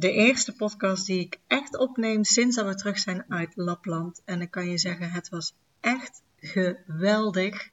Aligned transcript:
de 0.00 0.12
eerste 0.12 0.52
podcast 0.52 1.06
die 1.06 1.20
ik 1.20 1.38
echt 1.46 1.78
opneem 1.78 2.24
sinds 2.24 2.56
dat 2.56 2.66
we 2.66 2.74
terug 2.74 2.98
zijn 2.98 3.24
uit 3.28 3.52
Lapland. 3.54 4.22
En 4.24 4.40
ik 4.40 4.50
kan 4.50 4.68
je 4.68 4.78
zeggen, 4.78 5.10
het 5.10 5.28
was 5.28 5.54
echt 5.80 6.22
geweldig. 6.36 7.68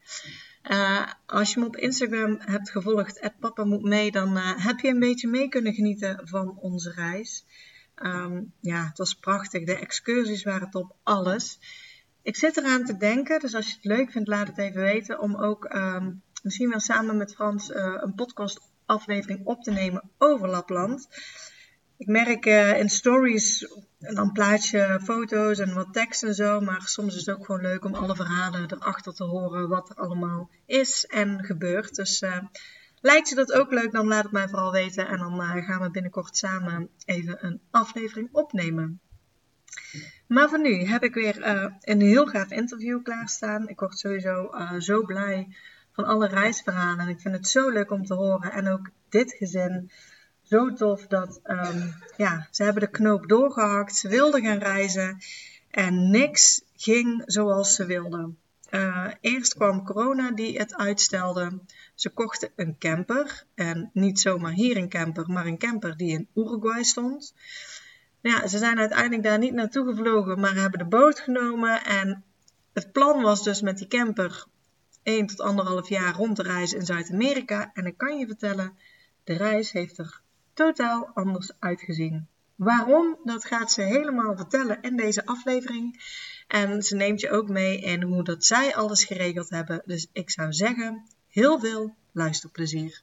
Uh, 0.63 1.11
als 1.25 1.53
je 1.53 1.59
me 1.59 1.65
op 1.65 1.75
Instagram 1.75 2.37
hebt 2.39 2.69
gevolgd, 2.69 3.29
papa 3.39 3.63
moet 3.63 3.83
mee, 3.83 4.11
dan 4.11 4.37
uh, 4.37 4.65
heb 4.65 4.79
je 4.79 4.87
een 4.87 4.99
beetje 4.99 5.27
mee 5.27 5.49
kunnen 5.49 5.73
genieten 5.73 6.27
van 6.27 6.57
onze 6.59 6.91
reis. 6.91 7.45
Um, 7.95 8.53
ja, 8.61 8.85
het 8.87 8.97
was 8.97 9.13
prachtig. 9.13 9.65
De 9.65 9.75
excursies 9.75 10.43
waren 10.43 10.69
top, 10.69 10.95
alles. 11.03 11.59
Ik 12.21 12.35
zit 12.35 12.57
eraan 12.57 12.85
te 12.85 12.97
denken, 12.97 13.39
dus 13.39 13.55
als 13.55 13.67
je 13.67 13.73
het 13.73 13.85
leuk 13.85 14.11
vindt, 14.11 14.27
laat 14.27 14.47
het 14.47 14.57
even 14.57 14.81
weten. 14.81 15.19
Om 15.19 15.35
ook 15.35 15.73
um, 15.73 16.21
misschien 16.43 16.69
wel 16.69 16.79
samen 16.79 17.17
met 17.17 17.35
Frans 17.35 17.69
uh, 17.69 17.97
een 18.01 18.15
podcast 18.15 18.59
aflevering 18.85 19.45
op 19.45 19.63
te 19.63 19.71
nemen 19.71 20.09
over 20.17 20.49
Lapland. 20.49 21.07
Ik 21.97 22.07
merk 22.07 22.45
uh, 22.45 22.79
in 22.79 22.89
stories 22.89 23.67
dan 23.99 24.31
plaats 24.31 24.69
je 24.69 24.99
foto's 25.03 25.59
en 25.59 25.73
wat 25.73 25.93
tekst 25.93 26.23
en 26.23 26.33
zo. 26.33 26.59
Maar 26.59 26.81
soms 26.81 27.15
is 27.15 27.25
het 27.25 27.35
ook 27.35 27.45
gewoon 27.45 27.61
leuk 27.61 27.85
om 27.85 27.95
alle 27.95 28.15
verhalen 28.15 28.71
erachter 28.71 29.13
te 29.13 29.23
horen. 29.23 29.69
Wat 29.69 29.89
er 29.89 29.95
allemaal 29.95 30.49
is 30.65 31.05
en 31.05 31.43
gebeurt. 31.43 31.95
Dus 31.95 32.21
uh, 32.21 32.37
lijkt 33.01 33.29
je 33.29 33.35
dat 33.35 33.51
ook 33.53 33.71
leuk, 33.71 33.91
dan 33.91 34.07
laat 34.07 34.23
het 34.23 34.31
mij 34.31 34.47
vooral 34.47 34.71
weten. 34.71 35.07
En 35.07 35.17
dan 35.17 35.41
uh, 35.41 35.65
gaan 35.65 35.81
we 35.81 35.91
binnenkort 35.91 36.37
samen 36.37 36.89
even 37.05 37.45
een 37.45 37.61
aflevering 37.71 38.29
opnemen. 38.31 38.99
Maar 40.27 40.49
voor 40.49 40.61
nu 40.61 40.83
heb 40.83 41.03
ik 41.03 41.13
weer 41.13 41.45
een 41.81 42.01
heel 42.01 42.25
gaaf 42.25 42.51
interview 42.51 43.03
klaarstaan. 43.03 43.67
Ik 43.67 43.79
word 43.79 43.97
sowieso 43.97 44.51
zo 44.79 45.01
blij 45.01 45.55
van 45.91 46.05
alle 46.05 46.27
reisverhalen. 46.27 46.99
En 46.99 47.07
ik 47.07 47.19
vind 47.19 47.35
het 47.35 47.47
zo 47.47 47.69
leuk 47.69 47.91
om 47.91 48.05
te 48.05 48.13
horen. 48.13 48.51
En 48.51 48.67
ook 48.67 48.89
dit 49.09 49.33
gezin 49.33 49.91
zo 50.49 50.73
tof 50.73 51.07
dat 51.07 51.39
um, 51.43 51.93
ja, 52.17 52.47
ze 52.51 52.63
hebben 52.63 52.81
de 52.81 52.89
knoop 52.89 53.27
doorgehakt. 53.27 53.95
Ze 53.95 54.07
wilden 54.07 54.41
gaan 54.41 54.57
reizen 54.57 55.17
en 55.69 56.09
niks 56.11 56.61
ging 56.75 57.23
zoals 57.25 57.75
ze 57.75 57.85
wilden. 57.85 58.37
Uh, 58.71 59.07
eerst 59.21 59.53
kwam 59.53 59.85
corona 59.85 60.31
die 60.31 60.57
het 60.57 60.75
uitstelde. 60.75 61.59
Ze 61.95 62.09
kochten 62.09 62.49
een 62.55 62.77
camper. 62.77 63.43
En 63.55 63.89
niet 63.93 64.19
zomaar 64.19 64.51
hier 64.51 64.77
een 64.77 64.89
camper, 64.89 65.29
maar 65.29 65.45
een 65.45 65.57
camper 65.57 65.97
die 65.97 66.11
in 66.11 66.27
Uruguay 66.33 66.83
stond. 66.83 67.33
Ja, 68.21 68.47
ze 68.47 68.57
zijn 68.57 68.79
uiteindelijk 68.79 69.23
daar 69.23 69.37
niet 69.37 69.53
naartoe 69.53 69.87
gevlogen, 69.87 70.39
maar 70.39 70.55
hebben 70.55 70.79
de 70.79 70.85
boot 70.85 71.19
genomen. 71.19 71.83
En 71.83 72.23
het 72.73 72.91
plan 72.91 73.21
was 73.21 73.43
dus 73.43 73.61
met 73.61 73.77
die 73.77 73.87
camper 73.87 74.45
1 75.03 75.27
tot 75.27 75.41
anderhalf 75.41 75.89
jaar 75.89 76.15
rond 76.15 76.35
te 76.35 76.43
reizen 76.43 76.77
in 76.77 76.85
Zuid-Amerika. 76.85 77.71
En 77.73 77.85
ik 77.85 77.97
kan 77.97 78.17
je 78.17 78.27
vertellen, 78.27 78.77
de 79.23 79.33
reis 79.33 79.71
heeft 79.71 79.97
er 79.97 80.21
totaal 80.57 81.11
anders 81.13 81.51
uitgezien. 81.59 82.27
Waarom? 82.55 83.17
Dat 83.23 83.45
gaat 83.45 83.71
ze 83.71 83.81
helemaal 83.81 84.35
vertellen 84.35 84.81
in 84.81 84.95
deze 84.95 85.25
aflevering. 85.25 86.01
En 86.47 86.81
ze 86.81 86.95
neemt 86.95 87.19
je 87.19 87.31
ook 87.31 87.49
mee 87.49 87.79
in 87.79 88.01
hoe 88.01 88.23
dat 88.23 88.45
zij 88.45 88.75
alles 88.75 89.05
geregeld 89.05 89.49
hebben. 89.49 89.81
Dus 89.85 90.07
ik 90.13 90.29
zou 90.29 90.53
zeggen, 90.53 91.07
heel 91.27 91.59
veel 91.59 91.95
luisterplezier. 92.11 93.01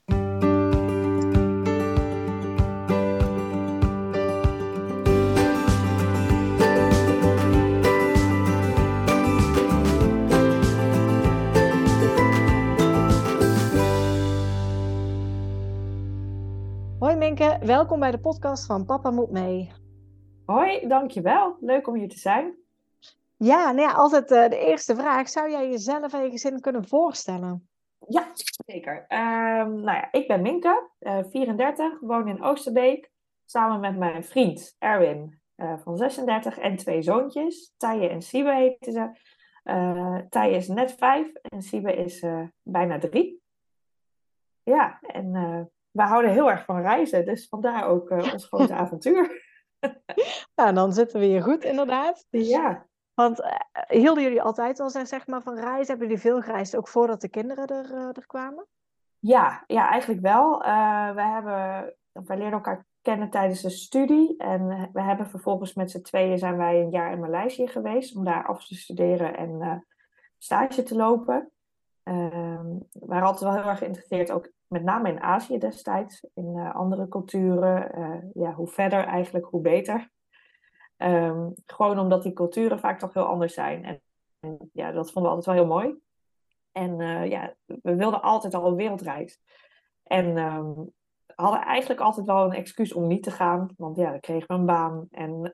Welkom 17.65 18.01
bij 18.01 18.11
de 18.11 18.21
podcast 18.21 18.67
van 18.67 18.85
Papa 18.85 19.11
Moet 19.11 19.31
Mee. 19.31 19.73
Hoi, 20.47 20.89
dankjewel. 20.89 21.57
Leuk 21.61 21.89
om 21.89 21.95
hier 21.95 22.09
te 22.09 22.19
zijn. 22.19 22.55
Ja, 23.37 23.73
nou 23.73 23.89
ja, 23.89 23.93
altijd 23.95 24.31
uh, 24.31 24.49
de 24.49 24.59
eerste 24.59 24.95
vraag. 24.95 25.29
Zou 25.29 25.51
jij 25.51 25.71
jezelf 25.71 26.13
en 26.13 26.23
je 26.23 26.31
gezin 26.31 26.61
kunnen 26.61 26.89
voorstellen? 26.89 27.69
Ja, 28.09 28.31
zeker. 28.67 28.97
Um, 28.97 29.81
nou 29.81 29.97
ja, 29.97 30.13
ik 30.13 30.29
ben 30.29 30.43
Minke, 30.43 30.91
uh, 31.01 31.19
34, 31.31 32.01
woon 32.01 32.29
in 32.29 32.43
Oosterbeek. 32.43 33.11
Samen 33.45 33.81
met 33.81 33.97
mijn 33.97 34.25
vriend 34.25 34.77
Erwin 34.79 35.41
uh, 35.57 35.79
van 35.79 35.97
36 35.97 36.59
en 36.59 36.77
twee 36.77 37.03
zoontjes. 37.03 37.75
Tije 37.77 38.09
en 38.09 38.23
Siebe 38.23 38.55
heten 38.55 38.93
ze. 38.93 39.33
Tije 40.29 40.57
is 40.57 40.69
net 40.69 40.93
vijf 40.93 41.33
en 41.35 41.63
Siebe 41.63 41.95
is 41.95 42.25
bijna 42.63 42.99
drie. 42.99 43.43
Ja, 44.63 44.99
en 45.01 45.33
we 45.95 46.03
houden 46.03 46.31
heel 46.31 46.51
erg 46.51 46.65
van 46.65 46.81
reizen, 46.81 47.25
dus 47.25 47.49
vandaar 47.49 47.87
ook 47.87 48.11
uh, 48.11 48.33
ons 48.33 48.47
grote 48.47 48.75
avontuur. 48.83 49.43
nou, 50.55 50.75
dan 50.75 50.93
zitten 50.93 51.21
we 51.21 51.27
hier 51.27 51.43
goed, 51.43 51.65
inderdaad. 51.65 52.27
Ja. 52.31 52.87
Want 53.15 53.41
uh, 53.41 53.53
hielden 53.87 54.23
jullie 54.23 54.43
altijd 54.43 54.81
al 54.81 54.91
zeg 54.91 55.27
maar, 55.27 55.43
van 55.43 55.55
reizen? 55.55 55.87
Hebben 55.87 56.07
jullie 56.07 56.23
veel 56.23 56.41
gereisd, 56.41 56.77
ook 56.77 56.89
voordat 56.89 57.21
de 57.21 57.29
kinderen 57.29 57.67
er, 57.67 57.91
uh, 57.91 58.07
er 58.07 58.27
kwamen? 58.27 58.67
Ja, 59.19 59.65
ja, 59.67 59.91
eigenlijk 59.91 60.23
wel. 60.23 60.59
we 61.15 61.23
hebben, 61.23 61.95
wij 62.13 62.37
leerden 62.37 62.53
elkaar 62.53 62.87
kennen 63.03 63.31
tijdens 63.31 63.61
de 63.61 63.71
studie. 63.71 64.37
En 64.37 64.91
we 64.93 65.03
hebben 65.03 65.27
vervolgens 65.27 65.75
met 65.75 65.91
z'n 65.91 66.03
tweeën 66.03 66.39
zijn 66.39 66.57
wij 66.57 66.81
een 66.81 66.91
jaar 66.91 67.13
in 67.13 67.21
Maleisië 67.21 67.67
geweest. 67.67 68.17
Om 68.17 68.25
daar 68.25 68.47
af 68.47 68.67
te 68.67 68.75
studeren 68.75 69.37
en 69.37 69.85
stage 70.39 70.83
te 70.83 70.97
lopen. 70.97 71.53
Ehm, 72.03 72.67
we 72.93 73.07
waren 73.07 73.27
altijd 73.27 73.51
wel 73.51 73.61
heel 73.61 73.71
erg 73.71 73.79
geïnteresseerd, 73.79 74.31
ook 74.31 74.51
met 74.69 74.83
name 74.83 75.09
in 75.09 75.21
Azië 75.21 75.59
destijds, 75.59 76.27
in 76.35 76.57
uh, 76.57 76.75
andere 76.75 77.09
culturen. 77.09 77.99
Uh, 77.99 78.45
ja, 78.45 78.53
hoe 78.53 78.69
verder 78.69 79.05
eigenlijk, 79.05 79.45
hoe 79.45 79.61
beter. 79.61 80.11
Um, 80.97 81.53
gewoon 81.67 81.99
omdat 81.99 82.23
die 82.23 82.33
culturen 82.33 82.79
vaak 82.79 82.99
toch 82.99 83.15
heel 83.15 83.27
anders 83.27 83.55
zijn. 83.55 83.85
En, 83.85 84.01
ja, 84.73 84.93
dat 84.93 85.13
vonden 85.13 85.31
we 85.31 85.37
altijd 85.37 85.57
wel 85.57 85.65
heel 85.65 85.75
mooi. 85.75 85.95
En 86.73 87.01
uh, 87.01 87.31
ja, 87.31 87.55
we 87.65 87.95
wilden 87.95 88.23
altijd 88.23 88.55
al 88.55 88.67
een 88.67 88.75
wereldreis. 88.75 89.41
En 90.03 90.37
um, 90.37 90.93
hadden 91.35 91.61
eigenlijk 91.61 92.01
altijd 92.01 92.27
wel 92.27 92.45
een 92.45 92.53
excuus 92.53 92.93
om 92.93 93.07
niet 93.07 93.23
te 93.23 93.31
gaan. 93.31 93.69
Want 93.77 93.97
ja, 93.97 94.11
dan 94.11 94.21
kregen 94.21 94.49
we 94.49 94.55
een 94.55 94.67
baan 94.67 95.07
en 95.11 95.49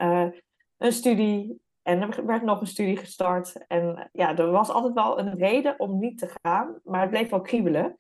een 0.78 0.92
studie. 0.92 1.60
En 1.82 2.00
er 2.00 2.26
werd 2.26 2.42
nog 2.42 2.60
een 2.60 2.66
studie 2.66 2.96
gestart. 2.96 3.66
En 3.66 4.10
ja, 4.12 4.36
er 4.36 4.50
was 4.50 4.70
altijd 4.70 4.94
wel 4.94 5.18
een 5.18 5.34
reden 5.34 5.78
om 5.78 5.98
niet 5.98 6.18
te 6.18 6.34
gaan. 6.42 6.80
Maar 6.84 7.00
het 7.00 7.10
bleef 7.10 7.30
wel 7.30 7.40
kriebelen. 7.40 7.96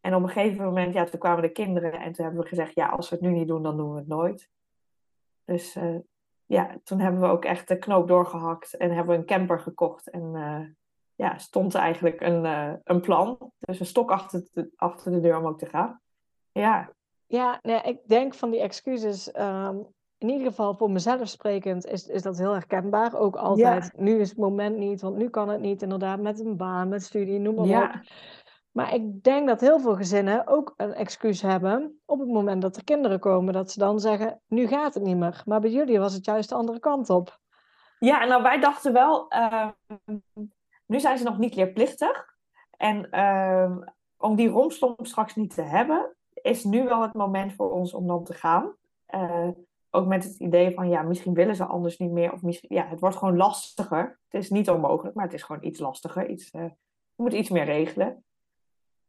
En 0.00 0.14
op 0.14 0.22
een 0.22 0.28
gegeven 0.28 0.64
moment, 0.64 0.94
ja, 0.94 1.04
toen 1.04 1.20
kwamen 1.20 1.42
de 1.42 1.52
kinderen 1.52 1.92
en 1.92 2.12
toen 2.12 2.24
hebben 2.24 2.42
we 2.42 2.48
gezegd, 2.48 2.74
ja, 2.74 2.88
als 2.88 3.08
we 3.08 3.16
het 3.16 3.24
nu 3.24 3.30
niet 3.30 3.48
doen, 3.48 3.62
dan 3.62 3.76
doen 3.76 3.92
we 3.92 3.98
het 3.98 4.08
nooit. 4.08 4.48
Dus 5.44 5.76
uh, 5.76 5.98
ja, 6.46 6.78
toen 6.84 7.00
hebben 7.00 7.20
we 7.20 7.26
ook 7.26 7.44
echt 7.44 7.68
de 7.68 7.78
knoop 7.78 8.08
doorgehakt 8.08 8.76
en 8.76 8.90
hebben 8.90 9.14
we 9.14 9.20
een 9.20 9.26
camper 9.26 9.60
gekocht. 9.60 10.10
En 10.10 10.34
uh, 10.34 10.60
ja, 11.14 11.38
stond 11.38 11.74
eigenlijk 11.74 12.20
een, 12.20 12.44
uh, 12.44 12.72
een 12.84 13.00
plan. 13.00 13.52
Dus 13.58 13.80
een 13.80 13.86
stok 13.86 14.10
achter 14.10 14.48
de, 14.52 14.70
achter 14.76 15.12
de 15.12 15.20
deur 15.20 15.38
om 15.38 15.46
ook 15.46 15.58
te 15.58 15.66
gaan. 15.66 16.00
Ja. 16.52 16.92
Ja, 17.26 17.58
nee, 17.62 17.80
ik 17.82 17.98
denk 18.06 18.34
van 18.34 18.50
die 18.50 18.60
excuses, 18.60 19.36
um, 19.36 19.86
in 20.18 20.28
ieder 20.28 20.46
geval 20.46 20.74
voor 20.74 20.90
mezelf 20.90 21.28
sprekend, 21.28 21.86
is, 21.86 22.06
is 22.06 22.22
dat 22.22 22.38
heel 22.38 22.52
herkenbaar. 22.52 23.18
Ook 23.18 23.36
altijd, 23.36 23.90
ja. 23.96 24.02
nu 24.02 24.20
is 24.20 24.28
het 24.28 24.38
moment 24.38 24.76
niet, 24.76 25.00
want 25.00 25.16
nu 25.16 25.28
kan 25.28 25.48
het 25.48 25.60
niet, 25.60 25.82
inderdaad, 25.82 26.20
met 26.20 26.40
een 26.40 26.56
baan, 26.56 26.88
met 26.88 27.02
studie, 27.02 27.38
noem 27.38 27.54
maar 27.54 27.66
ja. 27.66 27.84
op. 27.84 28.00
Maar 28.70 28.94
ik 28.94 29.22
denk 29.22 29.48
dat 29.48 29.60
heel 29.60 29.80
veel 29.80 29.96
gezinnen 29.96 30.46
ook 30.46 30.74
een 30.76 30.94
excuus 30.94 31.42
hebben 31.42 32.00
op 32.04 32.18
het 32.18 32.28
moment 32.28 32.62
dat 32.62 32.76
er 32.76 32.84
kinderen 32.84 33.20
komen. 33.20 33.52
Dat 33.52 33.70
ze 33.70 33.78
dan 33.78 34.00
zeggen, 34.00 34.40
nu 34.46 34.66
gaat 34.66 34.94
het 34.94 35.02
niet 35.02 35.16
meer. 35.16 35.42
Maar 35.44 35.60
bij 35.60 35.70
jullie 35.70 35.98
was 35.98 36.14
het 36.14 36.24
juist 36.24 36.48
de 36.48 36.54
andere 36.54 36.78
kant 36.78 37.10
op. 37.10 37.38
Ja, 37.98 38.24
nou 38.24 38.42
wij 38.42 38.60
dachten 38.60 38.92
wel, 38.92 39.32
uh, 39.32 39.68
nu 40.86 41.00
zijn 41.00 41.18
ze 41.18 41.24
nog 41.24 41.38
niet 41.38 41.54
leerplichtig. 41.54 42.36
En 42.76 43.08
uh, 43.10 43.76
om 44.16 44.36
die 44.36 44.48
romslomp 44.48 45.06
straks 45.06 45.34
niet 45.34 45.54
te 45.54 45.62
hebben, 45.62 46.16
is 46.32 46.64
nu 46.64 46.84
wel 46.84 47.02
het 47.02 47.14
moment 47.14 47.52
voor 47.52 47.70
ons 47.70 47.94
om 47.94 48.06
dan 48.06 48.24
te 48.24 48.34
gaan. 48.34 48.74
Uh, 49.14 49.48
ook 49.90 50.06
met 50.06 50.24
het 50.24 50.38
idee 50.38 50.74
van, 50.74 50.88
ja, 50.88 51.02
misschien 51.02 51.34
willen 51.34 51.56
ze 51.56 51.64
anders 51.64 51.98
niet 51.98 52.10
meer. 52.10 52.32
Of 52.32 52.42
misschien, 52.42 52.74
ja, 52.74 52.86
het 52.86 53.00
wordt 53.00 53.16
gewoon 53.16 53.36
lastiger. 53.36 54.20
Het 54.28 54.42
is 54.42 54.50
niet 54.50 54.70
onmogelijk, 54.70 55.14
maar 55.14 55.24
het 55.24 55.34
is 55.34 55.42
gewoon 55.42 55.64
iets 55.64 55.80
lastiger. 55.80 56.28
Iets, 56.28 56.50
je 56.50 56.72
moet 57.16 57.32
iets 57.32 57.50
meer 57.50 57.64
regelen. 57.64 58.24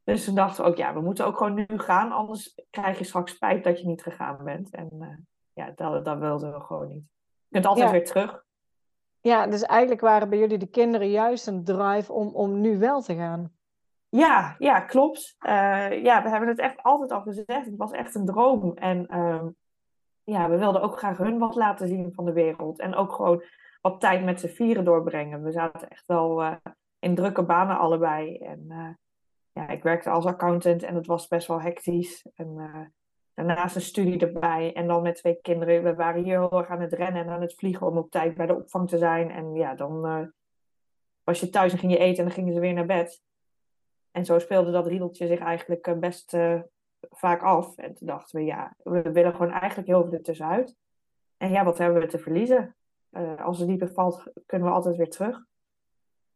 Dus 0.09 0.25
toen 0.25 0.35
dachten 0.35 0.63
we 0.63 0.69
ook, 0.69 0.77
ja, 0.77 0.94
we 0.94 1.01
moeten 1.01 1.25
ook 1.25 1.38
gewoon 1.38 1.53
nu 1.53 1.65
gaan, 1.67 2.11
anders 2.11 2.61
krijg 2.69 2.97
je 2.97 3.03
straks 3.03 3.31
spijt 3.31 3.63
dat 3.63 3.79
je 3.79 3.88
niet 3.88 4.01
gegaan 4.01 4.44
bent. 4.44 4.69
En 4.69 4.89
uh, 5.00 5.07
ja, 5.53 5.71
dat, 5.75 6.06
dat 6.06 6.19
wilden 6.19 6.53
we 6.53 6.59
gewoon 6.59 6.88
niet. 6.88 7.03
Je 7.27 7.47
kunt 7.50 7.65
altijd 7.65 7.85
ja. 7.85 7.91
weer 7.91 8.06
terug. 8.06 8.44
Ja, 9.21 9.47
dus 9.47 9.63
eigenlijk 9.63 10.01
waren 10.01 10.29
bij 10.29 10.39
jullie 10.39 10.57
de 10.57 10.69
kinderen 10.69 11.09
juist 11.09 11.47
een 11.47 11.63
drive 11.63 12.13
om, 12.13 12.35
om 12.35 12.61
nu 12.61 12.77
wel 12.77 13.01
te 13.01 13.15
gaan. 13.15 13.51
Ja, 14.09 14.56
ja, 14.57 14.79
klopt. 14.79 15.35
Uh, 15.39 16.03
ja, 16.03 16.23
we 16.23 16.29
hebben 16.29 16.50
het 16.50 16.59
echt 16.59 16.83
altijd 16.83 17.11
al 17.11 17.21
gezegd. 17.21 17.65
Het 17.65 17.77
was 17.77 17.91
echt 17.91 18.15
een 18.15 18.25
droom. 18.25 18.73
En 18.73 19.07
ehm, 19.07 19.47
ja, 20.23 20.50
we 20.50 20.57
wilden 20.57 20.81
ook 20.81 20.97
graag 20.97 21.17
hun 21.17 21.38
wat 21.38 21.56
laten 21.56 21.88
zien 21.88 22.13
van 22.13 22.25
de 22.25 22.33
wereld. 22.33 22.79
En 22.79 22.95
ook 22.95 23.11
gewoon 23.11 23.44
wat 23.81 24.00
tijd 24.00 24.23
met 24.23 24.39
z'n 24.39 24.47
vieren 24.47 24.85
doorbrengen. 24.85 25.44
We 25.44 25.51
zaten 25.51 25.89
echt 25.89 26.07
wel 26.07 26.41
uh, 26.44 26.56
in 27.00 27.15
drukke 27.15 27.44
banen 27.44 27.77
allebei. 27.77 28.38
En 28.38 28.97
ja, 29.54 29.68
ik 29.68 29.84
werkte 29.84 30.10
als 30.10 30.25
accountant 30.25 30.84
en 30.84 30.96
het 30.96 31.07
was 31.07 31.28
best 31.28 31.48
wel 31.48 31.62
hectisch. 31.62 32.28
En 32.36 32.56
daarnaast 33.34 33.75
een 33.75 33.81
studie 33.81 34.19
erbij. 34.19 34.74
En 34.74 34.88
dan 34.88 35.01
met 35.01 35.16
twee 35.16 35.40
kinderen. 35.42 35.84
We 35.84 35.96
waren 35.96 36.24
hier 36.24 36.40
heel 36.40 36.60
erg 36.60 36.69
aan 36.69 36.81
het 36.81 36.94
rennen 36.94 37.24
en 37.24 37.30
aan 37.30 37.42
het 37.42 37.56
vliegen 37.56 37.88
om 37.88 37.98
op 37.98 38.12
tijd 38.12 38.36
bij 38.36 38.46
de 38.46 38.56
opvang 38.56 38.90
te 38.90 38.98
zijn. 38.98 39.31
En 39.31 39.54
ja, 39.54 39.75
dan 39.75 40.01
was 41.24 41.40
je 41.40 41.50
thuis 41.50 41.72
en 41.72 41.78
ging 41.78 41.92
je 41.92 41.98
eten 41.98 42.18
en 42.18 42.24
dan 42.24 42.34
gingen 42.34 42.54
ze 42.54 42.60
weer 42.60 42.74
naar 42.74 42.86
bed. 42.86 43.22
En 44.12 44.25
zo 44.25 44.40
speelde 44.40 44.72
dat 44.72 44.88
riedeltje 44.88 45.28
zich 45.28 45.40
eigenlijk 45.40 45.88
eh, 45.88 45.98
best 45.98 46.38
vaak 47.10 47.44
af. 47.44 47.78
En 47.78 47.94
toen 47.94 48.07
dachten 48.07 48.40
we, 48.40 48.45
ja, 48.45 48.75
we 48.84 49.12
willen 49.12 49.36
gewoon 49.36 49.52
eigenlijk 49.52 49.88
heel 49.88 50.04
veel 50.04 50.13
ertussenuit. 50.13 50.75
En 51.38 51.50
ja, 51.52 51.63
wat 51.63 51.78
hebben 51.78 52.02
we 52.02 52.07
te 52.07 52.19
verliezen? 52.19 52.75
Als 53.38 53.60
het 53.60 53.68
niet 53.68 53.80
bevalt, 53.80 54.24
kunnen 54.45 54.68
we 54.68 54.74
altijd 54.74 54.95
weer 54.95 55.10
terug. 55.10 55.45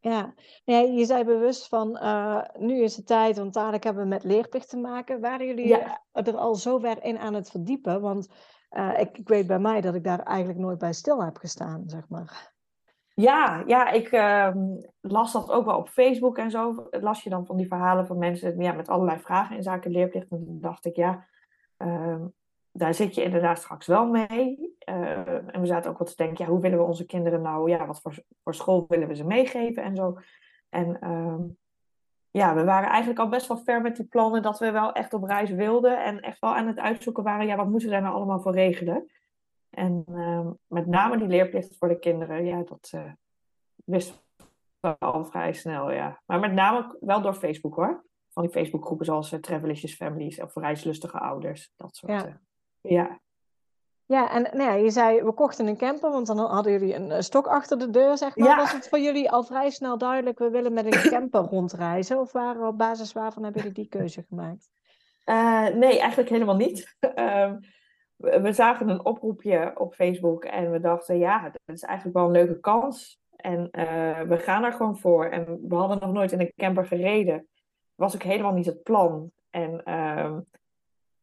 Ja, 0.04 0.34
ja 0.64 0.78
je 0.78 1.06
zei 1.06 1.24
bewust 1.24 1.68
van, 1.68 1.98
uh, 2.02 2.42
nu 2.58 2.82
is 2.84 2.96
het 2.96 3.08
tijd, 3.08 3.38
want 3.38 3.54
dadelijk 3.54 3.84
hebben 3.84 4.04
we 4.04 4.10
met 4.10 4.24
leerplicht 4.24 4.70
te 4.70 4.78
maken. 4.78 5.22
Waren 5.22 5.48
jullie 5.48 5.68
ja. 5.68 6.02
er 6.12 6.38
al 6.38 6.56
zo 6.56 6.80
ver 6.80 7.04
in 7.04 7.18
aan 7.18 7.34
het 7.34 7.50
verdiepen? 7.50 8.02
Want 8.02 8.28
ik, 8.98 9.18
ik 9.18 9.28
weet 9.28 9.48
bij 9.48 9.60
mij 9.60 9.82
dat 9.82 9.96
ik 9.96 10.04
daar 10.04 10.20
eigenlijk 10.20 10.60
nooit 10.60 10.78
bij 10.78 10.94
stil 10.94 11.24
heb 11.24 11.38
gestaan, 11.38 11.84
zeg 11.86 12.10
maar. 12.10 12.54
Ja, 13.16 13.64
ja 13.66 13.90
ik 13.90 14.12
uh, 14.12 14.56
las 15.02 15.32
dat 15.32 15.52
ook 15.52 15.66
wel 15.66 15.78
op 15.78 15.90
Facebook 15.90 16.38
en 16.38 16.52
zo. 16.52 16.88
Las 16.92 17.24
je 17.24 17.30
dan 17.30 17.46
van 17.46 17.58
die 17.58 17.68
verhalen 17.68 18.08
van 18.08 18.18
mensen 18.18 18.62
ja, 18.62 18.72
met 18.74 18.90
allerlei 18.90 19.20
vragen 19.20 19.56
in 19.56 19.64
zaken 19.64 19.92
leerplicht. 19.92 20.32
En 20.32 20.46
toen 20.46 20.60
dacht 20.62 20.86
ik, 20.86 20.96
ja, 20.96 21.28
uh, 21.78 22.26
daar 22.76 22.94
zit 22.94 23.16
je 23.16 23.24
inderdaad 23.24 23.58
straks 23.58 23.88
wel 23.88 24.08
mee. 24.08 24.76
Uh, 24.90 25.28
en 25.28 25.60
we 25.60 25.66
zaten 25.66 25.92
ook 25.92 25.98
wat 25.98 26.08
te 26.08 26.16
denken, 26.16 26.46
ja, 26.46 26.52
hoe 26.52 26.62
willen 26.62 26.78
we 26.78 26.84
onze 26.84 27.06
kinderen 27.06 27.42
nou, 27.42 27.70
ja, 27.70 27.86
wat 27.86 28.02
voor, 28.02 28.24
voor 28.44 28.56
school 28.56 28.86
willen 28.88 29.08
we 29.08 29.16
ze 29.16 29.24
meegeven 29.24 29.84
en 29.84 29.96
zo. 29.96 30.18
En 30.70 31.00
ehm, 31.00 31.42
ja, 32.32 32.56
we 32.56 32.64
waren 32.64 32.90
eigenlijk 32.90 33.20
al 33.20 33.30
best 33.30 33.48
wel 33.48 33.58
ver 33.58 33.82
met 33.82 33.96
die 33.96 34.06
plannen 34.06 34.42
dat 34.42 34.60
we 34.60 34.72
wel 34.72 34.92
echt 34.92 35.14
op 35.14 35.24
reis 35.24 35.50
wilden. 35.50 36.04
En 36.04 36.22
echt 36.22 36.40
wel 36.40 36.56
aan 36.56 36.68
het 36.68 36.80
uitzoeken 36.80 37.24
waren, 37.24 37.46
ja, 37.46 37.56
wat 37.56 37.70
moeten 37.70 37.88
we 37.88 37.94
daar 37.94 38.04
nou 38.04 38.16
allemaal 38.16 38.42
voor 38.42 38.54
regelen? 38.54 39.12
En 39.70 40.06
uh, 40.10 40.50
met 40.68 40.88
name 40.88 41.18
die 41.18 41.28
leerplicht 41.28 41.78
voor 41.78 41.88
de 41.88 42.00
kinderen, 42.00 42.46
ja, 42.46 42.64
dat 42.64 42.92
uh, 42.96 43.12
wisten 43.86 44.16
we 44.80 44.96
al 45.00 45.26
vrij 45.26 45.54
snel, 45.54 45.92
ja. 45.92 46.22
Maar 46.26 46.40
met 46.40 46.52
name 46.52 46.98
wel 47.00 47.22
door 47.22 47.34
Facebook 47.34 47.76
hoor. 47.76 48.06
Van 48.30 48.44
die 48.44 48.52
Facebookgroepen 48.52 49.06
zoals 49.06 49.32
uh, 49.32 49.40
Travelicious 49.40 49.96
Families 49.96 50.42
of 50.42 50.56
reislustige 50.56 51.20
ouders. 51.20 51.72
Dat 51.76 51.96
soort. 51.96 52.12
Ja. 52.12 52.42
Ja. 52.84 53.22
Ja, 54.06 54.32
en 54.32 54.42
nou 54.42 54.64
ja, 54.64 54.74
je 54.74 54.90
zei, 54.90 55.22
we 55.22 55.34
kochten 55.34 55.68
een 55.68 55.78
camper, 55.78 56.12
want 56.12 56.28
dan 56.28 56.38
hadden 56.38 56.72
jullie 56.72 56.96
een 56.96 57.24
stok 57.24 57.48
achter 57.48 57.80
de 57.80 57.90
deur, 57.90 58.18
zeg 58.18 58.36
maar. 58.36 58.48
Ja. 58.48 58.56
Was 58.56 58.72
het 58.72 58.90
voor 58.90 59.00
jullie 59.00 59.32
al 59.32 59.44
vrij 59.44 59.70
snel 59.70 59.98
duidelijk, 59.98 60.40
we 60.40 60.50
willen 60.50 60.74
met 60.74 60.86
een 60.86 61.10
camper 61.12 61.42
rondreizen? 61.42 62.20
Of 62.20 62.32
waren 62.32 62.68
op 62.68 62.78
basis 62.78 63.14
waarvan 63.14 63.44
hebben 63.44 63.62
jullie 63.62 63.78
die 63.78 63.90
keuze 63.90 64.24
gemaakt? 64.28 64.70
Uh, 65.26 65.68
nee, 65.68 66.00
eigenlijk 66.00 66.30
helemaal 66.30 66.56
niet. 66.56 66.96
Ehm, 67.00 67.58
we 68.16 68.54
zagen 68.54 68.90
een 68.90 69.06
oproepje 69.06 69.72
op 69.76 69.94
Facebook 69.94 70.46
en 70.46 70.72
we 70.72 70.80
dachten, 70.80 71.18
ja, 71.18 71.42
dat 71.44 71.76
is 71.76 71.84
eigenlijk 71.84 72.18
wel 72.18 72.26
een 72.26 72.32
leuke 72.32 72.60
kans. 72.60 73.22
En 73.36 73.70
uh, 73.72 74.22
we 74.22 74.38
gaan 74.38 74.64
er 74.64 74.74
gewoon 74.74 74.98
voor. 74.98 75.26
En 75.26 75.60
we 75.68 75.76
hadden 75.76 76.00
nog 76.00 76.12
nooit 76.12 76.32
in 76.32 76.40
een 76.40 76.54
camper 76.56 76.86
gereden. 76.86 77.48
Was 77.96 78.16
ook 78.16 78.24
helemaal 78.24 78.54
niet 78.54 78.66
het 78.66 78.84
plan. 78.84 79.32
En 79.50 79.82
uh, 79.86 80.38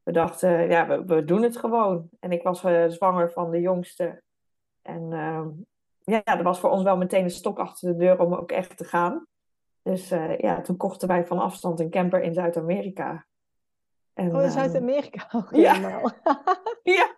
we 0.02 0.12
dachten, 0.12 0.69
ja, 0.69 0.87
we, 0.87 1.05
we, 1.05 1.25
doen 1.25 1.43
het 1.43 1.56
gewoon. 1.56 2.08
En 2.20 2.32
ik 2.32 2.43
was 2.43 2.64
uh, 2.64 2.88
zwanger 2.88 3.31
van 3.31 3.50
de 3.50 3.61
jongste. 3.61 4.23
En 4.82 5.12
ehm, 5.12 5.49
ja, 6.05 6.35
dat 6.35 6.43
was 6.43 6.61
voor 6.61 6.70
ons 6.70 6.82
wel 6.82 6.97
meteen 6.97 7.25
een 7.25 7.31
stok 7.31 7.58
achter 7.58 7.88
de 7.88 7.97
deur 7.97 8.20
om 8.20 8.35
ook 8.35 8.52
echt 8.52 8.76
te 8.76 8.85
gaan. 8.85 9.26
Dus 9.82 10.11
eh, 10.11 10.38
ja, 10.38 10.61
toen 10.61 10.76
kochten 10.76 11.08
wij 11.08 11.26
van 11.26 11.38
afstand 11.38 11.81
een 11.81 11.91
camper 11.91 12.23
in 12.23 12.35
Zuid-Amerika. 12.35 13.26
En, 14.12 14.37
oh, 14.37 14.43
in 14.43 14.50
Zuid-Amerika 14.50 15.29
ook 15.37 15.50
helemaal. 15.50 16.11
Ja. 16.23 16.43
ja. 16.97 17.17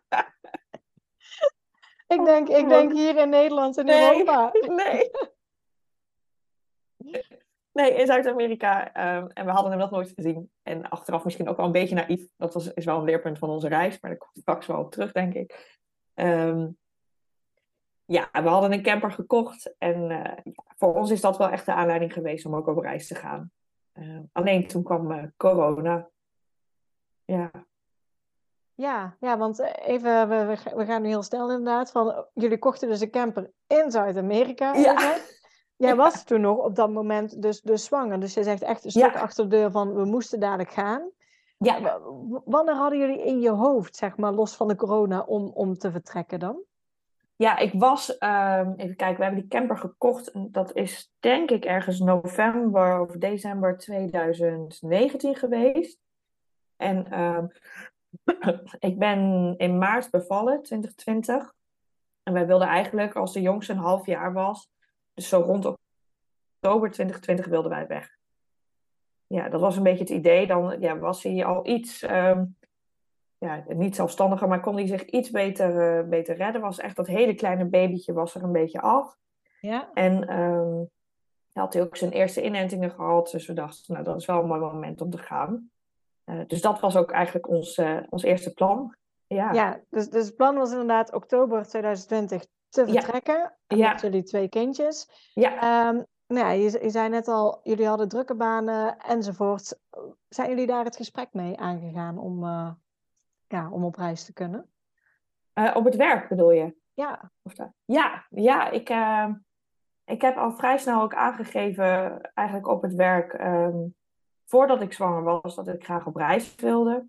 ik, 2.07 2.25
denk, 2.25 2.49
ik 2.49 2.69
denk 2.69 2.93
hier 2.93 3.17
in 3.17 3.29
Nederland 3.29 3.79
en 3.79 3.85
nee, 3.85 4.11
Europa. 4.11 4.51
Nee. 4.67 5.11
Nee, 7.73 7.95
in 7.95 8.07
Zuid-Amerika. 8.07 8.87
Um, 9.17 9.27
en 9.27 9.45
we 9.45 9.51
hadden 9.51 9.71
hem 9.71 9.81
nog 9.81 9.91
nooit 9.91 10.13
gezien. 10.15 10.51
En 10.63 10.89
achteraf 10.89 11.25
misschien 11.25 11.49
ook 11.49 11.57
wel 11.57 11.67
een 11.67 11.73
beetje 11.73 11.95
naïef. 11.95 12.29
Dat 12.37 12.55
was, 12.55 12.73
is 12.73 12.85
wel 12.85 12.99
een 12.99 13.05
leerpunt 13.05 13.39
van 13.39 13.51
onze 13.51 13.69
reis. 13.69 14.01
Maar 14.01 14.11
daar 14.11 14.19
komt 14.19 14.39
straks 14.39 14.67
wel 14.67 14.79
op 14.79 14.91
terug, 14.91 15.13
denk 15.13 15.35
ik. 15.35 15.79
Um, 16.15 16.77
ja, 18.05 18.29
we 18.33 18.49
hadden 18.49 18.73
een 18.73 18.83
camper 18.83 19.13
gekocht. 19.13 19.75
En 19.79 20.11
uh, 20.11 20.53
voor 20.77 20.95
ons 20.95 21.11
is 21.11 21.21
dat 21.21 21.39
wel 21.39 21.49
echt 21.49 21.67
de 21.67 21.73
aanleiding 21.73 22.13
geweest 22.13 22.47
om 22.47 22.55
ook 22.57 22.67
op 22.67 22.79
reis 22.79 23.07
te 23.07 23.15
gaan. 23.15 23.51
Uh, 23.95 24.21
alleen 24.33 24.67
toen 24.67 24.83
kwam 24.83 25.13
uh, 25.13 25.25
corona. 25.37 26.09
Ja. 27.25 27.51
Ja, 28.75 29.17
ja, 29.21 29.39
want 29.39 29.61
eh, 29.61 29.89
even, 29.89 30.29
we, 30.29 30.57
we 30.75 30.85
gaan 30.85 31.03
nu 31.03 31.09
heel 31.09 31.23
snel 31.23 31.51
inderdaad. 31.51 31.91
Van, 31.91 32.27
jullie 32.35 32.59
kochten 32.59 32.89
dus 32.89 33.01
een 33.01 33.11
camper 33.11 33.51
in 33.67 33.91
Zuid-Amerika. 33.91 34.75
Ja. 34.75 35.17
Jij 35.83 35.97
was 35.97 36.25
toen 36.25 36.41
nog 36.41 36.59
op 36.59 36.75
dat 36.75 36.91
moment 36.91 37.43
dus, 37.43 37.61
dus 37.61 37.85
zwanger. 37.85 38.21
Dus 38.21 38.35
je 38.35 38.43
zegt 38.43 38.63
echt 38.63 38.85
een 38.85 38.91
stuk 38.91 39.17
achter 39.17 39.49
de 39.49 39.57
deur 39.57 39.71
van 39.71 39.95
we 39.95 40.05
moesten 40.05 40.41
dadelijk 40.41 40.71
gaan. 40.71 41.11
Ja. 41.59 42.01
Wanneer 42.45 42.75
hadden 42.75 42.99
jullie 42.99 43.25
in 43.25 43.41
je 43.41 43.51
hoofd, 43.51 43.97
zeg 43.97 44.17
maar, 44.17 44.33
los 44.33 44.57
van 44.57 44.69
de 44.69 44.77
corona, 44.77 45.21
om, 45.21 45.51
om 45.55 45.79
te 45.79 45.91
vertrekken 45.91 46.39
dan? 46.39 46.63
Ja, 47.37 47.59
ik 47.59 47.73
was, 47.73 48.11
um, 48.11 48.75
even 48.77 48.97
kijken, 48.97 49.17
we 49.17 49.23
hebben 49.23 49.41
die 49.41 49.49
camper 49.49 49.79
gekocht. 49.79 50.31
Dat 50.35 50.75
is 50.75 51.13
denk 51.21 51.51
ik 51.51 51.65
ergens 51.65 51.99
november 51.99 53.01
of 53.01 53.11
december 53.11 53.77
2019 53.79 55.35
geweest. 55.35 55.99
En 56.77 57.07
uh, 57.13 57.39
ik 58.89 58.99
ben 58.99 59.55
in 59.57 59.79
maart 59.79 60.11
bevallen, 60.11 60.63
2020. 60.63 61.55
En 62.23 62.33
wij 62.33 62.47
wilden 62.47 62.69
eigenlijk, 62.69 63.15
als 63.15 63.33
de 63.33 63.41
jongste 63.41 63.73
een 63.73 63.79
half 63.79 64.07
jaar 64.07 64.33
was, 64.33 64.71
dus 65.15 65.29
zo 65.29 65.41
rond 65.41 65.67
oktober 65.67 66.91
2020 66.91 67.47
wilden 67.47 67.71
wij 67.71 67.87
weg. 67.87 68.17
Ja, 69.27 69.49
dat 69.49 69.61
was 69.61 69.77
een 69.77 69.83
beetje 69.83 70.05
het 70.05 70.13
idee. 70.13 70.47
Dan 70.47 70.81
ja, 70.81 70.99
was 70.99 71.23
hij 71.23 71.45
al 71.45 71.67
iets, 71.67 72.03
um, 72.03 72.57
ja, 73.39 73.65
niet 73.69 73.97
zelfstandiger, 73.97 74.49
maar 74.49 74.61
kon 74.61 74.75
hij 74.75 74.87
zich 74.87 75.05
iets 75.05 75.31
beter, 75.31 75.99
uh, 76.01 76.09
beter 76.09 76.37
redden. 76.37 76.61
Was 76.61 76.79
echt 76.79 76.97
dat 76.97 77.07
hele 77.07 77.35
kleine 77.35 77.65
babytje 77.65 78.13
was 78.13 78.35
er 78.35 78.43
een 78.43 78.53
beetje 78.53 78.81
af. 78.81 79.17
Ja. 79.61 79.91
En 79.95 80.41
um, 80.41 80.91
had 81.53 81.73
hij 81.73 81.83
ook 81.83 81.97
zijn 81.97 82.11
eerste 82.11 82.43
inentingen 82.43 82.91
gehad. 82.91 83.31
Dus 83.31 83.47
we 83.47 83.53
dachten, 83.53 83.93
nou, 83.93 84.05
dat 84.05 84.17
is 84.17 84.27
wel 84.27 84.41
een 84.41 84.47
mooi 84.47 84.61
moment 84.61 85.01
om 85.01 85.11
te 85.11 85.19
gaan. 85.19 85.71
Uh, 86.25 86.41
dus 86.47 86.61
dat 86.61 86.81
was 86.81 86.97
ook 86.97 87.11
eigenlijk 87.11 87.49
ons, 87.49 87.79
uh, 87.79 87.99
ons 88.09 88.23
eerste 88.23 88.53
plan. 88.53 88.97
Ja, 89.27 89.53
ja 89.53 89.81
dus, 89.91 90.09
dus 90.09 90.27
het 90.27 90.37
plan 90.37 90.57
was 90.57 90.71
inderdaad 90.71 91.13
oktober 91.13 91.69
2020 91.69 92.47
te 92.73 92.87
vertrekken. 92.87 93.57
Ja. 93.67 93.93
Met 93.93 94.01
jullie 94.01 94.23
twee 94.23 94.49
kindjes. 94.49 95.31
Ja. 95.35 95.89
Um, 95.89 96.07
nou 96.27 96.47
ja, 96.47 96.51
je, 96.51 96.83
je, 96.83 96.91
zei 96.91 97.09
net 97.09 97.29
al, 97.29 97.61
jullie 97.63 97.87
hadden 97.87 98.09
drukke 98.09 98.35
banen 98.35 98.99
enzovoort. 98.99 99.79
Zijn 100.29 100.49
jullie 100.49 100.67
daar 100.67 100.85
het 100.85 100.97
gesprek 100.97 101.29
mee 101.33 101.59
aangegaan 101.59 102.19
om, 102.19 102.45
uh, 102.45 102.71
ja, 103.49 103.71
om 103.71 103.85
op 103.85 103.97
reis 103.97 104.25
te 104.25 104.33
kunnen? 104.33 104.67
op 105.75 105.85
het 105.85 105.97
werk 105.97 106.29
bedoel 106.29 106.51
je? 106.51 106.77
Ja. 106.95 107.31
Of 107.43 107.53
ja, 107.85 108.27
ja 108.31 108.71
ik, 108.71 108.89
ehm, 108.89 109.35
ik 110.05 110.21
heb 110.21 110.37
al 110.37 110.53
vrij 110.53 110.79
snel 110.79 111.03
ook 111.03 111.15
aangegeven, 111.15 112.21
eigenlijk 112.35 112.69
op 112.69 112.83
het 112.83 112.95
werk, 112.95 113.33
um, 113.33 113.95
voordat 114.45 114.83
ik 114.83 114.93
zwanger 114.93 115.23
was, 115.23 115.55
dat 115.55 115.69
ik 115.69 115.85
graag 115.85 116.07
op 116.07 116.17
reis 116.17 116.55
wilde. 116.55 117.09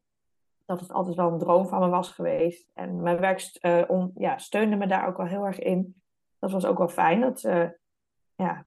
Dat 0.73 0.81
het 0.81 0.93
altijd 0.93 1.15
wel 1.15 1.31
een 1.31 1.39
droom 1.39 1.67
van 1.67 1.79
me 1.79 1.87
was 1.87 2.09
geweest. 2.09 2.71
En 2.73 3.01
mijn 3.01 3.19
werk 3.19 3.57
uh, 3.61 3.81
om, 3.87 4.11
ja, 4.15 4.37
steunde 4.37 4.75
me 4.75 4.87
daar 4.87 5.07
ook 5.07 5.17
wel 5.17 5.25
heel 5.25 5.45
erg 5.45 5.59
in. 5.59 6.01
Dat 6.39 6.51
was 6.51 6.65
ook 6.65 6.77
wel 6.77 6.87
fijn. 6.87 7.21
Dat 7.21 7.43
uh, 7.43 7.69
ja, 8.35 8.65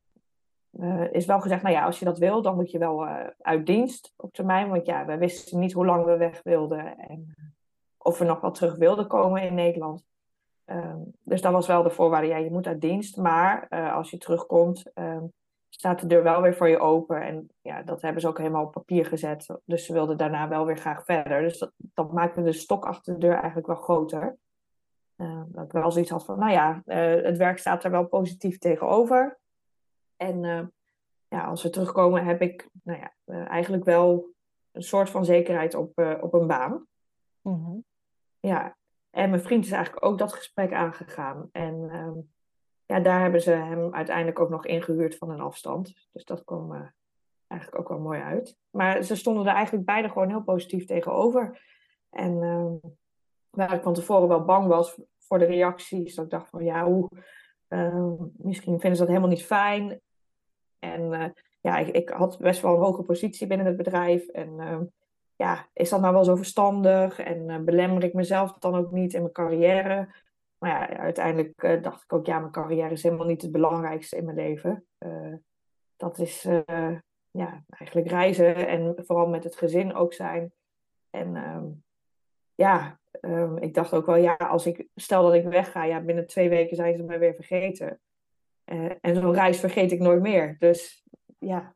uh, 0.71 1.13
is 1.13 1.27
wel 1.27 1.41
gezegd, 1.41 1.63
nou 1.63 1.75
ja, 1.75 1.85
als 1.85 1.99
je 1.99 2.05
dat 2.05 2.19
wil, 2.19 2.43
dan 2.43 2.55
moet 2.55 2.71
je 2.71 2.79
wel 2.79 3.07
uit 3.39 3.67
dienst 3.67 4.13
op 4.17 4.33
termijn. 4.33 4.69
Want 4.69 4.87
ja, 4.87 5.05
we 5.05 5.19
wisten 5.19 5.59
niet 5.59 5.73
hoe 5.73 5.87
lang 5.87 6.05
we 6.05 6.17
weg 6.17 6.43
wilden. 6.43 6.99
En 6.99 7.35
of 7.99 8.19
we 8.19 8.25
nog 8.25 8.41
wel 8.41 8.51
terug 8.51 8.77
wilden 8.77 9.07
komen 9.07 9.43
in 9.43 9.55
Nederland. 9.55 10.05
Ehm, 10.65 10.99
dus 11.23 11.41
dat 11.41 11.53
was 11.53 11.67
wel 11.67 11.83
de 11.83 11.91
voorwaarde. 11.91 12.27
Ja, 12.27 12.37
je 12.37 12.51
moet 12.51 12.67
uit 12.67 12.81
dienst. 12.81 13.17
Maar 13.17 13.69
als 13.93 14.11
je 14.11 14.19
terugkomt, 14.19 14.91
ehm, 14.95 15.25
staat 15.77 16.01
de 16.01 16.07
deur 16.07 16.23
wel 16.23 16.43
weer 16.43 16.55
voor 16.55 16.69
je 16.69 16.79
open. 16.79 17.23
En 17.23 17.49
ja, 17.61 17.83
dat 17.83 18.03
hebben 18.03 18.21
ze 18.21 18.29
ook 18.29 18.39
helemaal 18.39 18.65
op 18.65 18.73
papier 18.73 19.07
gezet. 19.07 19.47
Dus 19.65 19.85
ze 19.85 19.93
wilden 19.93 20.17
daarna 20.17 20.49
wel 20.49 20.67
weer 20.67 20.77
graag 20.77 21.05
verder. 21.05 21.43
Dus 21.43 21.59
dat, 21.59 21.73
dat 21.77 22.13
maakte 22.13 22.43
de 22.43 22.53
stok 22.53 22.85
achter 22.85 23.13
de 23.13 23.21
deur 23.21 23.35
eigenlijk 23.35 23.67
wel 23.67 23.77
groter. 23.77 24.37
dat 25.47 25.65
ik 25.65 25.73
wel 25.73 25.91
zoiets 25.91 26.11
had 26.11 26.25
van, 26.25 26.39
nou 26.39 26.53
ja, 26.53 26.83
het 27.23 27.37
werk 27.37 27.59
staat 27.59 27.85
er 27.85 27.91
wel 27.91 28.07
positief 28.07 28.59
tegenover. 28.59 29.39
En 30.17 30.73
ja, 31.29 31.45
als 31.45 31.63
we 31.63 31.71
terugkomen 31.71 32.25
heb 32.25 32.41
ik 32.41 32.69
nou 32.83 32.99
ja, 32.99 33.45
eigenlijk 33.47 33.85
wel 33.85 34.31
een 34.73 34.83
soort 34.83 35.11
van 35.11 35.25
zekerheid 35.25 35.75
op, 35.75 36.19
op 36.21 36.35
een 36.35 36.47
baan. 36.47 36.87
Mhm. 37.41 37.79
Ja, 38.41 38.77
en 39.11 39.31
mijn 39.31 39.43
vriend 39.43 39.65
is 39.65 39.71
eigenlijk 39.71 40.05
ook 40.05 40.19
dat 40.19 40.33
gesprek 40.33 40.73
aangegaan. 40.73 41.49
En 41.53 41.89
ehm, 41.91 42.19
ja, 42.87 43.01
daar 43.01 43.21
hebben 43.21 43.43
ze 43.43 43.51
hem 43.51 43.95
uiteindelijk 43.95 44.41
ook 44.41 44.51
nog 44.51 44.67
ingehuurd 44.67 45.17
van 45.17 45.31
een 45.31 45.41
afstand. 45.41 46.09
Dus 46.13 46.25
dat 46.25 46.45
kwam 46.45 46.73
uh, 46.73 46.81
eigenlijk 47.47 47.81
ook 47.81 47.89
wel 47.89 47.99
mooi 47.99 48.21
uit. 48.21 48.57
Maar 48.71 49.03
ze 49.03 49.17
stonden 49.17 49.47
er 49.47 49.55
eigenlijk 49.55 49.87
beide 49.87 50.09
gewoon 50.09 50.29
heel 50.29 50.43
positief 50.43 50.85
tegenover. 50.85 51.63
En 52.11 52.43
uh, 52.43 52.91
waar 53.51 53.75
ik 53.75 53.83
van 53.83 53.95
tevoren 53.95 54.29
wel 54.29 54.45
bang 54.45 54.67
was 54.67 55.01
voor 55.19 55.39
de 55.39 55.45
reacties. 55.45 56.15
Dat 56.15 56.25
ik 56.25 56.31
dacht 56.31 56.51
van 56.51 56.65
ja, 56.65 56.85
hoe, 56.85 57.09
uh, 57.69 58.13
misschien 58.37 58.81
vinden 58.81 58.93
ze 58.93 58.99
dat 58.99 59.09
helemaal 59.09 59.29
niet 59.29 59.45
fijn. 59.45 60.01
En 60.79 61.13
eh, 61.13 61.31
ja, 61.61 61.77
ik, 61.77 61.89
ik, 61.89 62.09
had 62.09 62.39
best 62.39 62.63
wel 62.63 62.75
een 62.75 62.83
hoge 62.83 63.03
positie 63.03 63.47
binnen 63.47 63.67
het 63.67 63.77
bedrijf. 63.77 64.29
En 64.29 64.91
ja, 65.37 65.69
is 65.73 65.89
dat 65.89 66.01
nou 66.01 66.13
wel 66.13 66.25
zo 66.25 66.37
verstandig? 66.37 67.19
En 67.19 67.65
belemmer 67.65 68.05
ik 68.05 68.15
mezelf 68.15 68.53
dan 68.53 68.75
ook 68.75 68.91
niet 68.91 69.15
in 69.15 69.21
mijn 69.21 69.33
carrière? 69.33 70.09
Maar 70.59 70.71
ja, 70.71 70.99
uiteindelijk 70.99 71.63
uh, 71.63 71.83
dacht 71.83 72.03
ik 72.03 72.13
ook, 72.13 72.27
ja, 72.27 72.39
mijn 72.39 72.53
carrière 72.53 72.91
is 72.91 73.03
helemaal 73.03 73.27
niet 73.27 73.43
het 73.43 73.53
belangrijkste 73.53 74.17
in 74.17 74.25
mijn 74.25 74.37
leven. 74.37 74.87
Uh, 74.99 75.35
dat 75.97 76.19
is 76.19 76.45
uh, 76.45 76.99
ja, 77.31 77.65
eigenlijk 77.69 78.09
reizen 78.09 78.69
en 78.69 78.95
vooral 78.97 79.29
met 79.29 79.45
het 79.45 79.57
gezin 79.57 79.95
ook 79.95 80.13
zijn. 80.13 80.53
En 81.11 81.37
um, 81.37 81.85
ja, 82.55 82.99
um, 83.21 83.59
ik 83.59 83.75
dacht 83.75 83.95
ook 83.95 84.07
wel, 84.07 84.17
ja, 84.17 84.35
als 84.35 84.67
ik 84.67 84.89
stel 84.95 85.23
dat 85.23 85.35
ik 85.35 85.45
wegga, 85.45 85.85
ja, 85.85 86.01
binnen 86.01 86.27
twee 86.27 86.49
weken 86.49 86.77
zijn 86.77 86.97
ze 86.97 87.03
me 87.03 87.19
weer 87.19 87.35
vergeten. 87.35 88.01
en 89.01 89.15
zo'n 89.15 89.35
reis 89.35 89.61
vergeet 89.61 89.93
ik 89.93 90.01
nooit 90.01 90.21
meer. 90.21 90.57
Dus 90.59 91.05
ja, 91.39 91.75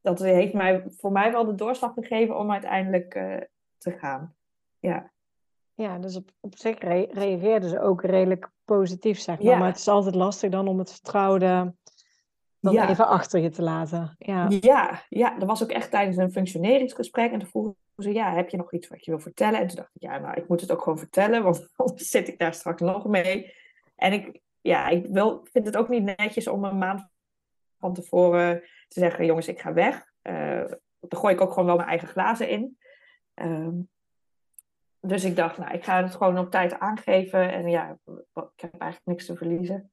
dat 0.00 0.18
heeft 0.18 0.52
mij, 0.52 0.84
voor 0.88 1.12
mij 1.12 1.32
wel 1.32 1.44
de 1.44 1.54
doorslag 1.54 1.94
gegeven 1.94 2.38
om 2.38 2.52
uiteindelijk 2.52 3.12
te 3.78 3.90
gaan. 3.98 4.36
Ja. 4.78 5.14
Ja, 5.76 5.98
dus 5.98 6.16
op, 6.16 6.30
op 6.40 6.58
zich 6.58 6.78
re 6.78 7.08
reageerden 7.12 7.68
ze 7.68 7.80
ook 7.80 8.02
redelijk 8.02 8.50
positief, 8.64 9.18
zeg 9.18 9.42
maar. 9.42 9.58
Maar 9.58 9.68
het 9.68 9.78
is 9.78 9.88
altijd 9.88 10.14
lastig 10.14 10.50
dan 10.50 10.68
om 10.68 10.78
het 10.78 10.92
vertrouwde 10.92 11.74
dan 12.60 12.88
even 12.88 13.06
achter 13.06 13.40
je 13.40 13.50
te 13.50 13.62
laten. 13.62 14.14
Ja. 14.18 14.46
ja, 14.60 15.02
ja, 15.08 15.38
dat 15.38 15.48
was 15.48 15.62
ook 15.62 15.70
echt 15.70 15.90
tijdens 15.90 16.16
een 16.16 16.32
functioneringsgesprek. 16.32 17.32
En 17.32 17.38
toen 17.38 17.48
vroegen 17.48 17.76
ze, 17.96 18.12
ja, 18.12 18.34
heb 18.34 18.48
je 18.48 18.56
nog 18.56 18.72
iets 18.72 18.88
wat 18.88 19.04
je 19.04 19.10
wil 19.10 19.20
vertellen? 19.20 19.60
En 19.60 19.66
toen 19.66 19.76
dacht 19.76 19.90
ik, 19.94 20.02
ja, 20.02 20.18
nou, 20.18 20.34
ik 20.34 20.48
moet 20.48 20.60
het 20.60 20.72
ook 20.72 20.82
gewoon 20.82 20.98
vertellen, 20.98 21.42
want 21.42 21.68
anders 21.76 22.08
zit 22.08 22.28
ik 22.28 22.38
daar 22.38 22.54
straks 22.54 22.80
nog 22.80 23.06
mee. 23.06 23.54
En 23.96 24.12
ik, 24.12 24.40
ja, 24.60 24.88
ik 24.88 25.06
wil, 25.06 25.46
vind 25.52 25.66
het 25.66 25.76
ook 25.76 25.88
niet 25.88 26.16
netjes 26.16 26.48
om 26.48 26.64
een 26.64 26.78
maand 26.78 27.08
van 27.78 27.94
tevoren 27.94 28.60
te 28.88 29.00
zeggen, 29.00 29.26
jongens, 29.26 29.48
ik 29.48 29.60
ga 29.60 29.72
weg. 29.72 30.04
Uh, 30.22 30.64
dan 31.00 31.20
gooi 31.20 31.34
ik 31.34 31.40
ook 31.40 31.50
gewoon 31.50 31.66
wel 31.66 31.76
mijn 31.76 31.88
eigen 31.88 32.08
glazen 32.08 32.48
in. 32.48 32.78
Um, 33.34 33.88
dus 35.06 35.24
ik 35.24 35.36
dacht, 35.36 35.58
nou, 35.58 35.72
ik 35.72 35.84
ga 35.84 36.02
het 36.02 36.14
gewoon 36.14 36.38
op 36.38 36.50
tijd 36.50 36.78
aangeven. 36.78 37.52
En 37.52 37.68
ja, 37.68 37.98
ik 38.34 38.60
heb 38.60 38.72
eigenlijk 38.78 39.04
niks 39.04 39.26
te 39.26 39.36
verliezen. 39.36 39.90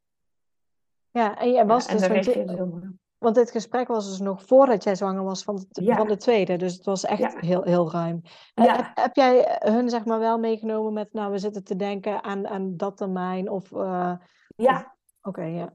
Ja, 1.12 1.38
en 1.38 1.52
jij 1.52 1.66
was 1.66 1.88
dus... 1.88 2.08
Want, 2.08 2.96
want 3.18 3.36
dit 3.36 3.52
gesprek 3.52 3.88
was 3.88 4.10
dus 4.10 4.20
nog 4.20 4.44
voordat 4.46 4.84
jij 4.84 4.96
zwanger 4.96 5.24
was 5.24 5.44
van 5.44 5.66
de, 5.70 5.94
van 5.94 6.08
de 6.08 6.18
tweede. 6.18 6.56
Dus 6.56 6.74
het 6.74 6.86
was 6.86 7.06
echt 7.06 7.40
heel, 7.40 7.64
heel 7.64 7.92
ruim. 7.92 8.22
Heb, 8.54 8.92
heb, 8.94 9.16
jij 9.16 9.60
hun 9.60 9.90
zeg 9.90 10.06
maar 10.06 10.20
wel 10.20 10.40
meegenomen 10.40 10.94
met, 10.94 11.14
nou, 11.14 11.32
we 11.32 11.38
zitten 11.38 11.64
te 11.64 11.76
denken 11.76 12.24
aan, 12.24 12.48
aan 12.48 12.78
dat 12.78 12.98
termijn? 12.98 13.50
Of, 13.50 13.72
uh, 13.72 14.14
ja. 14.56 14.96
Oké, 15.22 15.44
ja. 15.44 15.74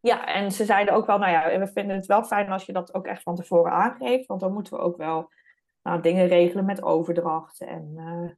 Ja, 0.00 0.26
en 0.26 0.52
ze 0.52 0.64
zeiden 0.64 0.94
ook 0.94 1.06
wel, 1.06 1.18
nou 1.18 1.32
ja, 1.32 1.58
we 1.58 1.66
vinden 1.66 1.96
het 1.96 2.06
wel 2.06 2.24
fijn 2.24 2.50
als 2.50 2.66
je 2.66 2.72
dat 2.72 2.94
ook 2.94 3.06
echt 3.06 3.22
van 3.22 3.36
tevoren 3.36 3.72
aangeeft. 3.72 4.26
Want 4.26 4.40
dan 4.40 4.52
moeten 4.52 4.72
we 4.72 4.78
ook 4.78 4.96
wel 4.96 5.32
nou, 5.82 6.00
dingen 6.00 6.26
regelen 6.26 6.64
met 6.64 6.82
overdracht 6.82 7.60
en... 7.60 7.92
Uh, 7.96 8.30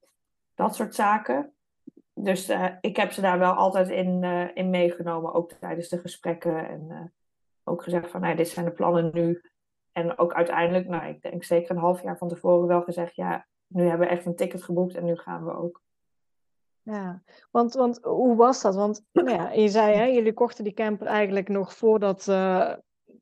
dat 0.55 0.75
soort 0.75 0.95
zaken. 0.95 1.53
Dus 2.15 2.51
uh, 2.51 2.69
ik 2.81 2.97
heb 2.97 3.13
ze 3.13 3.21
daar 3.21 3.39
wel 3.39 3.53
altijd 3.53 3.89
in, 3.89 4.23
uh, 4.23 4.49
in 4.55 4.71
meegenomen, 4.71 5.35
ook 5.35 5.53
tijdens 5.53 5.89
de 5.89 5.99
gesprekken. 5.99 6.69
En 6.69 6.87
uh, 6.91 7.01
ook 7.65 7.83
gezegd 7.83 8.11
van, 8.11 8.21
nou, 8.21 8.37
dit 8.37 8.49
zijn 8.49 8.65
de 8.65 8.73
plannen 8.73 9.11
nu. 9.13 9.43
En 9.93 10.19
ook 10.19 10.35
uiteindelijk, 10.35 10.89
nou, 10.89 11.09
ik 11.09 11.23
denk 11.23 11.45
zeker 11.45 11.71
een 11.71 11.83
half 11.83 12.03
jaar 12.03 12.19
van 12.19 12.29
tevoren 12.29 12.67
wel 12.67 12.83
gezegd, 12.83 13.15
ja, 13.15 13.47
nu 13.67 13.83
hebben 13.83 14.07
we 14.07 14.13
echt 14.13 14.27
een 14.27 14.37
ticket 14.37 14.63
geboekt 14.63 14.95
en 14.95 15.05
nu 15.05 15.17
gaan 15.17 15.45
we 15.45 15.57
ook. 15.57 15.83
Ja, 16.83 17.23
want, 17.51 17.75
want 17.75 17.99
hoe 18.03 18.37
was 18.37 18.63
dat? 18.63 18.75
Want 18.75 19.05
nou 19.13 19.31
ja, 19.31 19.51
je 19.51 19.69
zei, 19.69 19.95
hè, 19.95 20.05
jullie 20.05 20.33
kochten 20.33 20.65
die 20.65 20.73
camper 20.73 21.07
eigenlijk 21.07 21.49
nog 21.49 21.75
voordat 21.75 22.25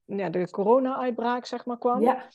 ja, 0.04 0.30
de 0.30 0.50
corona-uitbraak, 0.50 1.44
zeg 1.44 1.64
maar, 1.64 1.78
kwam. 1.78 2.02
Ja. 2.02 2.28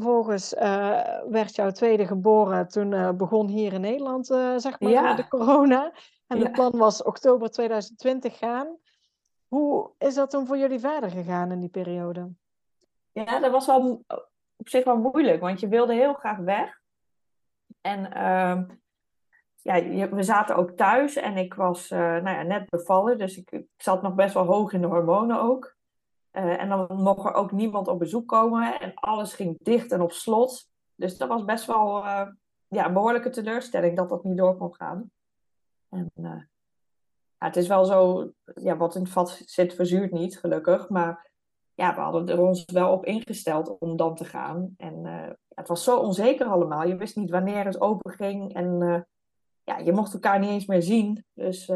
Vervolgens 0.00 0.54
uh, 0.54 1.22
werd 1.28 1.54
jouw 1.54 1.70
tweede 1.70 2.06
geboren. 2.06 2.68
Toen 2.68 2.92
uh, 2.92 3.10
begon 3.12 3.48
hier 3.48 3.72
in 3.72 3.80
Nederland, 3.80 4.30
uh, 4.30 4.56
zeg 4.56 4.80
maar, 4.80 4.90
ja. 4.90 5.14
de 5.14 5.28
corona. 5.28 5.92
En 6.26 6.38
ja. 6.38 6.44
het 6.44 6.52
plan 6.52 6.70
was 6.76 7.02
oktober 7.02 7.50
2020 7.50 8.38
gaan. 8.38 8.76
Hoe 9.48 9.90
is 9.98 10.14
dat 10.14 10.30
toen 10.30 10.46
voor 10.46 10.58
jullie 10.58 10.78
verder 10.78 11.10
gegaan 11.10 11.52
in 11.52 11.60
die 11.60 11.68
periode? 11.68 12.30
Ja, 13.12 13.40
dat 13.40 13.50
was 13.50 13.66
wel 13.66 14.04
op 14.56 14.68
zich 14.68 14.84
wel 14.84 14.96
moeilijk, 14.96 15.40
want 15.40 15.60
je 15.60 15.68
wilde 15.68 15.94
heel 15.94 16.14
graag 16.14 16.38
weg. 16.38 16.80
En 17.80 18.12
ehm, 18.12 18.64
ja, 19.62 20.08
we 20.08 20.22
zaten 20.22 20.56
ook 20.56 20.70
thuis 20.70 21.16
en 21.16 21.36
ik 21.36 21.54
was 21.54 21.88
nou 21.88 22.30
ja, 22.30 22.42
net 22.42 22.70
bevallen, 22.70 23.18
dus 23.18 23.36
ik, 23.36 23.50
ik 23.50 23.66
zat 23.76 24.02
nog 24.02 24.14
best 24.14 24.34
wel 24.34 24.44
hoog 24.44 24.72
in 24.72 24.80
de 24.80 24.86
hormonen 24.86 25.40
ook. 25.40 25.76
Uh, 26.38 26.60
en 26.60 26.68
dan 26.68 26.86
mocht 26.90 27.26
er 27.26 27.34
ook 27.34 27.52
niemand 27.52 27.88
op 27.88 27.98
bezoek 27.98 28.28
komen 28.28 28.80
en 28.80 28.94
alles 28.94 29.34
ging 29.34 29.58
dicht 29.62 29.92
en 29.92 30.00
op 30.00 30.12
slot. 30.12 30.70
Dus 30.94 31.16
dat 31.16 31.28
was 31.28 31.44
best 31.44 31.66
wel 31.66 32.04
uh, 32.04 32.26
ja, 32.68 32.86
een 32.86 32.92
behoorlijke 32.92 33.30
teleurstelling 33.30 33.96
dat 33.96 34.08
dat 34.08 34.24
niet 34.24 34.36
door 34.36 34.56
kon 34.56 34.74
gaan. 34.74 35.10
En 35.88 36.10
uh, 36.14 36.24
ja, 37.38 37.46
het 37.46 37.56
is 37.56 37.68
wel 37.68 37.84
zo, 37.84 38.30
ja, 38.54 38.76
wat 38.76 38.94
in 38.94 39.02
het 39.02 39.10
vat 39.10 39.42
zit 39.44 39.74
verzuurt 39.74 40.12
niet, 40.12 40.38
gelukkig. 40.38 40.88
Maar 40.88 41.30
ja, 41.74 41.94
we 41.94 42.00
hadden 42.00 42.28
er 42.28 42.40
ons 42.40 42.64
wel 42.64 42.92
op 42.92 43.04
ingesteld 43.04 43.78
om 43.78 43.96
dan 43.96 44.14
te 44.14 44.24
gaan. 44.24 44.74
En 44.76 45.04
het 45.54 45.68
was 45.68 45.84
zo 45.84 45.98
onzeker 45.98 46.46
allemaal. 46.46 46.86
Je 46.86 46.96
wist 46.96 47.16
niet 47.16 47.30
wanneer 47.30 47.64
het 47.64 47.80
open 47.80 48.12
ging 48.12 48.54
en 48.54 49.06
ja, 49.64 49.78
je 49.78 49.92
mocht 49.92 50.12
elkaar 50.12 50.38
niet 50.38 50.50
eens 50.50 50.66
meer 50.66 50.82
zien. 50.82 51.24
Dus 51.34 51.66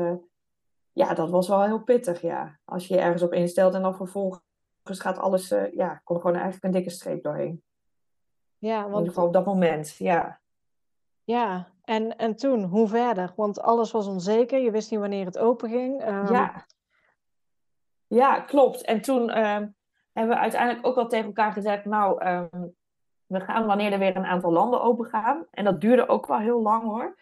ja, 0.92 1.14
dat 1.14 1.30
was 1.30 1.48
wel 1.48 1.62
heel 1.62 1.82
pittig, 1.82 2.20
ja. 2.20 2.58
Als 2.64 2.86
je 2.86 2.94
je 2.94 3.00
ergens 3.00 3.22
op 3.22 3.32
instelt 3.32 3.74
en 3.74 3.82
dan 3.82 3.96
vervolgens 3.96 4.42
gaat 4.82 5.18
alles, 5.18 5.52
uh, 5.52 5.72
ja, 5.72 6.00
komt 6.04 6.20
gewoon 6.20 6.36
eigenlijk 6.36 6.64
een 6.64 6.70
dikke 6.70 6.90
streep 6.90 7.22
doorheen. 7.22 7.62
Ja, 8.58 8.76
want... 8.76 8.92
In 8.92 8.98
ieder 8.98 9.12
geval 9.12 9.26
op 9.26 9.32
dat 9.32 9.44
moment, 9.44 9.96
ja. 9.96 10.40
Ja, 11.24 11.68
en, 11.84 12.16
en 12.16 12.36
toen, 12.36 12.62
hoe 12.62 12.88
verder? 12.88 13.32
Want 13.36 13.60
alles 13.60 13.90
was 13.90 14.06
onzeker, 14.06 14.58
je 14.58 14.70
wist 14.70 14.90
niet 14.90 15.00
wanneer 15.00 15.24
het 15.24 15.38
open 15.38 15.70
ging. 15.70 16.08
Um... 16.08 16.32
Ja. 16.32 16.66
ja, 18.06 18.40
klopt. 18.40 18.82
En 18.82 19.00
toen 19.00 19.22
um, 19.22 19.74
hebben 20.12 20.34
we 20.34 20.40
uiteindelijk 20.40 20.86
ook 20.86 20.94
wel 20.94 21.08
tegen 21.08 21.26
elkaar 21.26 21.52
gezegd, 21.52 21.84
nou, 21.84 22.26
um, 22.26 22.74
we 23.26 23.40
gaan 23.40 23.66
wanneer 23.66 23.92
er 23.92 23.98
weer 23.98 24.16
een 24.16 24.24
aantal 24.24 24.52
landen 24.52 24.82
open 24.82 25.06
gaan. 25.06 25.46
En 25.50 25.64
dat 25.64 25.80
duurde 25.80 26.08
ook 26.08 26.26
wel 26.26 26.38
heel 26.38 26.62
lang 26.62 26.82
hoor. 26.82 27.16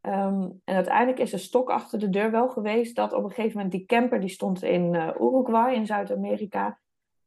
En 0.00 0.62
uiteindelijk 0.64 1.18
is 1.18 1.30
de 1.30 1.38
stok 1.38 1.70
achter 1.70 1.98
de 1.98 2.08
deur 2.08 2.30
wel 2.30 2.48
geweest 2.48 2.96
dat 2.96 3.12
op 3.12 3.24
een 3.24 3.30
gegeven 3.30 3.56
moment 3.56 3.72
die 3.72 3.86
camper 3.86 4.20
die 4.20 4.28
stond 4.28 4.62
in 4.62 4.94
uh, 4.94 5.08
Uruguay 5.20 5.74
in 5.74 5.86
Zuid-Amerika. 5.86 6.78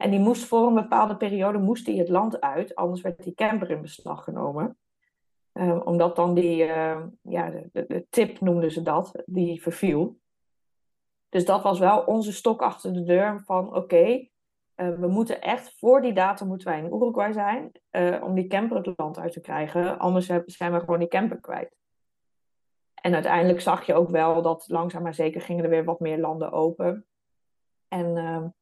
En 0.02 0.10
die 0.10 0.20
moest 0.20 0.46
voor 0.46 0.68
een 0.68 0.74
bepaalde 0.74 1.18
periode 1.18 1.58
moest 1.58 1.86
die 1.86 2.00
het 2.00 2.10
land 2.10 2.42
uit, 2.42 2.76
anders 2.76 3.02
werd 3.02 3.24
die 3.24 3.34
camper 3.34 3.70
in 3.70 3.82
beslag 3.82 4.24
genomen. 4.24 4.78
Um, 5.54 5.82
omdat 5.82 6.16
dan 6.16 6.34
die, 6.34 6.66
uh, 6.66 7.04
ja, 7.22 7.52
de, 7.72 8.06
tip 8.10 8.40
noemden 8.40 8.72
ze 8.72 8.82
dat, 8.82 9.24
die 9.26 9.62
verviel. 9.62 10.20
Dus 11.30 11.46
dat 11.46 11.64
was 11.64 11.80
wel 11.80 12.04
onze 12.04 12.34
stok 12.34 12.62
achter 12.62 12.94
de 12.94 13.04
deur 13.04 13.42
van 13.46 13.76
oké, 13.76 14.06
uh, 14.06 14.28
we 14.76 15.08
moeten 15.08 15.42
echt 15.42 15.76
voor 15.78 16.02
die 16.02 16.14
datum 16.14 16.48
moeten 16.48 16.68
wij 16.68 16.80
in 16.80 16.94
Uruguay 16.94 17.34
zijn 17.34 17.72
uh, 17.92 18.24
om 18.24 18.34
die 18.36 18.48
camper 18.48 18.78
het 18.78 18.94
land 18.98 19.20
uit 19.20 19.32
te 19.32 19.42
krijgen. 19.42 20.00
Anders 20.00 20.26
zijn 20.46 20.74
we 20.74 20.80
gewoon 20.80 21.00
die 21.00 21.08
camper 21.08 21.40
kwijt. 21.40 21.76
En 22.94 23.14
uiteindelijk 23.14 23.62
zag 23.62 23.86
je 23.86 23.94
ook 23.94 24.10
wel 24.10 24.42
dat 24.42 24.66
langzaam 24.68 25.04
maar 25.04 25.14
zeker 25.14 25.42
gingen 25.42 25.64
er 25.64 25.70
weer 25.70 25.84
wat 25.84 26.00
meer 26.00 26.20
landen 26.20 26.52
open. 26.52 27.06
En 27.88 28.54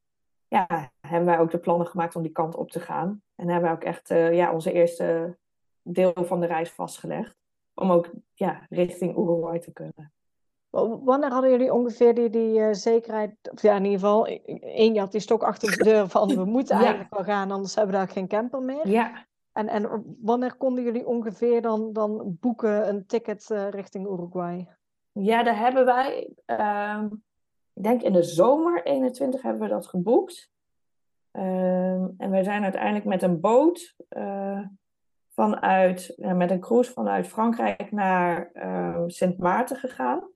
ja, 0.50 0.90
hebben 1.00 1.28
wij 1.28 1.38
ook 1.38 1.50
de 1.50 1.58
plannen 1.58 1.86
gemaakt 1.86 2.16
om 2.16 2.22
die 2.22 2.32
kant 2.32 2.54
op 2.54 2.70
te 2.70 2.80
gaan. 2.80 3.22
En 3.34 3.48
hebben 3.48 3.62
wij 3.62 3.72
ook 3.72 3.84
echt 3.84 4.10
uh, 4.10 4.34
ja, 4.34 4.52
onze 4.52 4.72
eerste 4.72 5.38
deel 5.82 6.12
van 6.14 6.40
de 6.40 6.46
reis 6.46 6.70
vastgelegd. 6.70 7.36
Om 7.74 7.90
ook 7.90 8.10
ja, 8.34 8.66
richting 8.68 9.16
Uruguay 9.16 9.58
te 9.58 9.72
kunnen. 9.72 10.12
Wanneer 11.04 11.30
hadden 11.30 11.50
jullie 11.50 11.72
ongeveer 11.72 12.14
die, 12.14 12.30
die 12.30 12.58
uh, 12.58 12.72
zekerheid, 12.72 13.34
of 13.52 13.62
ja, 13.62 13.76
in 13.76 13.84
ieder 13.84 13.98
geval, 13.98 14.26
één, 14.26 14.94
je 14.94 15.00
had 15.00 15.12
die 15.12 15.20
stok 15.20 15.42
achter 15.42 15.76
de 15.76 15.84
deur 15.90 16.08
van 16.08 16.28
we 16.28 16.44
moeten 16.44 16.76
ja. 16.76 16.82
eigenlijk 16.82 17.14
wel 17.14 17.24
gaan, 17.24 17.50
anders 17.50 17.74
hebben 17.74 17.94
we 17.94 18.00
daar 18.00 18.08
geen 18.08 18.28
camper 18.28 18.62
meer. 18.62 18.88
Ja. 18.88 19.26
En, 19.52 19.68
en 19.68 20.16
wanneer 20.20 20.54
konden 20.56 20.84
jullie 20.84 21.06
ongeveer 21.06 21.62
dan, 21.62 21.92
dan 21.92 22.36
boeken 22.40 22.88
een 22.88 23.06
ticket 23.06 23.50
uh, 23.50 23.68
richting 23.68 24.06
Uruguay? 24.06 24.68
Ja, 25.12 25.42
daar 25.42 25.58
hebben 25.58 25.84
wij, 25.84 26.34
ehm, 26.44 27.08
ik 27.80 27.86
denk 27.86 28.02
in 28.02 28.12
de 28.12 28.22
zomer 28.22 28.84
21 28.84 29.42
hebben 29.42 29.62
we 29.62 29.68
dat 29.68 29.86
geboekt. 29.86 30.50
Ehm, 31.30 32.08
en 32.16 32.30
wij 32.30 32.42
zijn 32.42 32.62
uiteindelijk 32.62 33.04
met 33.04 33.22
een 33.22 33.40
boot 33.40 33.94
uh, 34.10 34.60
vanuit, 35.28 36.14
met 36.16 36.50
een 36.50 36.60
cruise 36.60 36.92
vanuit 36.92 37.26
Frankrijk 37.26 37.92
naar 37.92 38.50
uh, 38.54 39.02
Sint 39.06 39.38
Maarten 39.38 39.76
gegaan. 39.76 40.28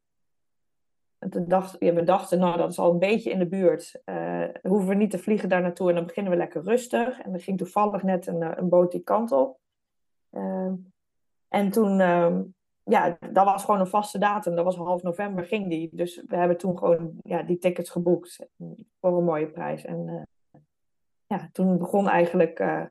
En 1.18 1.30
toen 1.30 1.48
dacht, 1.48 1.78
we 1.78 2.02
dachten, 2.02 2.38
nou 2.38 2.56
dat 2.56 2.70
is 2.70 2.78
al 2.78 2.92
een 2.92 2.98
beetje 2.98 3.30
in 3.30 3.38
de 3.38 3.48
buurt. 3.48 4.02
Uh, 4.04 4.44
hoeven 4.62 4.88
we 4.88 4.94
niet 4.94 5.10
te 5.10 5.18
vliegen 5.18 5.48
daar 5.48 5.62
naartoe 5.62 5.88
en 5.88 5.94
dan 5.94 6.06
beginnen 6.06 6.32
we 6.32 6.38
lekker 6.38 6.62
rustig. 6.62 7.20
En 7.20 7.32
er 7.32 7.40
ging 7.40 7.58
toevallig 7.58 8.02
net 8.02 8.26
een, 8.26 8.42
eh, 8.42 8.50
een 8.54 8.68
boot 8.68 8.92
die 8.92 9.02
kant 9.02 9.32
op. 9.32 9.58
Ehm, 10.30 10.74
en 11.48 11.70
toen 11.70 12.00
ja, 12.84 13.16
dat 13.32 13.44
was 13.44 13.64
gewoon 13.64 13.80
een 13.80 13.86
vaste 13.86 14.18
datum. 14.18 14.54
Dat 14.54 14.64
was 14.64 14.76
half 14.76 15.02
november 15.02 15.44
ging 15.44 15.68
die. 15.68 15.90
Dus 15.92 16.22
we 16.26 16.36
hebben 16.36 16.56
toen 16.56 16.78
gewoon 16.78 17.12
ja, 17.22 17.42
die 17.42 17.58
tickets 17.58 17.90
geboekt 17.90 18.48
voor 19.00 19.18
een 19.18 19.24
mooie 19.24 19.50
prijs. 19.50 19.84
En 19.84 20.06
uh, 20.08 20.60
ja, 21.26 21.48
toen 21.52 21.78
begon 21.78 22.08
eigenlijk 22.08 22.60
uh, 22.60 22.84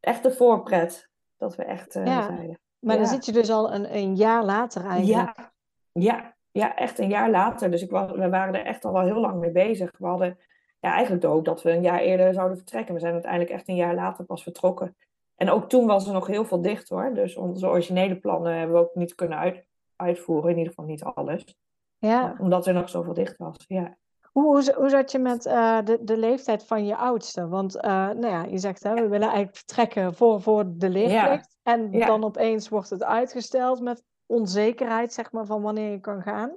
echt 0.00 0.22
de 0.22 0.32
voorpret. 0.32 1.10
Dat 1.36 1.56
we 1.56 1.64
echt 1.64 1.96
uh, 1.96 2.06
ja, 2.06 2.22
zeiden. 2.22 2.60
Maar 2.78 2.96
dan 2.96 3.06
zit 3.06 3.24
je 3.24 3.32
dus 3.32 3.50
al 3.50 3.74
een, 3.74 3.96
een 3.96 4.16
jaar 4.16 4.44
later 4.44 4.86
eigenlijk. 4.86 5.36
Ja, 5.36 5.52
ja, 5.92 6.34
ja, 6.50 6.76
echt 6.76 6.98
een 6.98 7.08
jaar 7.08 7.30
later. 7.30 7.70
Dus 7.70 7.82
ik 7.82 7.90
was, 7.90 8.10
we 8.10 8.28
waren 8.28 8.54
er 8.54 8.64
echt 8.64 8.84
al 8.84 8.92
wel 8.92 9.02
heel 9.02 9.20
lang 9.20 9.40
mee 9.40 9.52
bezig. 9.52 9.92
We 9.98 10.06
hadden 10.06 10.38
ja, 10.80 10.92
eigenlijk 10.92 11.22
de 11.22 11.28
hoop 11.28 11.44
dat 11.44 11.62
we 11.62 11.70
een 11.70 11.82
jaar 11.82 12.00
eerder 12.00 12.34
zouden 12.34 12.56
vertrekken. 12.56 12.94
We 12.94 13.00
zijn 13.00 13.12
uiteindelijk 13.12 13.50
echt 13.50 13.68
een 13.68 13.76
jaar 13.76 13.94
later 13.94 14.24
pas 14.24 14.42
vertrokken. 14.42 14.96
En 15.36 15.50
ook 15.50 15.68
toen 15.68 15.86
was 15.86 16.06
er 16.06 16.12
nog 16.12 16.26
heel 16.26 16.44
veel 16.44 16.60
dicht 16.60 16.88
hoor. 16.88 17.14
Dus 17.14 17.36
onze 17.36 17.66
originele 17.66 18.16
plannen 18.16 18.56
hebben 18.56 18.76
we 18.76 18.82
ook 18.82 18.94
niet 18.94 19.14
kunnen 19.14 19.38
uit, 19.38 19.66
uitvoeren. 19.96 20.50
In 20.50 20.56
ieder 20.56 20.72
geval 20.72 20.90
niet 20.90 21.04
alles. 21.04 21.56
Ja. 21.98 22.36
omdat 22.38 22.66
er 22.66 22.74
nog 22.74 22.88
zoveel 22.88 23.14
dicht 23.14 23.36
was. 23.36 23.56
Ja. 23.68 23.96
Hoe, 24.32 24.44
hoe, 24.44 24.74
hoe 24.76 24.88
zat 24.88 25.12
je 25.12 25.18
met 25.18 25.46
uh, 25.46 25.78
de, 25.84 25.98
de 26.02 26.16
leeftijd 26.16 26.66
van 26.66 26.86
je 26.86 26.96
oudste? 26.96 27.48
Want 27.48 27.76
uh, 27.76 27.82
nou 27.82 28.26
ja, 28.26 28.44
je 28.44 28.58
zegt 28.58 28.82
hè, 28.82 28.94
we 28.94 29.08
willen 29.08 29.28
eigenlijk 29.28 29.56
vertrekken 29.56 30.14
voor, 30.14 30.40
voor 30.40 30.64
de 30.76 30.88
leerplicht. 30.88 31.56
Ja. 31.62 31.72
En 31.72 31.90
dan 31.90 32.24
opeens 32.24 32.68
wordt 32.68 32.90
het 32.90 33.04
uitgesteld 33.04 33.80
met 33.80 34.04
onzekerheid 34.26 35.12
zeg 35.12 35.32
maar, 35.32 35.46
van 35.46 35.62
wanneer 35.62 35.90
je 35.90 36.00
kan 36.00 36.22
gaan. 36.22 36.56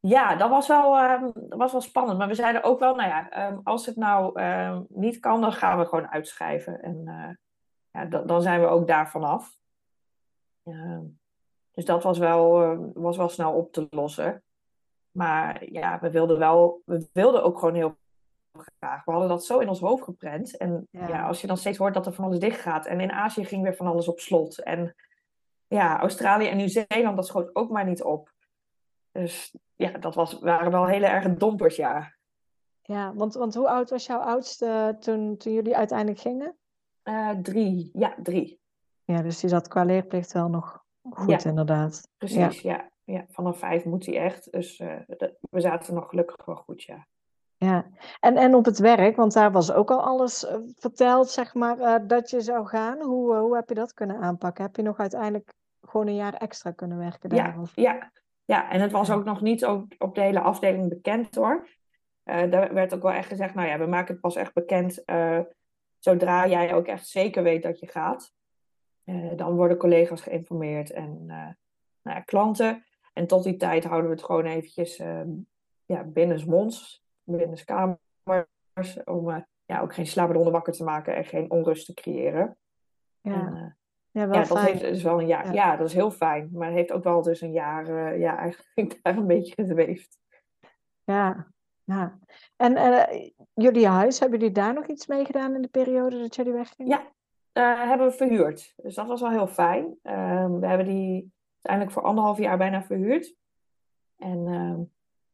Ja, 0.00 0.36
dat 0.36 0.50
was, 0.50 0.68
wel, 0.68 0.96
uh, 0.98 1.22
dat 1.34 1.58
was 1.58 1.72
wel 1.72 1.80
spannend. 1.80 2.18
Maar 2.18 2.28
we 2.28 2.34
zeiden 2.34 2.62
ook 2.62 2.78
wel, 2.78 2.94
nou 2.94 3.08
ja, 3.08 3.48
um, 3.48 3.60
als 3.64 3.86
het 3.86 3.96
nou 3.96 4.40
uh, 4.40 4.78
niet 4.88 5.18
kan, 5.18 5.40
dan 5.40 5.52
gaan 5.52 5.78
we 5.78 5.84
gewoon 5.84 6.08
uitschrijven. 6.08 6.82
En 6.82 7.02
uh, 7.04 7.28
ja, 7.90 8.04
dan 8.20 8.42
zijn 8.42 8.60
we 8.60 8.66
ook 8.66 8.86
daar 8.86 9.10
vanaf. 9.10 9.56
dus 11.72 11.84
dat 11.84 12.02
was 12.02 12.18
wel, 12.18 12.76
was 12.94 13.16
wel 13.16 13.28
snel 13.28 13.52
op 13.52 13.72
te 13.72 13.86
lossen. 13.90 14.42
Maar 15.10 15.70
ja, 15.70 15.98
we 16.00 16.10
wilden 16.10 16.38
wel, 16.38 16.82
we 16.84 17.08
wilden 17.12 17.42
ook 17.42 17.58
gewoon 17.58 17.74
heel 17.74 17.96
graag. 18.52 19.04
We 19.04 19.10
hadden 19.10 19.28
dat 19.28 19.44
zo 19.44 19.58
in 19.58 19.68
ons 19.68 19.80
hoofd 19.80 20.04
geprent. 20.04 20.56
En 20.56 20.88
ja. 20.90 21.08
ja. 21.08 21.26
als 21.26 21.40
je 21.40 21.46
dan 21.46 21.56
steeds 21.56 21.78
hoort 21.78 21.94
dat 21.94 22.06
er 22.06 22.12
van 22.12 22.24
alles 22.24 22.38
dicht 22.38 22.60
gaat. 22.60 22.86
En 22.86 23.00
in 23.00 23.12
Azië 23.12 23.44
ging 23.44 23.62
weer 23.62 23.76
van 23.76 23.86
alles 23.86 24.08
op 24.08 24.20
slot. 24.20 24.62
En 24.62 24.94
ja, 25.66 26.00
Australië 26.00 26.48
en 26.48 26.56
Nieuw-Zeeland, 26.56 27.16
dat 27.16 27.26
schoot 27.26 27.54
ook 27.54 27.70
maar 27.70 27.84
niet 27.84 28.02
op. 28.02 28.36
Dus 29.12 29.56
ja, 29.76 29.90
dat 29.90 30.14
was, 30.14 30.38
waren 30.38 30.70
wel 30.70 30.86
hele 30.86 31.06
erge 31.06 31.34
dompers, 31.34 31.76
ja. 31.76 32.12
Ja, 32.82 33.14
want, 33.14 33.34
want 33.34 33.54
hoe 33.54 33.68
oud 33.68 33.90
was 33.90 34.06
jouw 34.06 34.18
oudste 34.18 34.96
toen, 35.00 35.36
toen 35.36 35.52
jullie 35.52 35.76
uiteindelijk 35.76 36.20
gingen? 36.20 36.56
Uh, 37.04 37.30
drie, 37.30 37.90
ja, 37.92 38.14
drie. 38.22 38.60
Ja, 39.04 39.22
dus 39.22 39.40
die 39.40 39.50
zat 39.50 39.68
qua 39.68 39.84
leerplicht 39.84 40.32
wel 40.32 40.48
nog 40.48 40.84
goed, 41.10 41.44
inderdaad. 41.44 42.08
Precies, 42.16 42.60
ja. 42.60 42.72
ja. 42.74 42.90
ja. 43.04 43.24
Vanaf 43.28 43.58
vijf 43.58 43.84
moet 43.84 44.06
hij 44.06 44.18
echt. 44.18 44.52
Dus 44.52 44.78
uh, 44.78 44.94
we 45.50 45.60
zaten 45.60 45.94
nog 45.94 46.08
gelukkig 46.08 46.44
wel 46.44 46.56
goed, 46.56 46.82
ja. 46.82 47.06
Ja, 47.56 47.86
en, 48.20 48.36
en 48.36 48.54
op 48.54 48.64
het 48.64 48.78
werk, 48.78 49.16
want 49.16 49.32
daar 49.32 49.52
was 49.52 49.72
ook 49.72 49.90
al 49.90 50.02
alles 50.02 50.44
uh, 50.44 50.56
verteld, 50.74 51.30
zeg 51.30 51.54
maar, 51.54 52.06
dat 52.06 52.30
je 52.30 52.40
zou 52.40 52.66
gaan. 52.66 53.02
Hoe, 53.02 53.36
hoe 53.36 53.54
heb 53.54 53.68
je 53.68 53.74
dat 53.74 53.94
kunnen 53.94 54.20
aanpakken? 54.20 54.64
Heb 54.64 54.76
je 54.76 54.82
nog 54.82 54.98
uiteindelijk 54.98 55.54
gewoon 55.80 56.06
een 56.06 56.14
jaar 56.14 56.34
extra 56.34 56.70
kunnen 56.70 56.98
werken 56.98 57.28
daar? 57.28 57.38
Ja, 57.38 57.62
ja. 57.74 58.10
Ja, 58.48 58.70
en 58.70 58.80
het 58.80 58.92
was 58.92 59.10
ook 59.10 59.24
nog 59.24 59.40
niet 59.40 59.64
ook 59.64 59.94
op 59.98 60.14
de 60.14 60.20
hele 60.20 60.40
afdeling 60.40 60.88
bekend 60.88 61.34
hoor. 61.34 61.68
Uh, 62.24 62.50
daar 62.50 62.74
werd 62.74 62.94
ook 62.94 63.02
wel 63.02 63.12
echt 63.12 63.28
gezegd, 63.28 63.54
nou 63.54 63.68
ja, 63.68 63.78
we 63.78 63.86
maken 63.86 64.12
het 64.12 64.20
pas 64.20 64.36
echt 64.36 64.54
bekend 64.54 65.02
uh, 65.06 65.40
zodra 65.98 66.48
jij 66.48 66.74
ook 66.74 66.86
echt 66.86 67.06
zeker 67.06 67.42
weet 67.42 67.62
dat 67.62 67.78
je 67.78 67.86
gaat. 67.86 68.34
Uh, 69.04 69.36
dan 69.36 69.54
worden 69.54 69.76
collega's 69.76 70.20
geïnformeerd 70.20 70.90
en 70.90 71.26
nou 71.26 71.54
ja, 72.02 72.20
klanten. 72.20 72.84
En 73.12 73.26
tot 73.26 73.44
die 73.44 73.56
tijd 73.56 73.84
houden 73.84 74.10
we 74.10 74.16
het 74.16 74.24
gewoon 74.24 74.44
eventjes 74.44 74.96
ja, 75.84 76.04
binnensmonds, 76.04 77.04
binnenskamers, 77.22 77.98
om 79.04 79.44
ja, 79.64 79.80
ook 79.80 79.94
geen 79.94 80.06
slaapende 80.06 80.50
wakker 80.50 80.72
te 80.72 80.84
maken 80.84 81.16
en 81.16 81.24
geen 81.24 81.50
onrust 81.50 81.86
te 81.86 81.94
creëren. 81.94 82.56
Ja. 83.20 83.32
En, 83.32 83.77
ja, 84.18 84.28
wel 84.28 84.40
ja 84.40 84.44
dat 84.44 84.60
heeft 84.60 84.80
dus 84.80 85.02
wel 85.02 85.20
een 85.20 85.26
jaar. 85.26 85.54
Ja. 85.54 85.76
dat 85.76 85.86
is 85.86 85.94
heel 85.94 86.10
fijn. 86.10 86.48
Maar 86.52 86.66
het 86.66 86.76
heeft 86.76 86.92
ook 86.92 87.04
wel 87.04 87.22
dus 87.22 87.40
een 87.40 87.52
jaar, 87.52 87.88
uh, 87.88 88.20
ja, 88.20 88.38
eigenlijk 88.38 88.98
daar 89.02 89.16
een 89.16 89.26
beetje 89.26 89.54
gezweefd. 89.54 90.18
Ja, 91.04 91.46
ja. 91.84 92.18
En 92.56 92.72
uh, 92.72 93.28
jullie 93.54 93.86
huis, 93.86 94.20
hebben 94.20 94.38
jullie 94.38 94.54
daar 94.54 94.74
nog 94.74 94.86
iets 94.86 95.06
mee 95.06 95.24
gedaan 95.24 95.54
in 95.54 95.62
de 95.62 95.68
periode 95.68 96.18
dat 96.18 96.34
jullie 96.34 96.52
weggingen? 96.52 96.90
Ja, 96.90 97.00
uh, 97.52 97.88
hebben 97.88 98.06
we 98.06 98.12
verhuurd. 98.12 98.72
Dus 98.76 98.94
dat 98.94 99.06
was 99.06 99.20
wel 99.20 99.30
heel 99.30 99.46
fijn. 99.46 99.98
Ehm, 100.02 100.58
we 100.58 100.66
hebben 100.66 100.86
die 100.86 101.32
uiteindelijk 101.52 101.92
voor 101.92 102.02
anderhalf 102.02 102.38
jaar 102.38 102.58
bijna 102.58 102.82
verhuurd. 102.82 103.34
En 104.16 104.46
ehm, 104.46 104.78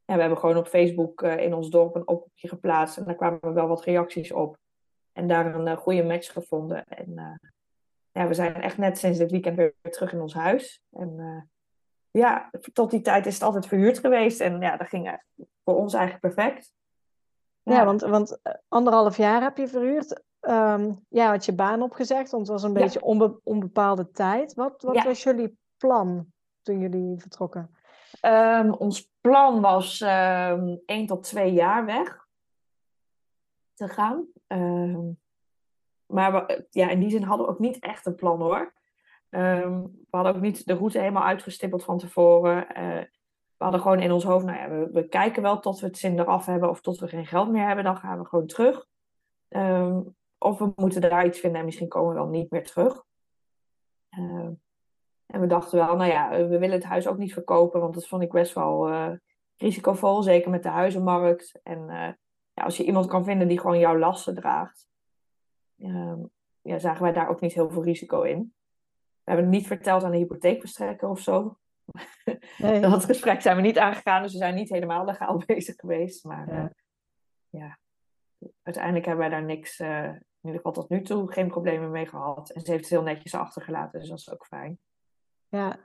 ja, 0.04 0.14
we 0.14 0.20
hebben 0.20 0.38
gewoon 0.38 0.56
op 0.56 0.68
Facebook 0.68 1.22
in 1.22 1.54
ons 1.54 1.70
dorp 1.70 1.94
een 1.94 2.08
oproepje 2.08 2.48
geplaatst. 2.48 2.96
En 2.96 3.04
daar 3.04 3.14
kwamen 3.14 3.54
wel 3.54 3.68
wat 3.68 3.84
reacties 3.84 4.32
op. 4.32 4.58
En 5.12 5.28
daar 5.28 5.54
een 5.54 5.76
goede 5.76 6.02
match 6.02 6.32
gevonden. 6.32 6.84
En 6.84 7.38
ja, 8.14 8.28
we 8.28 8.34
zijn 8.34 8.54
echt 8.54 8.78
net 8.78 8.98
sinds 8.98 9.18
dit 9.18 9.30
weekend 9.30 9.56
weer 9.56 9.74
terug 9.80 10.12
in 10.12 10.20
ons 10.20 10.34
huis. 10.34 10.82
En 10.90 11.14
uh, 11.18 11.42
ja, 12.10 12.50
tot 12.72 12.90
die 12.90 13.00
tijd 13.00 13.26
is 13.26 13.34
het 13.34 13.42
altijd 13.42 13.66
verhuurd 13.66 13.98
geweest. 13.98 14.40
En 14.40 14.60
ja, 14.60 14.76
dat 14.76 14.88
ging 14.88 15.20
voor 15.64 15.74
ons 15.76 15.94
eigenlijk 15.94 16.34
perfect. 16.34 16.72
Ja, 17.62 17.74
ja 17.74 17.84
want, 17.84 18.00
want 18.00 18.40
eh, 18.42 18.52
anderhalf 18.68 19.16
jaar 19.16 19.42
heb 19.42 19.56
je 19.56 19.68
verhuurd. 19.68 20.22
Um, 20.40 21.04
ja, 21.08 21.30
had 21.30 21.44
je 21.44 21.54
baan 21.54 21.82
opgezegd, 21.82 22.30
want 22.30 22.42
het 22.42 22.52
was 22.52 22.62
een 22.62 22.72
beetje 22.72 23.02
onbe 23.02 23.40
onbepaalde 23.42 24.10
tijd. 24.10 24.54
Wat, 24.54 24.82
wat 24.82 25.04
was 25.04 25.22
jullie 25.22 25.58
plan 25.76 26.26
toen 26.62 26.78
jullie 26.78 27.20
vertrokken? 27.20 27.70
Um, 28.22 28.72
ons 28.72 29.10
plan 29.20 29.60
was 29.60 30.00
um, 30.00 30.82
één 30.86 31.06
tot 31.06 31.22
twee 31.22 31.52
jaar 31.52 31.84
weg 31.84 32.26
te 33.74 33.88
gaan. 33.88 34.26
Maar 36.06 36.32
we, 36.32 36.66
ja, 36.70 36.90
in 36.90 37.00
die 37.00 37.10
zin 37.10 37.22
hadden 37.22 37.46
we 37.46 37.52
ook 37.52 37.58
niet 37.58 37.78
echt 37.78 38.06
een 38.06 38.14
plan 38.14 38.40
hoor. 38.40 38.72
Um, 39.30 39.82
we 39.82 40.16
hadden 40.16 40.34
ook 40.34 40.40
niet 40.40 40.66
de 40.66 40.74
route 40.74 40.98
helemaal 40.98 41.22
uitgestippeld 41.22 41.84
van 41.84 41.98
tevoren. 41.98 42.66
Uh, 42.76 43.02
we 43.56 43.64
hadden 43.64 43.80
gewoon 43.80 44.00
in 44.00 44.12
ons 44.12 44.24
hoofd, 44.24 44.44
nou 44.44 44.58
ja, 44.58 44.68
we, 44.68 44.88
we, 44.92 45.08
kijken 45.08 45.42
wel 45.42 45.60
tot 45.60 45.80
we 45.80 45.86
het 45.86 45.98
zin 45.98 46.18
eraf 46.18 46.46
hebben 46.46 46.68
of 46.68 46.80
tot 46.80 46.98
we 46.98 47.08
geen 47.08 47.26
geld 47.26 47.50
meer 47.50 47.66
hebben, 47.66 47.84
dan 47.84 47.96
gaan 47.96 48.18
we 48.18 48.24
gewoon 48.24 48.46
terug. 48.46 48.86
Um, 49.48 50.16
of 50.38 50.58
we 50.58 50.72
moeten 50.76 51.00
daar 51.00 51.26
iets 51.26 51.40
vinden 51.40 51.58
en 51.58 51.64
misschien 51.64 51.88
komen 51.88 52.08
we 52.08 52.20
wel 52.20 52.28
niet 52.28 52.50
meer 52.50 52.64
terug. 52.64 53.04
Uh, 54.18 54.48
en 55.26 55.40
we 55.40 55.46
dachten 55.46 55.78
wel, 55.78 55.96
nou 55.96 56.10
ja, 56.10 56.30
we 56.30 56.58
willen 56.58 56.76
het 56.76 56.84
huis 56.84 57.06
ook 57.06 57.18
niet 57.18 57.32
verkopen, 57.32 57.80
want 57.80 57.94
dat 57.94 58.08
vond 58.08 58.22
ik 58.22 58.32
best 58.32 58.54
wel 58.54 58.90
risicovol, 59.56 60.22
zeker 60.22 60.50
met 60.50 60.62
de 60.62 60.68
huizenmarkt. 60.68 61.60
En 61.62 61.86
ja, 62.52 62.62
als 62.62 62.76
je 62.76 62.84
iemand 62.84 63.06
kan 63.06 63.24
vinden 63.24 63.48
die 63.48 63.60
gewoon 63.60 63.78
jouw 63.78 63.98
lasten 63.98 64.34
draagt, 64.34 64.88
Ehm, 65.78 66.20
ja, 66.60 66.78
zagen 66.78 67.02
wij 67.02 67.12
daar 67.12 67.28
ook 67.28 67.40
niet 67.40 67.52
heel 67.52 67.70
veel 67.70 67.84
risico 67.84 68.22
in. 68.22 68.54
We 69.24 69.30
hebben 69.30 69.44
het 69.44 69.54
niet 69.54 69.66
verteld 69.66 70.02
aan 70.02 70.10
de 70.10 70.16
hypotheekverstrekker 70.16 71.08
of 71.08 71.20
zo. 71.20 71.58
Nee. 72.58 72.80
dat 72.80 73.04
gesprek 73.04 73.40
zijn 73.40 73.56
we 73.56 73.62
niet 73.62 73.78
aangegaan, 73.78 74.22
dus 74.22 74.32
we 74.32 74.38
zijn 74.38 74.54
niet 74.54 74.68
helemaal 74.68 75.04
legaal 75.04 75.42
bezig 75.46 75.74
geweest. 75.74 76.24
Maar 76.24 76.48
ja, 76.48 76.62
uh, 76.62 76.68
ja. 77.48 77.78
uiteindelijk 78.62 79.06
hebben 79.06 79.28
wij 79.28 79.38
daar 79.38 79.46
niks, 79.46 79.80
uh, 79.80 80.04
in 80.04 80.24
ieder 80.40 80.56
geval 80.56 80.72
tot 80.72 80.88
nu 80.88 81.02
toe, 81.02 81.32
geen 81.32 81.48
problemen 81.48 81.90
mee 81.90 82.06
gehad. 82.06 82.50
En 82.50 82.60
ze 82.60 82.70
heeft 82.70 82.82
het 82.82 82.92
heel 82.92 83.02
netjes 83.02 83.34
achtergelaten, 83.34 84.00
dus 84.00 84.08
dat 84.08 84.18
is 84.18 84.32
ook 84.32 84.46
fijn. 84.46 84.78
Ja, 85.48 85.78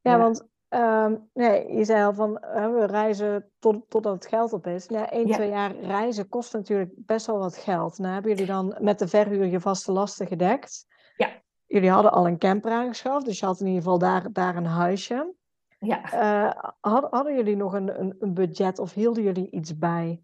ja. 0.00 0.18
want 0.18 0.48
Um, 0.74 1.28
nee, 1.32 1.76
je 1.76 1.84
zei 1.84 2.04
al 2.04 2.14
van 2.14 2.42
uh, 2.44 2.72
we 2.72 2.86
reizen 2.86 3.50
tot, 3.58 3.90
totdat 3.90 4.14
het 4.14 4.26
geld 4.26 4.52
op 4.52 4.66
is. 4.66 4.86
Ja, 4.86 5.10
één, 5.10 5.30
twee 5.30 5.48
jaar 5.48 5.76
reizen 5.76 6.28
kost 6.28 6.52
natuurlijk 6.52 6.90
best 6.94 7.26
wel 7.26 7.38
wat 7.38 7.56
geld. 7.56 7.98
Nou, 7.98 8.12
hebben 8.12 8.30
jullie 8.30 8.46
dan 8.46 8.76
met 8.80 8.98
de 8.98 9.08
verhuur 9.08 9.46
je 9.46 9.60
vaste 9.60 9.92
lasten 9.92 10.26
gedekt? 10.26 10.86
Ja. 11.16 11.28
Jullie 11.66 11.90
hadden 11.90 12.12
al 12.12 12.26
een 12.26 12.38
camper 12.38 12.70
aangeschaft, 12.70 13.24
dus 13.24 13.38
je 13.38 13.46
had 13.46 13.60
in 13.60 13.66
ieder 13.66 13.82
geval 13.82 13.98
daar, 13.98 14.32
daar 14.32 14.56
een 14.56 14.66
huisje. 14.66 15.34
Ja. 15.78 16.12
Uh, 16.46 16.70
had, 16.80 17.06
hadden 17.10 17.34
jullie 17.34 17.56
nog 17.56 17.72
een, 17.72 18.00
een, 18.00 18.16
een, 18.18 18.34
budget 18.34 18.78
of 18.78 18.94
hielden 18.94 19.22
jullie 19.22 19.50
iets 19.50 19.78
bij 19.78 20.22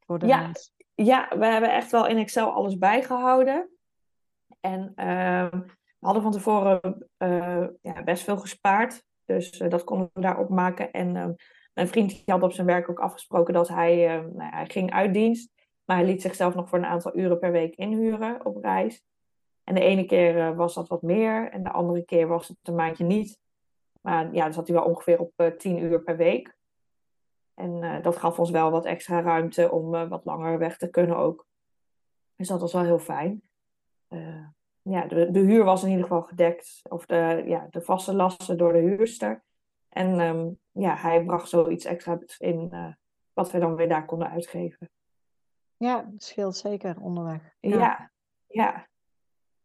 voor 0.00 0.18
de 0.18 0.26
ja. 0.26 0.50
Ja, 0.94 1.28
we 1.38 1.46
hebben 1.46 1.72
echt 1.72 1.90
wel 1.90 2.06
in 2.06 2.18
Excel 2.18 2.52
alles 2.52 2.78
bijgehouden. 2.78 3.70
En 4.60 4.92
uh, 4.96 5.50
we 5.50 6.06
hadden 6.06 6.22
van 6.22 6.32
tevoren 6.32 7.08
uh, 7.18 7.66
ja, 7.80 8.02
best 8.04 8.24
veel 8.24 8.36
gespaard. 8.36 9.04
Dus 9.34 9.50
dat 9.50 9.84
konden 9.84 10.10
we 10.12 10.20
daar 10.20 10.38
opmaken. 10.38 10.92
En 10.92 11.16
ehm, 11.16 11.32
mijn 11.74 11.88
vriend 11.88 12.22
had 12.26 12.42
op 12.42 12.52
zijn 12.52 12.66
werk 12.66 12.90
ook 12.90 13.00
afgesproken 13.00 13.54
dat 13.54 13.68
hij, 13.68 14.08
ehm, 14.08 14.28
nou 14.34 14.54
hij 14.54 14.66
ging 14.66 14.92
uit 14.92 15.14
dienst. 15.14 15.50
Maar 15.84 15.96
hij 15.96 16.06
liet 16.06 16.22
zichzelf 16.22 16.54
nog 16.54 16.68
voor 16.68 16.78
een 16.78 16.84
aantal 16.84 17.16
uren 17.16 17.38
per 17.38 17.52
week 17.52 17.74
inhuren 17.74 18.46
op 18.46 18.56
reis. 18.56 19.04
En 19.64 19.74
de 19.74 19.80
ene 19.80 20.04
keer 20.04 20.54
was 20.56 20.74
dat 20.74 20.88
wat 20.88 21.02
meer 21.02 21.50
en 21.50 21.62
de 21.62 21.70
andere 21.70 22.04
keer 22.04 22.26
was 22.26 22.48
het 22.48 22.56
een 22.62 22.74
maandje 22.74 23.04
niet. 23.04 23.40
Maar 24.00 24.34
ja, 24.34 24.44
dan 24.44 24.52
zat 24.52 24.66
hij 24.66 24.76
wel 24.76 24.84
ongeveer 24.84 25.18
op 25.18 25.32
uh, 25.36 25.46
10 25.46 25.82
uur 25.82 26.02
per 26.02 26.16
week. 26.16 26.56
En 27.54 28.02
dat 28.02 28.16
gaf 28.16 28.38
ons 28.38 28.50
wel 28.50 28.70
wat 28.70 28.84
extra 28.84 29.20
ruimte 29.20 29.70
om 29.70 29.90
wat 30.08 30.24
langer 30.24 30.58
weg 30.58 30.76
te 30.76 30.90
kunnen 30.90 31.16
ook. 31.16 31.46
Dus 32.36 32.48
dat 32.48 32.60
was 32.60 32.72
wel 32.72 32.82
heel 32.82 32.98
fijn. 32.98 33.42
Ja, 34.82 35.06
de, 35.06 35.30
de 35.30 35.40
huur 35.40 35.64
was 35.64 35.82
in 35.82 35.88
ieder 35.88 36.04
geval 36.04 36.22
gedekt. 36.22 36.80
Of 36.88 37.06
de, 37.06 37.42
ja, 37.46 37.66
de 37.70 37.80
vaste 37.80 38.14
lasten 38.14 38.58
door 38.58 38.72
de 38.72 38.78
huurster. 38.78 39.42
En 39.88 40.20
um, 40.20 40.58
ja, 40.70 40.96
hij 40.96 41.24
bracht 41.24 41.48
zoiets 41.48 41.84
extra 41.84 42.18
in 42.38 42.68
uh, 42.72 42.92
wat 43.32 43.50
we 43.50 43.58
dan 43.58 43.76
weer 43.76 43.88
daar 43.88 44.04
konden 44.04 44.30
uitgeven. 44.30 44.90
Ja, 45.76 46.02
dat 46.10 46.22
scheelt 46.22 46.56
zeker 46.56 46.96
onderweg. 47.00 47.54
Ja, 47.60 47.78
ja. 47.78 48.10
Ja, 48.46 48.86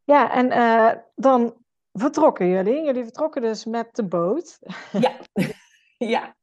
ja 0.03 0.31
en 0.31 0.45
uh, 0.45 1.01
dan 1.15 1.55
vertrokken 1.91 2.47
jullie. 2.47 2.83
Jullie 2.83 3.03
vertrokken 3.03 3.41
dus 3.41 3.65
met 3.65 3.95
de 3.95 4.07
boot. 4.07 4.59
Ja, 4.91 5.11
ja. 6.13 6.35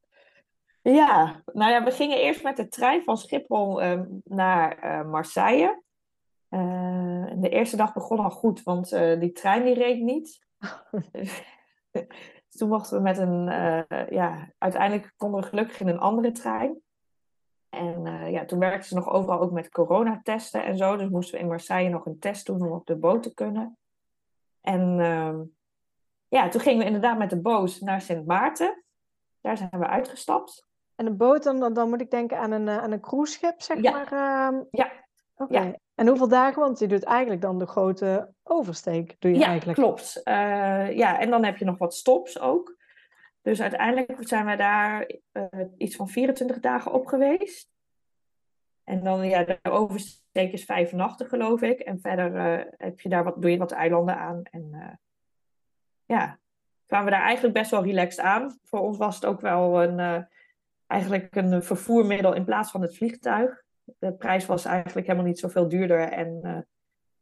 Ja, 0.83 1.43
nou 1.53 1.71
ja, 1.71 1.85
we 1.85 1.91
gingen 1.91 2.19
eerst 2.19 2.43
met 2.43 2.57
de 2.57 2.69
trein 2.69 3.03
van 3.05 3.19
Schiphol 3.19 3.83
um, 3.83 4.21
naar 4.25 4.85
uh, 4.85 5.11
Marseille. 5.11 5.83
Uh, 6.55 7.27
de 7.37 7.49
eerste 7.49 7.77
dag 7.77 7.93
begon 7.93 8.19
al 8.19 8.31
goed, 8.31 8.63
want 8.63 8.93
uh, 8.93 9.21
die 9.21 9.33
trein 9.33 9.65
die 9.65 9.75
reed 9.75 10.01
niet. 10.01 10.47
dus 11.93 12.57
toen 12.57 12.69
mochten 12.69 12.97
we 12.97 13.03
met 13.03 13.19
een, 13.19 13.49
uh, 13.49 14.09
ja, 14.09 14.53
uiteindelijk 14.59 15.13
konden 15.17 15.41
we 15.41 15.47
gelukkig 15.47 15.81
in 15.81 15.89
een 15.89 15.99
andere 15.99 16.33
trein. 16.33 16.83
En 17.69 18.31
ja, 18.31 18.45
toen 18.45 18.59
werkten 18.59 18.89
ze 18.89 18.95
nog 18.95 19.09
overal 19.09 19.41
ook 19.41 19.51
met 19.51 19.69
coronatesten 19.69 20.65
en 20.65 20.77
zo. 20.77 20.97
Dus 20.97 21.09
moesten 21.09 21.35
we 21.35 21.41
in 21.41 21.49
Marseille 21.49 21.89
nog 21.89 22.07
een 22.07 22.19
test 22.19 22.47
doen 22.47 22.63
om 22.63 22.73
op 22.73 22.87
de 22.87 22.97
boot 22.97 23.23
te 23.23 23.35
kunnen. 23.35 23.79
En 24.61 25.01
ehm, 25.01 25.43
ja, 26.29 26.49
toen 26.49 26.61
gingen 26.61 26.79
we 26.79 26.85
inderdaad 26.85 27.19
met 27.19 27.31
de 27.31 27.41
boot 27.41 27.81
naar 27.81 28.01
Sint 28.01 28.27
Maarten. 28.27 28.85
Daar 29.41 29.57
zijn 29.57 29.71
we 29.71 29.87
uitgestapt. 29.87 30.67
En 30.95 31.07
een 31.07 31.17
boot, 31.17 31.43
dan, 31.43 31.75
dan 31.75 31.89
moet 31.89 32.01
ik 32.01 32.11
denken 32.11 32.39
aan 32.39 32.51
een, 32.51 32.69
aan 32.69 32.93
een 32.93 33.01
cruiseschip, 33.01 33.61
zeg 33.61 33.81
ja. 33.81 33.91
maar. 33.91 34.13
Uh... 34.53 34.61
Ja. 34.71 35.04
Oké. 35.37 35.53
Okay. 35.53 35.67
Ja. 35.67 35.79
En 35.95 36.07
hoeveel 36.09 36.29
dagen? 36.29 36.63
Want 36.63 36.79
je 36.79 36.87
doet 36.87 37.05
eigenlijk 37.05 37.41
dan 37.41 37.59
de 37.59 37.67
grote 37.67 38.33
oversteek. 38.43 39.17
Doe 39.19 39.31
je 39.31 39.39
ja, 39.39 39.47
eigenlijk. 39.47 39.79
klopt. 39.79 40.21
Uh, 40.25 40.97
ja, 40.97 41.19
en 41.19 41.31
dan 41.31 41.45
heb 41.45 41.57
je 41.57 41.65
nog 41.65 41.79
wat 41.79 41.95
stops 41.95 42.41
ook. 42.41 42.77
Dus 43.43 43.61
uiteindelijk 43.61 44.17
zijn 44.19 44.47
we 44.47 44.57
daar 44.57 45.11
uh, 45.33 45.45
iets 45.77 45.97
van 45.97 46.09
24 46.09 46.61
dagen 46.61 46.93
op 46.93 47.07
geweest. 47.07 47.69
En 48.85 49.03
dan, 49.03 49.29
ja, 49.29 49.45
de 49.45 49.59
oversteek 49.63 50.53
is 50.53 50.65
vijf 50.65 50.93
nachten, 50.93 51.27
geloof 51.27 51.63
ik. 51.63 51.81
En 51.81 52.01
verder 52.01 52.35
uh, 52.35 52.65
heb 52.77 53.01
je 53.01 53.09
daar 53.09 53.25
wat, 53.25 53.43
doe 53.43 53.51
je 53.51 53.59
wat 53.59 53.73
eilanden 53.73 54.19
aan. 54.19 54.43
En 54.43 54.99
ja, 56.05 56.39
kwamen 56.87 57.07
we 57.07 57.13
daar 57.13 57.25
eigenlijk 57.25 57.55
best 57.55 57.71
wel 57.71 57.85
relaxed 57.85 58.25
aan. 58.25 58.59
Voor 58.65 58.81
ons 58.81 58.99
was 58.99 59.15
het 59.15 59.27
ook 59.27 59.41
wel 59.41 59.83
een, 59.83 60.27
eigenlijk 60.87 61.37
een 61.37 61.63
vervoermiddel 61.63 62.35
in 62.35 62.45
plaats 62.45 62.71
van 62.71 62.83
het 62.83 62.97
vliegtuig 62.97 63.64
de 63.99 64.13
prijs 64.13 64.47
was 64.47 64.65
eigenlijk 64.65 65.07
helemaal 65.07 65.29
niet 65.29 65.39
zoveel 65.39 65.69
duurder. 65.69 66.01
En 66.01 66.41
uh, 66.43 66.59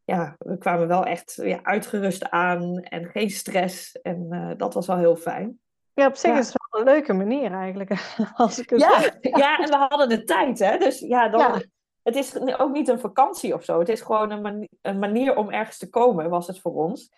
ja, 0.04 0.34
we 0.38 0.58
kwamen 0.58 0.88
wel 0.88 1.04
echt 1.04 1.38
ja, 1.42 1.62
uitgerust 1.62 2.30
aan 2.30 2.78
en 2.78 3.04
geen 3.04 3.30
stress. 3.30 3.92
En 3.92 4.26
uh, 4.30 4.50
dat 4.56 4.74
was 4.74 4.86
wel 4.86 4.96
heel 4.96 5.16
fijn. 5.16 5.60
Ja, 5.94 6.06
op 6.06 6.16
zich 6.16 6.30
ja. 6.30 6.38
is 6.38 6.52
het 6.52 6.66
wel 6.70 6.80
een 6.80 6.86
leuke 6.86 7.12
manier 7.12 7.52
eigenlijk. 7.52 7.90
Als 8.34 8.58
ik 8.58 8.70
het 8.70 8.80
ja, 8.80 9.00
ja, 9.38 9.58
en 9.58 9.68
we 9.68 9.76
hadden 9.76 10.08
de 10.08 10.22
tijd, 10.24 10.58
hè. 10.58 10.78
Dus 10.78 10.98
ja, 10.98 11.28
dan, 11.28 11.62
het 12.02 12.16
is 12.16 12.40
ook 12.58 12.72
niet 12.72 12.88
een 12.88 13.00
vakantie 13.00 13.54
of 13.54 13.64
zo. 13.64 13.78
Het 13.78 13.88
is 13.88 14.00
gewoon 14.00 14.30
een, 14.30 14.42
mani 14.42 14.68
een 14.80 14.98
manier 14.98 15.36
om 15.36 15.50
ergens 15.50 15.78
te 15.78 15.88
komen, 15.88 16.30
was 16.30 16.46
het 16.46 16.60
voor 16.60 16.72
ons. 16.72 17.12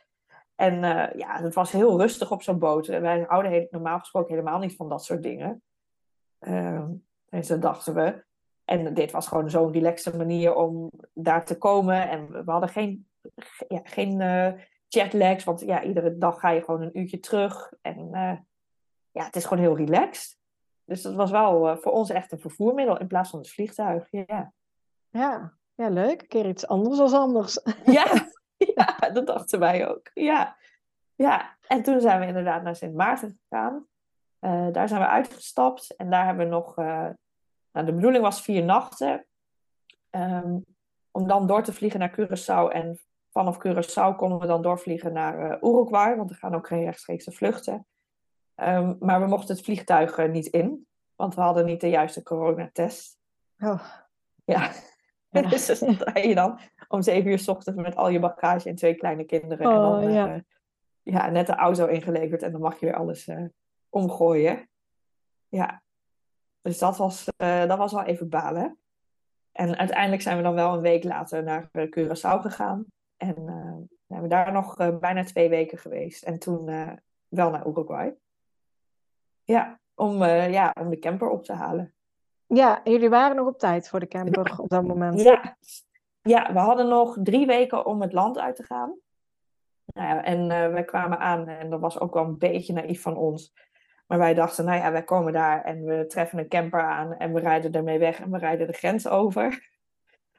En 0.55 0.75
uh, 0.75 1.13
ja, 1.17 1.43
het 1.43 1.55
was 1.55 1.73
heel 1.73 2.01
rustig 2.01 2.31
op 2.31 2.43
zo'n 2.43 2.59
boot. 2.59 2.87
Wij 2.87 3.25
houden 3.29 3.67
normaal 3.71 3.99
gesproken 3.99 4.35
helemaal 4.35 4.59
niet 4.59 4.77
van 4.77 4.89
dat 4.89 5.05
soort 5.05 5.23
dingen. 5.23 5.63
Uh, 6.41 6.85
en 7.29 7.45
zo 7.45 7.59
dachten 7.59 7.95
we. 7.95 8.25
En 8.65 8.95
dit 8.95 9.11
was 9.11 9.27
gewoon 9.27 9.51
zo'n 9.51 9.73
relaxte 9.73 10.17
manier 10.17 10.55
om 10.55 10.91
daar 11.13 11.45
te 11.45 11.59
komen. 11.59 12.09
En 12.09 12.45
we 12.45 12.51
hadden 12.51 12.69
geen, 12.69 13.09
ja, 13.69 13.81
geen 13.83 14.21
uh, 14.21 14.53
jetlags, 14.89 15.45
want 15.45 15.61
ja, 15.61 15.83
iedere 15.83 16.19
dag 16.19 16.41
ga 16.41 16.51
je 16.51 16.63
gewoon 16.63 16.83
een 16.83 16.99
uurtje 16.99 17.21
terug. 17.21 17.73
En 17.83 17.99
uh, 17.99 18.37
ja, 19.11 19.25
het 19.25 19.37
is 19.37 19.45
gewoon 19.45 19.63
heel 19.63 19.77
relaxed. 19.77 20.39
Dus 20.85 21.03
dat 21.03 21.15
was 21.15 21.31
wel 21.31 21.69
uh, 21.69 21.77
voor 21.77 21.93
ons 21.93 22.11
echt 22.11 22.33
een 22.33 22.41
vervoermiddel 22.41 22.99
in 22.99 23.07
plaats 23.07 23.31
van 23.31 23.39
het 23.39 23.51
vliegtuig. 23.51 24.07
Ja, 24.11 24.53
ja. 25.11 25.53
ja 25.75 25.89
leuk. 25.89 26.21
Een 26.21 26.29
keer 26.29 26.49
iets 26.49 26.67
anders 26.67 26.99
als 26.99 27.13
anders. 27.13 27.61
Ja, 27.85 28.29
ja 28.75 29.11
dat 29.13 29.27
dachten 29.27 29.59
wij 29.59 29.89
ook. 29.89 30.11
Ja. 30.15 30.57
ja, 31.15 31.57
en 31.67 31.83
toen 31.83 32.01
zijn 32.01 32.21
we 32.21 32.27
inderdaad 32.27 32.63
naar 32.63 32.77
Sint 32.77 32.95
Maarten 32.95 33.41
gegaan. 33.49 33.87
daar 34.73 34.89
zijn 34.89 35.01
we 35.01 35.07
uitgestapt 35.07 35.97
en 35.97 36.11
daar 36.11 36.27
hebben 36.27 36.45
we 36.45 36.51
nog 36.51 36.75
nou, 37.75 37.87
de 37.87 37.95
bedoeling 37.95 38.23
was 38.23 38.43
vier 38.43 38.65
nachten. 38.65 39.27
Um, 40.11 40.65
om 41.11 41.27
dan 41.27 41.47
door 41.47 41.63
te 41.63 41.73
vliegen 41.73 42.01
naar 42.01 42.21
Curaçao. 42.21 42.73
En 42.73 43.01
vanaf 43.31 43.57
Curaçao 43.59 44.17
konden 44.17 44.39
we 44.39 44.47
dan 44.47 44.63
doorvliegen 44.63 45.13
naar 45.13 45.39
uh, 45.39 45.71
Uruguay. 45.71 46.17
Want 46.17 46.31
er 46.31 46.37
gaan 46.37 46.55
ook 46.55 46.67
geen 46.67 46.85
rechtstreekse 46.85 47.33
vluchten. 47.33 47.87
Um, 48.57 48.97
maar 49.01 49.21
we 49.21 49.27
mochten 49.27 49.55
het 49.55 49.65
vliegtuig 49.65 50.19
uh, 50.19 50.31
niet 50.31 50.47
in. 50.47 50.87
Want 51.15 51.35
we 51.35 51.41
hadden 51.41 51.67
niet 51.67 51.81
de 51.81 51.89
juiste 51.89 52.23
coronatest. 52.23 53.19
Oh. 53.59 53.85
Ja. 54.45 54.73
ja. 55.31 55.43
dus 55.49 55.67
dan 55.67 55.95
sta 55.95 56.19
je 56.19 56.35
dan 56.35 56.61
om 56.89 57.03
zeven 57.03 57.31
uur 57.31 57.39
s 57.39 57.49
ochtends 57.49 57.81
met 57.81 57.97
al 57.97 58.09
je 58.09 58.19
bagage 58.19 58.69
en 58.69 58.75
twee 58.75 58.95
kleine 58.95 59.25
kinderen. 59.25 59.67
Oh, 59.67 59.75
en 59.75 60.01
dan 60.01 60.13
ja. 60.13 60.35
Uh, 60.35 60.41
ja, 61.03 61.31
net 61.31 61.47
de 61.47 61.55
auto 61.55 61.87
ingeleverd. 61.87 62.43
En 62.43 62.53
dan 62.53 62.61
mag 62.61 62.81
je 62.81 62.87
weer 62.87 62.97
alles 62.97 63.31
omgooien. 63.89 64.69
Ja, 65.49 65.84
dus 66.65 66.79
dat 66.79 66.97
was, 66.97 67.29
uh, 67.39 67.67
dat 67.67 67.79
was 67.79 67.93
wel 67.93 68.03
even 68.03 68.29
balen. 68.29 68.79
En 69.53 69.77
uiteindelijk 69.77 70.23
zijn 70.23 70.37
we 70.37 70.43
dan 70.43 70.55
wel 70.55 70.75
een 70.75 70.81
week 70.81 71.05
later 71.05 71.43
naar 71.43 71.69
uh, 71.73 71.85
Curaçao 71.91 72.41
gegaan. 72.41 72.85
En 73.17 73.35
uh, 73.39 73.97
zijn 74.07 74.23
we 74.23 74.29
daar 74.29 74.53
nog 74.53 74.99
bijna 74.99 75.25
twee 75.25 75.49
weken 75.49 75.79
geweest. 75.79 76.23
En 76.23 76.39
toen 76.39 76.65
wel 77.29 77.51
naar 77.51 77.67
Uruguay. 77.67 78.15
Ja 79.45 79.81
om, 79.95 80.25
ja, 80.25 80.75
om 80.81 80.91
de 80.91 80.99
camper 80.99 81.29
op 81.29 81.45
te 81.45 81.53
halen. 81.53 81.95
Ja, 82.47 82.81
jullie 82.85 83.09
waren 83.09 83.37
nog 83.37 83.47
op 83.47 83.59
tijd 83.59 83.89
voor 83.89 84.01
de 84.01 84.09
camper 84.09 84.59
op 84.59 84.69
dat 84.69 84.83
moment. 84.83 85.21
Ja, 85.21 85.57
ja 86.23 86.53
we 86.53 86.59
hadden 86.59 86.89
nog 86.89 87.17
drie 87.23 87.47
weken 87.47 87.87
om 87.87 88.01
het 88.01 88.13
land 88.13 88.39
uit 88.39 88.57
te 88.57 88.63
gaan. 88.63 88.99
Nou 89.85 90.09
ja, 90.09 90.25
en 90.25 90.49
wij 90.49 90.85
kwamen 90.85 91.19
aan 91.19 91.49
en 91.49 91.71
dat 91.71 91.81
was 91.81 92.01
ook 92.01 92.15
wel 92.15 92.25
een 92.25 92.39
beetje 92.39 92.73
naïef 92.73 93.03
van 93.03 93.17
ons. 93.17 93.53
Maar 94.07 94.19
wij 94.19 94.35
dachten, 94.35 94.65
nou 94.65 94.79
ja, 94.79 94.93
wij 94.93 95.05
komen 95.05 95.33
daar 95.33 95.65
en 95.65 95.85
we 95.85 96.07
treffen 96.07 96.39
een 96.39 96.49
camper 96.49 96.83
aan 96.83 97.15
en 97.15 97.33
we 97.33 97.41
rijden 97.41 97.73
ermee 97.73 97.99
weg 97.99 98.21
en 98.21 98.31
we 98.31 98.39
rijden 98.39 98.67
de 98.67 98.73
grens 98.73 99.09
over. 99.09 99.53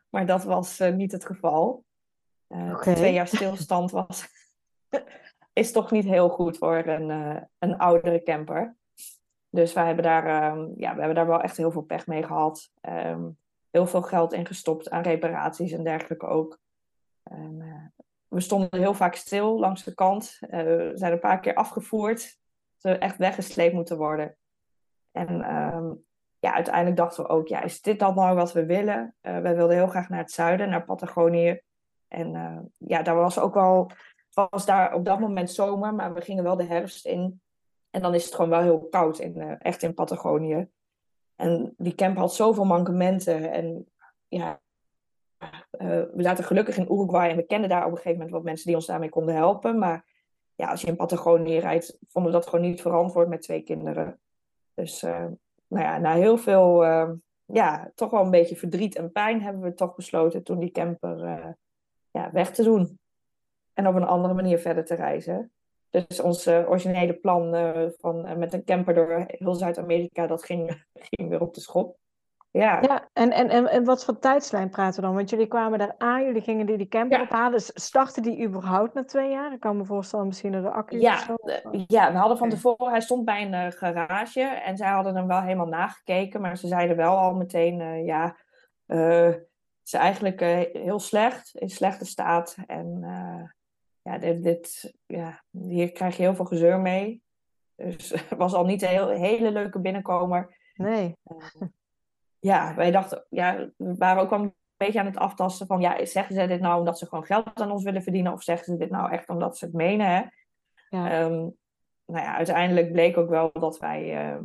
Maar 0.10 0.26
dat 0.26 0.44
was 0.44 0.80
uh, 0.80 0.94
niet 0.94 1.12
het 1.12 1.26
geval. 1.26 1.84
Uh, 2.50 2.72
okay. 2.74 2.96
Twee 2.96 3.14
jaar 3.14 3.28
stilstand 3.28 3.92
was, 3.92 4.28
is 5.54 5.72
toch 5.72 5.92
niet 5.92 6.06
heel 6.06 6.30
goed 6.30 6.58
voor 6.58 6.78
een, 6.78 7.10
uh, 7.10 7.42
een 7.60 7.78
oudere 7.78 8.24
camper. 8.24 8.76
Dus 9.50 9.74
wij 9.74 9.86
hebben 9.86 10.04
daar, 10.04 10.54
um, 10.54 10.74
ja, 10.78 10.94
we 10.94 10.98
hebben 10.98 11.16
daar 11.16 11.28
wel 11.28 11.42
echt 11.42 11.58
heel 11.58 11.72
veel 11.72 11.82
pech 11.82 12.08
mee 12.08 12.24
gehad. 12.24 12.72
Um, 12.82 13.38
heel 13.72 13.88
veel 13.88 14.02
geld 14.02 14.34
ingestopt 14.34 14.90
aan 14.90 15.04
reparaties 15.04 15.72
en 15.72 15.84
dergelijke 15.84 16.26
ook. 16.26 16.60
We 18.28 18.40
stonden 18.40 18.80
heel 18.80 18.94
vaak 18.94 19.16
stil 19.16 19.60
langs 19.60 19.84
de 19.84 19.94
kant. 19.94 20.38
we 20.40 20.92
zijn 20.94 21.12
een 21.12 21.20
paar 21.20 21.40
keer 21.40 21.54
afgevoerd 21.54 22.38
ze 22.90 22.98
echt 22.98 23.18
weggesleept 23.18 23.74
moeten 23.74 23.98
worden. 23.98 24.36
En 25.12 25.56
um, 25.56 26.04
ja, 26.40 26.54
uiteindelijk 26.54 26.98
dachten 26.98 27.24
we 27.24 27.30
ook, 27.30 27.48
ja, 27.48 27.62
is 27.62 27.82
dit 27.82 28.00
dan 28.00 28.16
nou 28.16 28.36
wat 28.36 28.54
we 28.54 28.66
willen? 28.66 29.16
Uh, 29.22 29.40
wij 29.40 29.56
wilden 29.56 29.76
heel 29.76 29.88
graag 29.88 30.10
naar 30.10 30.20
het 30.20 30.32
zuiden, 30.32 30.70
naar 30.70 30.86
Patagonië. 30.86 31.62
En 32.08 32.34
uh, 32.34 32.60
ja, 32.78 33.02
daar 33.02 33.16
was 33.16 33.40
ook 33.40 33.54
wel, 33.54 33.92
was 34.34 34.66
daar 34.66 34.94
op 34.94 35.06
dat 35.06 35.20
moment 35.20 35.52
zomer, 35.52 35.94
maar 35.94 36.14
we 36.14 36.22
gingen 36.22 36.44
wel 36.44 36.56
de 36.56 36.64
herfst 36.64 37.06
in. 37.06 37.42
En 37.90 38.02
dan 38.02 38.14
is 38.14 38.26
het 38.26 38.36
gewoon 38.36 38.50
wel 38.50 38.62
heel 38.62 38.88
koud, 38.90 39.20
in, 39.20 39.38
uh, 39.38 39.54
echt 39.60 39.84
in 39.84 39.94
Patagonië. 39.94 40.68
En 41.36 41.74
die 41.78 41.96
camp 41.96 42.18
had 42.18 42.34
zoveel 42.34 42.66
mankementen. 42.66 43.52
En 43.52 43.92
ja, 44.28 44.62
we 45.78 46.14
zaten 46.18 46.44
gelukkig 46.44 46.78
in 46.78 46.94
Uruguay 46.94 47.30
en 47.30 47.36
we 47.36 47.46
kenden 47.46 47.70
daar 47.70 47.86
op 47.86 47.92
een 47.92 47.98
gegeven 47.98 48.18
moment 48.18 48.32
wat 48.32 48.44
mensen 48.44 48.66
die 48.66 48.76
ons 48.76 48.86
daarmee 48.86 49.10
konden 49.10 49.36
helpen. 49.36 49.80
Maar 49.80 50.06
ja, 50.56 50.70
als 50.70 50.82
je 50.82 50.88
in 50.88 50.96
Patagonië 50.96 51.58
rijdt, 51.58 51.98
vonden 52.08 52.32
we 52.32 52.38
dat 52.38 52.48
gewoon 52.48 52.66
niet 52.66 52.82
verantwoord 52.82 53.28
met 53.28 53.42
twee 53.42 53.62
kinderen. 53.62 54.20
Dus 54.74 55.04
uh, 55.04 55.26
nou 55.68 55.84
ja, 55.84 55.98
na 55.98 56.14
heel 56.14 56.38
veel, 56.38 56.86
uh, 56.86 57.12
ja, 57.46 57.92
toch 57.96 58.12
wel 58.12 58.24
een 58.24 58.32
beetje 58.32 58.56
verdriet 58.56 58.96
en 58.96 59.12
pijn 59.12 59.42
hebben 59.42 59.62
we 59.62 59.74
toch 59.74 59.96
besloten 59.96 60.44
toen 60.44 60.60
die 60.60 60.72
camper 60.72 61.24
uh, 61.24 61.48
ja, 62.12 62.32
weg 62.32 62.52
te 62.52 62.64
doen. 62.64 63.00
En 63.74 63.88
op 63.88 63.96
een 63.96 64.04
andere 64.04 64.34
manier 64.34 64.60
verder 64.60 64.86
te 64.86 64.96
reizen. 64.96 65.52
Dus 65.90 66.20
ons 66.20 66.48
originele 66.48 67.14
plan 67.14 67.52
van 67.98 68.38
met 68.40 68.54
een 68.54 68.64
camper 68.64 68.94
door 68.94 69.26
heel 69.28 69.54
Zuid-Amerika, 69.54 70.28
dat 70.28 70.44
ging, 70.44 70.86
ging 71.10 71.30
weer 71.30 71.42
op 71.42 71.54
de 71.54 71.62
schop. 71.62 71.98
Ja, 72.58 72.82
ja 72.82 73.10
en, 73.14 73.32
en, 73.32 73.50
en, 73.50 73.68
en 73.68 73.84
wat 73.84 74.06
voor 74.06 74.20
tijdslijn 74.20 74.70
praten 74.70 74.96
we 74.96 75.08
dan? 75.08 75.16
Want 75.16 75.30
jullie 75.30 75.48
kwamen 75.48 75.80
daar 75.80 75.96
aan, 75.98 76.26
jullie 76.26 76.42
gingen 76.42 76.66
die, 76.66 76.78
die 76.78 76.88
camper 76.88 77.22
ophalen. 77.22 77.62
Startte 77.62 78.22
die 78.22 78.44
überhaupt 78.44 78.94
na 78.94 79.04
twee 79.04 79.30
jaar? 79.30 79.54
Ik 79.54 79.60
kan 79.60 79.78
me 79.78 79.86
voorstellen, 79.86 80.28
misschien 80.28 80.52
door 80.52 80.62
de 80.62 80.70
accu 80.70 81.00
ja, 81.00 81.38
ja, 81.88 82.12
we 82.12 82.18
hadden 82.18 82.38
van 82.38 82.50
tevoren, 82.50 82.90
hij 82.90 83.02
stond 83.02 83.26
bij 83.26 83.52
een 83.52 83.72
garage 83.72 84.42
en 84.42 84.78
zij 84.78 84.90
hadden 84.90 85.16
hem 85.16 85.28
wel 85.28 85.42
helemaal 85.42 85.68
nagekeken. 85.68 86.42
Maar 86.42 86.58
ze 86.58 86.68
zeiden 86.68 86.96
wel 86.96 87.18
al 87.18 87.34
meteen, 87.34 88.06
ja, 88.06 88.38
het 88.86 89.94
is 89.94 89.94
eigenlijk 89.94 90.42
uh, 90.42 90.84
heel 90.84 91.00
slecht, 91.00 91.56
in 91.56 91.70
slechte 91.70 92.06
staat. 92.06 92.58
En 92.68 92.98
uh, 93.02 93.44
ja, 94.02 94.18
dit, 94.18 94.44
dit, 94.44 94.94
ja, 95.06 95.44
hier 95.52 95.92
krijg 95.92 96.18
je 96.18 96.24
heel 96.24 96.36
veel 96.36 96.46
gezeur 96.46 96.80
mee. 96.80 97.24
Dus 97.76 98.10
het 98.30 98.38
was 98.38 98.54
al 98.54 98.66
niet 98.66 98.82
een 98.82 98.88
heel, 98.88 99.10
hele 99.10 99.52
leuke 99.52 99.80
binnenkomer. 99.80 100.58
Nee. 100.76 101.18
Ja, 102.46 102.76
wij 102.76 102.92
dachten, 102.92 103.26
ja, 103.30 103.70
we 103.78 103.96
waren 103.98 104.24
ook 104.24 104.30
wel 104.30 104.42
een 104.42 104.56
beetje 104.78 105.00
aan 105.00 105.06
het 105.06 105.18
aftasten 105.18 105.68
van, 105.68 105.82
ja, 105.82 106.06
zeggen 106.06 106.36
ze 106.36 106.48
dit 106.48 106.62
nou 106.62 106.80
omdat 106.80 106.98
ze 107.00 107.06
gewoon 107.06 107.26
geld 107.26 107.62
aan 107.62 107.72
ons 107.72 107.84
willen 107.84 108.04
verdienen? 108.04 108.34
Of 108.34 108.44
zeggen 108.44 108.66
ze 108.66 108.78
dit 108.78 108.90
nou 108.90 109.12
echt 109.12 109.30
omdat 109.30 109.58
ze 109.58 109.66
het 109.66 109.74
menen, 109.74 110.08
hè? 110.08 110.24
Ja. 110.90 111.22
Um, 111.22 111.56
nou 112.06 112.26
ja, 112.26 112.36
uiteindelijk 112.36 112.92
bleek 112.92 113.18
ook 113.18 113.30
wel 113.30 113.50
dat 113.54 113.78
wij 113.80 114.40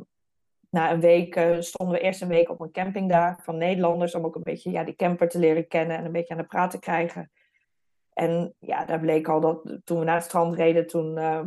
na 0.71 0.93
een 0.93 1.01
week 1.01 1.37
uh, 1.37 1.61
stonden 1.61 1.97
we 1.97 2.03
eerst 2.03 2.23
een 2.23 2.29
week 2.29 2.51
op 2.51 2.61
een 2.61 2.71
camping 2.71 3.09
daar 3.09 3.41
van 3.43 3.57
Nederlanders. 3.57 4.15
Om 4.15 4.25
ook 4.25 4.35
een 4.35 4.43
beetje 4.43 4.71
ja, 4.71 4.85
die 4.85 4.95
camper 4.95 5.29
te 5.29 5.39
leren 5.39 5.69
kennen 5.69 5.97
en 5.97 6.05
een 6.05 6.13
beetje 6.13 6.35
aan 6.35 6.41
de 6.41 6.47
praat 6.47 6.71
te 6.71 6.79
krijgen. 6.79 7.31
En 8.13 8.55
ja, 8.59 8.85
daar 8.85 9.01
bleek 9.01 9.29
al 9.29 9.41
dat 9.41 9.79
toen 9.85 9.99
we 9.99 10.05
naar 10.05 10.15
het 10.15 10.25
strand 10.25 10.55
reden, 10.55 10.87
toen 10.87 11.17
uh, 11.19 11.41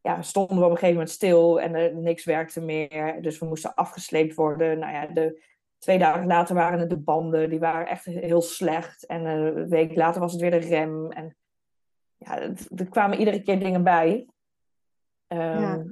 ja, 0.00 0.22
stonden 0.22 0.58
we 0.58 0.64
op 0.64 0.70
een 0.70 0.76
gegeven 0.76 0.94
moment 0.94 1.10
stil 1.10 1.60
en 1.60 1.74
er 1.74 1.96
niks 1.96 2.24
werkte 2.24 2.60
meer. 2.60 3.22
Dus 3.22 3.38
we 3.38 3.46
moesten 3.46 3.74
afgesleept 3.74 4.34
worden. 4.34 4.78
Nou 4.78 4.92
ja, 4.92 5.06
de, 5.06 5.48
twee 5.80 5.98
dagen 5.98 6.26
later 6.26 6.54
waren 6.54 6.78
het 6.78 6.90
de 6.90 6.98
banden, 6.98 7.50
die 7.50 7.58
waren 7.58 7.86
echt 7.86 8.04
heel 8.04 8.42
slecht. 8.42 9.06
En 9.06 9.24
een 9.24 9.68
week 9.68 9.96
later 9.96 10.20
was 10.20 10.32
het 10.32 10.40
weer 10.40 10.50
de 10.50 10.56
rem. 10.56 11.10
En 11.10 11.36
ja, 12.16 12.40
er 12.76 12.88
kwamen 12.88 13.18
iedere 13.18 13.42
keer 13.42 13.58
dingen 13.58 13.82
bij. 13.82 14.26
Um, 15.28 15.38
ja. 15.38 15.84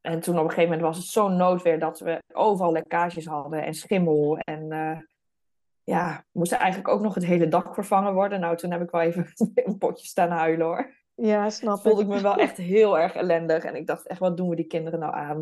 En 0.00 0.20
toen 0.20 0.38
op 0.38 0.44
een 0.44 0.50
gegeven 0.50 0.70
moment 0.70 0.88
was 0.88 0.96
het 0.96 1.06
zo'n 1.06 1.36
noodweer 1.36 1.78
dat 1.78 2.00
we 2.00 2.22
overal 2.32 2.72
lekkages 2.72 3.26
hadden 3.26 3.64
en 3.64 3.74
schimmel. 3.74 4.38
En 4.38 4.72
uh, 4.72 4.98
ja, 5.82 6.24
moest 6.32 6.52
eigenlijk 6.52 6.88
ook 6.88 7.00
nog 7.00 7.14
het 7.14 7.24
hele 7.24 7.48
dak 7.48 7.74
vervangen 7.74 8.14
worden. 8.14 8.40
Nou, 8.40 8.56
toen 8.56 8.70
heb 8.70 8.82
ik 8.82 8.90
wel 8.90 9.00
even 9.00 9.26
een 9.54 9.78
potje 9.78 10.06
staan 10.06 10.30
huilen 10.30 10.66
hoor. 10.66 10.94
Ja, 11.14 11.50
snap 11.50 11.76
ik. 11.76 11.82
Voelde 11.82 12.02
ik 12.02 12.08
me 12.08 12.20
wel 12.20 12.36
echt 12.36 12.56
heel 12.56 12.98
erg 12.98 13.14
ellendig. 13.14 13.64
En 13.64 13.74
ik 13.74 13.86
dacht 13.86 14.06
echt, 14.06 14.20
wat 14.20 14.36
doen 14.36 14.48
we 14.48 14.56
die 14.56 14.66
kinderen 14.66 15.00
nou 15.00 15.14
aan? 15.14 15.38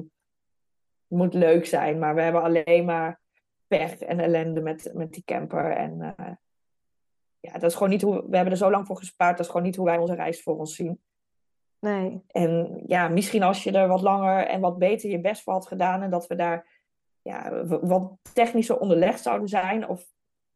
Het 1.08 1.18
moet 1.18 1.34
leuk 1.34 1.66
zijn, 1.66 1.98
maar 1.98 2.14
we 2.14 2.20
hebben 2.20 2.42
alleen 2.42 2.84
maar 2.84 3.20
pech 3.68 3.98
en 3.98 4.20
ellende 4.20 4.60
met, 4.60 4.90
met 4.94 5.12
die 5.12 5.22
camper. 5.24 5.70
En 5.70 5.98
uh, 6.00 6.34
ja, 7.40 7.52
dat 7.52 7.70
is 7.70 7.74
gewoon 7.74 7.88
niet 7.88 8.02
hoe... 8.02 8.14
We 8.14 8.36
hebben 8.36 8.52
er 8.52 8.58
zo 8.58 8.70
lang 8.70 8.86
voor 8.86 8.96
gespaard. 8.96 9.36
Dat 9.36 9.46
is 9.46 9.52
gewoon 9.52 9.66
niet 9.66 9.76
hoe 9.76 9.86
wij 9.86 9.98
onze 9.98 10.14
reis 10.14 10.42
voor 10.42 10.58
ons 10.58 10.74
zien. 10.74 11.00
Nee. 11.78 12.22
En 12.26 12.82
ja, 12.86 13.08
misschien 13.08 13.42
als 13.42 13.62
je 13.62 13.72
er 13.72 13.88
wat 13.88 14.00
langer 14.00 14.46
en 14.46 14.60
wat 14.60 14.78
beter 14.78 15.10
je 15.10 15.20
best 15.20 15.42
voor 15.42 15.52
had 15.52 15.66
gedaan 15.66 16.02
en 16.02 16.10
dat 16.10 16.26
we 16.26 16.34
daar 16.34 16.66
ja, 17.22 17.64
wat 17.66 18.12
technischer 18.32 18.78
onderlegd 18.78 19.22
zouden 19.22 19.48
zijn 19.48 19.88
of 19.88 20.06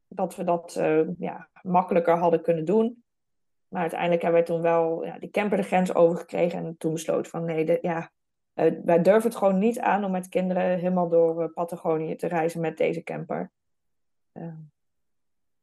dat 0.08 0.36
we 0.36 0.44
dat 0.44 0.76
uh, 0.78 1.08
ja, 1.18 1.48
makkelijker 1.62 2.16
hadden 2.16 2.42
kunnen 2.42 2.64
doen. 2.64 3.04
Maar 3.68 3.80
uiteindelijk 3.80 4.22
hebben 4.22 4.40
wij 4.40 4.50
toen 4.50 4.62
wel 4.62 5.04
ja, 5.04 5.18
die 5.18 5.30
camper 5.30 5.56
de 5.56 5.62
grens 5.62 5.94
overgekregen 5.94 6.58
en 6.58 6.76
toen 6.78 6.92
besloten 6.92 7.30
van 7.30 7.44
nee, 7.44 7.64
de, 7.64 7.78
ja, 7.82 8.10
uh, 8.54 8.72
wij 8.84 9.02
durven 9.02 9.30
het 9.30 9.38
gewoon 9.38 9.58
niet 9.58 9.80
aan 9.80 10.04
om 10.04 10.10
met 10.10 10.28
kinderen 10.28 10.78
helemaal 10.78 11.08
door 11.08 11.42
uh, 11.42 11.52
Patagonië 11.54 12.16
te 12.16 12.26
reizen 12.26 12.60
met 12.60 12.76
deze 12.76 13.02
camper. 13.02 13.50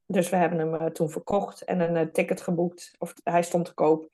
dus 0.06 0.30
we 0.30 0.36
hebben 0.36 0.60
hem 0.60 0.93
toen 0.93 1.10
verkocht 1.10 1.63
en 1.63 1.95
een 1.95 2.12
ticket 2.12 2.41
geboekt, 2.41 2.95
of 2.97 3.13
hij 3.23 3.43
stond 3.43 3.65
te 3.65 3.73
koop 3.73 4.10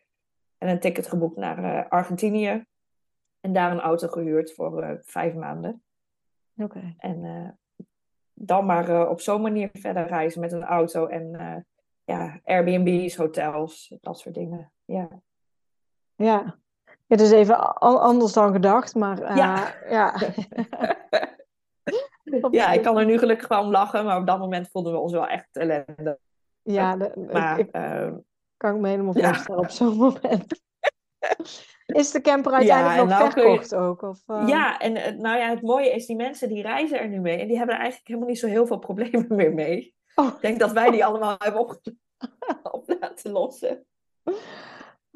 en 0.58 0.70
een 0.70 0.80
ticket 0.80 1.08
geboekt 1.08 1.38
naar 1.38 1.88
Argentinië. 1.90 2.66
En 3.40 3.54
daar 3.54 3.72
een 3.72 3.80
auto 3.80 4.08
gehuurd 4.08 4.54
voor 4.54 5.02
vijf 5.04 5.34
maanden. 5.34 5.84
Oké. 6.58 6.96
En 6.98 7.60
dan 8.34 8.66
maar 8.66 9.10
op 9.10 9.22
zo'n 9.22 9.42
manier 9.42 9.70
verder 9.74 10.08
reizen 10.08 10.42
met 10.42 10.52
een 10.52 10.64
auto 10.64 11.08
en 11.08 11.66
ja, 12.06 12.40
Airbnb's, 12.44 13.16
hotels, 13.16 13.96
dat 14.02 14.20
soort 14.20 14.36
dingen. 14.36 14.72
Ja. 14.86 15.22
Ja. 16.16 16.60
Het 17.08 17.22
is 17.22 17.32
even 17.32 17.78
anders 17.80 18.34
dan 18.34 18.52
gedacht, 18.52 18.96
maar 18.96 19.36
ja. 19.36 19.74
ja. 19.90 20.16
ja, 22.52 22.72
ik 22.72 22.82
kan 22.82 22.98
er 22.98 23.06
nu 23.06 23.18
gelukkig 23.18 23.48
wel 23.48 23.64
om 23.64 23.72
lachen, 23.72 24.06
maar 24.06 24.18
op 24.18 24.28
dat 24.28 24.40
moment 24.40 24.70
voelden 24.70 24.94
we 24.94 25.00
ons 25.00 25.12
wel 25.12 25.28
echt 25.28 25.48
ellende. 25.52 26.20
Ja, 26.62 26.96
de, 26.96 27.28
maar, 27.32 27.60
ik, 27.60 27.72
kan 28.58 28.76
ik 28.76 28.82
me 28.82 28.88
helemaal 28.88 29.14
voorstellen 29.14 29.62
op 29.62 29.70
zo'n 29.70 29.98
moment. 29.98 30.64
Is 31.86 32.12
de 32.12 32.22
camper 32.22 32.52
uiteindelijk 32.52 32.98
nog 32.98 33.08
nou 33.08 33.32
verkocht 33.32 33.76
ook? 33.76 34.02
Of, 34.02 34.22
uh... 34.28 34.44
Ja, 34.48 34.80
en 34.80 34.96
eh, 34.96 35.14
nou 35.14 35.38
ja, 35.38 35.50
het 35.50 35.62
mooie 35.62 35.92
is, 35.92 36.06
die 36.06 36.16
mensen 36.16 36.50
die 36.50 36.62
reizen 36.62 37.00
er 37.00 37.08
nu 37.08 37.20
mee. 37.20 37.40
En 37.40 37.48
die 37.48 37.58
hebben 37.58 37.76
er 37.76 37.82
eigenlijk 37.82 38.08
helemaal 38.08 38.30
niet 38.30 38.40
zo 38.40 38.48
heel 38.48 38.68
veel 38.68 38.78
problemen 38.78 39.26
meer 39.36 39.54
mee. 39.54 39.96
Oh. 40.16 40.28
Ik 40.28 40.42
denk 40.42 40.60
dat 40.60 40.72
wij 40.72 40.92
die 40.92 41.06
allemaal 41.06 41.36
hebben 41.38 41.62
op, 41.62 41.80
op 42.72 42.96
laten 43.00 43.32
lossen. 43.32 43.86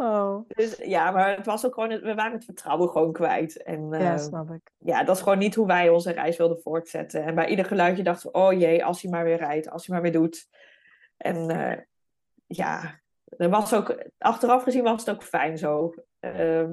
Oh. 0.02 0.48
Dus 0.48 0.78
ja, 0.78 1.12
maar 1.12 1.36
het 1.36 1.46
was 1.46 1.66
ook 1.66 1.74
gewoon, 1.74 1.90
we 1.90 2.14
waren 2.16 2.32
het 2.32 2.46
vertrouwen 2.46 2.90
gewoon 2.90 3.12
kwijt. 3.12 3.64
En, 3.64 3.94
uh, 3.94 4.02
ja, 4.02 4.18
snap 4.18 4.50
ik. 4.52 4.72
Ja, 4.78 5.04
dat 5.04 5.16
is 5.16 5.22
gewoon 5.22 5.38
niet 5.38 5.56
hoe 5.56 5.68
wij 5.68 5.90
onze 5.90 6.12
reis 6.12 6.38
wilden 6.38 6.62
voortzetten. 6.62 7.24
En 7.24 7.36
bij 7.36 7.48
ieder 7.48 7.66
geluidje 7.66 8.04
dachten 8.04 8.32
we, 8.32 8.38
oh 8.38 8.54
jee, 8.54 8.86
als 8.86 9.02
hij 9.02 9.12
maar 9.12 9.24
weer 9.24 9.38
rijdt, 9.38 9.70
als 9.70 9.88
hij 9.88 9.96
maar 9.96 10.04
weer 10.04 10.22
doet. 10.22 10.48
En 11.18 11.52
uh, 11.52 11.78
ja, 12.48 13.00
er 13.38 13.50
was 13.50 13.74
ook, 13.74 14.04
achteraf 14.18 14.64
gezien 14.64 14.84
was 14.84 15.06
het 15.06 15.16
ook 15.16 15.24
fijn 15.24 15.58
zo. 15.58 15.94
Uh, 16.20 16.70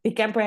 die 0.00 0.12
camper 0.12 0.42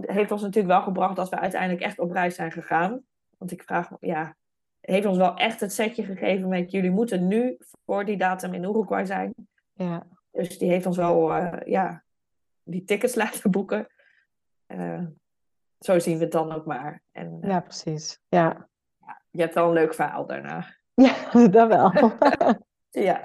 heeft, 0.00 0.30
ons 0.30 0.42
natuurlijk 0.42 0.74
wel 0.74 0.82
gebracht 0.82 1.16
dat 1.16 1.28
we 1.28 1.38
uiteindelijk 1.38 1.82
echt 1.82 1.98
op 1.98 2.10
reis 2.10 2.34
zijn 2.34 2.52
gegaan. 2.52 3.02
Want 3.38 3.52
ik 3.52 3.62
vraag 3.62 3.90
ja, 4.00 4.36
heeft 4.80 5.06
ons 5.06 5.18
wel 5.18 5.34
echt 5.34 5.60
het 5.60 5.72
setje 5.72 6.04
gegeven 6.04 6.48
met 6.48 6.70
jullie 6.70 6.90
moeten 6.90 7.26
nu 7.26 7.56
voor 7.84 8.04
die 8.04 8.16
datum 8.16 8.54
in 8.54 8.62
Uruguay 8.62 9.06
zijn. 9.06 9.34
Ja. 9.72 10.06
Dus 10.36 10.58
die 10.58 10.70
heeft 10.70 10.86
ons 10.86 10.96
wel, 10.96 11.36
uh, 11.36 11.52
ja, 11.64 12.04
die 12.62 12.84
tickets 12.84 13.14
laten 13.24 13.50
boeken. 13.50 13.86
Uh, 14.66 15.04
zo 15.78 15.98
zien 15.98 16.16
we 16.16 16.22
het 16.22 16.32
dan 16.32 16.52
ook 16.52 16.66
maar. 16.66 17.02
En, 17.12 17.38
ja, 17.42 17.60
precies. 17.60 18.20
Ja. 18.28 18.68
ja. 18.98 19.20
Je 19.30 19.40
hebt 19.40 19.54
wel 19.54 19.66
een 19.66 19.72
leuk 19.72 19.94
verhaal 19.94 20.26
daarna. 20.26 20.66
Ja, 20.94 21.48
dat 21.48 21.68
wel. 21.68 21.92
ja. 23.06 23.20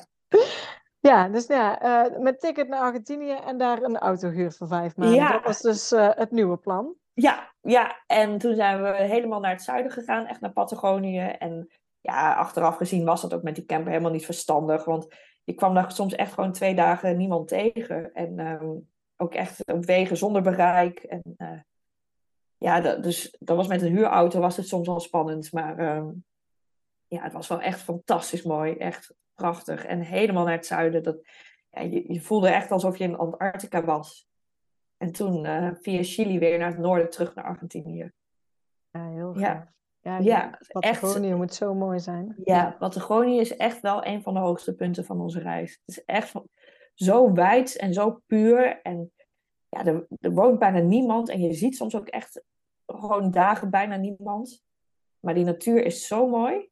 Ja, 1.00 1.30
dus 1.30 1.48
ja, 1.48 1.84
uh, 1.84 2.20
met 2.20 2.40
ticket 2.40 2.68
naar 2.68 2.80
Argentinië 2.80 3.32
en 3.46 3.58
daar 3.58 3.82
een 3.82 3.98
auto 3.98 4.30
huur 4.30 4.52
voor 4.52 4.68
vijf 4.68 4.96
maanden. 4.96 5.18
Ja. 5.18 5.32
Dat 5.32 5.44
was 5.44 5.62
dus 5.62 5.92
uh, 5.92 6.10
het 6.14 6.32
nieuwe 6.32 6.58
plan. 6.58 6.96
Ja, 7.14 7.54
ja, 7.62 8.02
en 8.08 8.38
toen 8.38 8.56
zijn 8.56 8.82
we 8.82 8.90
helemaal 8.90 9.40
naar 9.40 9.52
het 9.52 9.62
zuiden 9.62 9.92
gegaan, 9.92 10.26
echt 10.26 10.42
naar 10.42 10.52
Patagonië. 10.52 11.20
En 11.20 11.68
ja, 12.02 12.34
achteraf 12.34 12.76
gezien 12.76 13.06
was 13.06 13.22
dat 13.22 13.34
ook 13.34 13.44
met 13.44 13.56
die 13.56 13.66
camper 13.66 13.92
helemaal 13.92 14.12
niet 14.12 14.26
verstandig. 14.26 14.86
Want 14.86 15.16
je 15.44 15.54
kwam 15.54 15.74
daar 15.74 15.92
soms 15.92 16.16
echt 16.16 16.34
gewoon 16.34 16.52
twee 16.52 16.76
dagen 16.76 17.18
niemand 17.18 17.48
tegen. 17.48 18.14
En 18.14 18.40
um, 18.40 18.90
ook 19.18 19.34
echt 19.34 19.72
op 19.72 19.86
wegen 19.86 20.18
zonder 20.18 20.42
bereik. 20.42 21.00
En 21.00 21.22
uh, 21.38 21.60
ja, 22.58 22.82
dat, 22.82 23.04
dus 23.04 23.36
dat 23.40 23.58
was 23.58 23.68
met 23.68 23.82
een 23.82 23.96
huurauto 23.96 24.40
was 24.40 24.58
het 24.58 24.68
soms 24.68 24.88
al 24.88 25.00
spannend. 25.00 25.52
Maar 25.52 25.98
um, 25.98 26.26
ja, 27.08 27.24
het 27.24 27.34
was 27.34 27.48
wel 27.48 27.62
echt 27.62 27.82
fantastisch 27.82 28.44
mooi. 28.44 28.76
Echt 28.76 29.14
prachtig. 29.34 29.86
En 29.86 30.00
helemaal 30.02 30.44
naar 30.44 30.56
het 30.56 30.66
zuiden. 30.66 31.04
Dat, 31.04 31.18
ja, 31.70 31.82
je, 31.82 32.14
je 32.14 32.22
voelde 32.22 32.50
echt 32.50 32.72
alsof 32.72 32.98
je 32.98 33.04
in 33.04 33.18
Antarctica 33.18 33.84
was. 33.84 34.30
En 34.98 35.12
toen 35.12 35.46
uh, 35.46 35.70
via 35.82 36.04
Chili 36.04 36.40
weer 36.40 36.58
naar 36.58 36.68
het 36.68 36.78
noorden 36.78 37.10
terug 37.10 37.36
naar 37.36 37.46
Argentinië. 37.46 38.12
Ja, 38.92 39.10
heel 39.10 39.34
gaaf. 39.34 39.42
Ja. 39.42 39.74
Ja, 40.02 40.18
ja 40.18 40.60
Patagonië 40.68 41.28
echt, 41.30 41.38
moet 41.38 41.54
zo 41.54 41.74
mooi 41.74 42.00
zijn. 42.00 42.36
Ja, 42.44 42.76
Patagonië 42.80 43.40
is 43.40 43.56
echt 43.56 43.82
wel 43.82 44.06
een 44.06 44.22
van 44.22 44.34
de 44.34 44.40
hoogste 44.40 44.76
punten 44.76 45.06
van 45.06 45.22
onze 45.22 45.40
reis. 45.40 45.82
Het 45.86 45.98
is 45.98 46.06
echt 46.06 46.34
zo 46.94 47.34
wijd 47.34 47.78
en 47.78 47.94
zo 47.94 48.22
puur. 48.28 48.82
En 48.82 49.12
ja, 49.70 49.86
er, 49.86 50.08
er 50.20 50.32
woont 50.32 50.60
bijna 50.60 50.80
niemand. 50.80 51.30
En 51.30 51.42
je 51.42 51.54
ziet 51.54 51.76
soms 51.76 51.96
ook 51.96 52.08
echt 52.08 52.44
gewoon 52.86 53.32
dagen 53.32 53.70
bijna 53.70 53.96
niemand. 53.96 54.64
Maar 55.20 55.34
die 55.34 55.46
natuur 55.46 55.86
is 55.86 56.08
zo 56.08 56.28
mooi. 56.28 56.70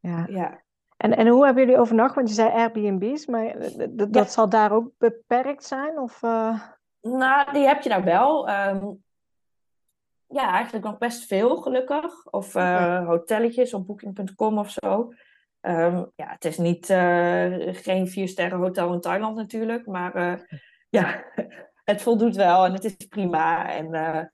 Ja. 0.00 0.26
ja. 0.30 0.62
En, 0.96 1.16
en 1.16 1.26
hoe 1.26 1.44
hebben 1.44 1.64
jullie 1.64 1.80
overnacht? 1.80 2.14
Want 2.14 2.28
je 2.28 2.34
zei 2.34 2.50
Airbnb's, 2.50 3.26
maar 3.26 3.46
eh, 3.46 3.86
dat 4.08 4.32
zal 4.32 4.48
daar 4.48 4.72
ook 4.72 4.90
beperkt 4.98 5.64
zijn? 5.64 5.98
Of, 5.98 6.22
uh... 6.22 6.62
Nou, 7.00 7.52
die 7.52 7.66
heb 7.66 7.82
je 7.82 7.88
daar 7.88 8.04
wel. 8.04 8.50
Um, 8.50 9.02
ja, 10.28 10.52
eigenlijk 10.52 10.84
nog 10.84 10.98
best 10.98 11.26
veel, 11.26 11.56
gelukkig. 11.56 12.26
Of 12.26 12.54
uh, 12.54 13.06
hotelletjes 13.06 13.74
op 13.74 13.86
booking.com 13.86 14.58
of 14.58 14.70
zo. 14.70 15.12
Um, 15.60 16.12
ja, 16.14 16.28
het 16.28 16.44
is 16.44 16.58
niet, 16.58 16.90
uh, 16.90 17.74
geen 17.74 18.08
vier 18.08 18.28
sterren 18.28 18.58
hotel 18.58 18.92
in 18.92 19.00
Thailand 19.00 19.36
natuurlijk. 19.36 19.86
Maar 19.86 20.40
ja, 20.98 21.24
het 21.84 22.02
voldoet 22.02 22.36
wel 22.36 22.64
en 22.64 22.72
het 22.72 22.84
is 22.84 22.96
prima. 22.96 23.72
En 23.72 23.94
uh, 23.94 24.24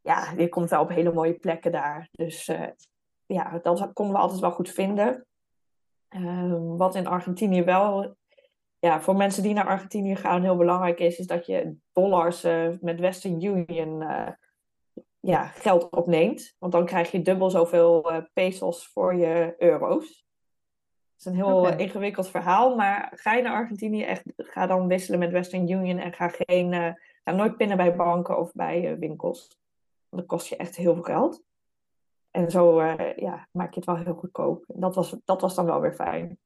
ja, 0.00 0.32
je 0.36 0.48
komt 0.48 0.70
wel 0.70 0.82
op 0.82 0.88
hele 0.88 1.12
mooie 1.12 1.34
plekken 1.34 1.72
daar. 1.72 2.08
Dus 2.12 2.50
ja, 3.26 3.58
dat 3.62 3.92
konden 3.92 4.14
we 4.14 4.20
altijd 4.20 4.40
wel 4.40 4.52
goed 4.52 4.70
vinden. 4.70 5.26
Ehm, 6.08 6.76
wat 6.76 6.94
in 6.94 7.06
Argentinië 7.06 7.62
wel, 7.62 8.16
ja, 8.78 9.00
voor 9.00 9.16
mensen 9.16 9.42
die 9.42 9.54
naar 9.54 9.66
Argentinië 9.66 10.16
gaan 10.16 10.42
heel 10.42 10.56
belangrijk 10.56 11.00
is, 11.00 11.18
is 11.18 11.26
dat 11.26 11.46
je 11.46 11.76
dollars 11.92 12.42
met 12.80 13.00
Western 13.00 13.42
Union 13.42 14.04
ja, 15.20 15.46
geld 15.46 15.90
opneemt. 15.90 16.54
Want 16.58 16.72
dan 16.72 16.86
krijg 16.86 17.10
je 17.10 17.22
dubbel 17.22 17.50
zoveel 17.50 18.24
pesos 18.32 18.88
voor 18.88 19.14
je 19.14 19.54
euro's 19.58 20.28
is 21.20 21.26
een 21.26 21.34
heel 21.34 21.76
ingewikkeld 21.76 22.28
verhaal, 22.28 22.76
maar 22.76 23.12
ga 23.14 23.34
je 23.34 23.42
naar 23.42 23.52
Argentinië, 23.52 24.02
echt, 24.02 24.22
ga 24.36 24.66
dan 24.66 24.86
wisselen 24.86 25.18
met 25.18 25.30
Western 25.30 25.70
Union 25.70 25.98
en 25.98 26.12
ga, 26.12 26.28
geen, 26.28 26.72
uh, 26.72 26.92
ga 27.24 27.32
nooit 27.32 27.56
pinnen 27.56 27.76
bij 27.76 27.96
banken 27.96 28.38
of 28.38 28.52
bij 28.52 28.92
uh, 28.92 28.98
winkels. 28.98 29.58
Dat 30.08 30.26
kost 30.26 30.46
je 30.46 30.56
echt 30.56 30.76
heel 30.76 30.94
veel 30.94 31.02
geld. 31.02 31.42
En 32.30 32.50
zo 32.50 32.80
uh, 32.80 33.16
ja, 33.16 33.48
maak 33.50 33.74
je 33.74 33.80
het 33.80 33.84
wel 33.84 33.96
heel 33.96 34.14
goedkoop. 34.14 34.64
Dat 34.66 34.94
was, 34.94 35.16
dat 35.24 35.40
was 35.40 35.54
dan 35.54 35.64
wel 35.64 35.80
weer 35.80 35.94
fijn. 35.94 36.38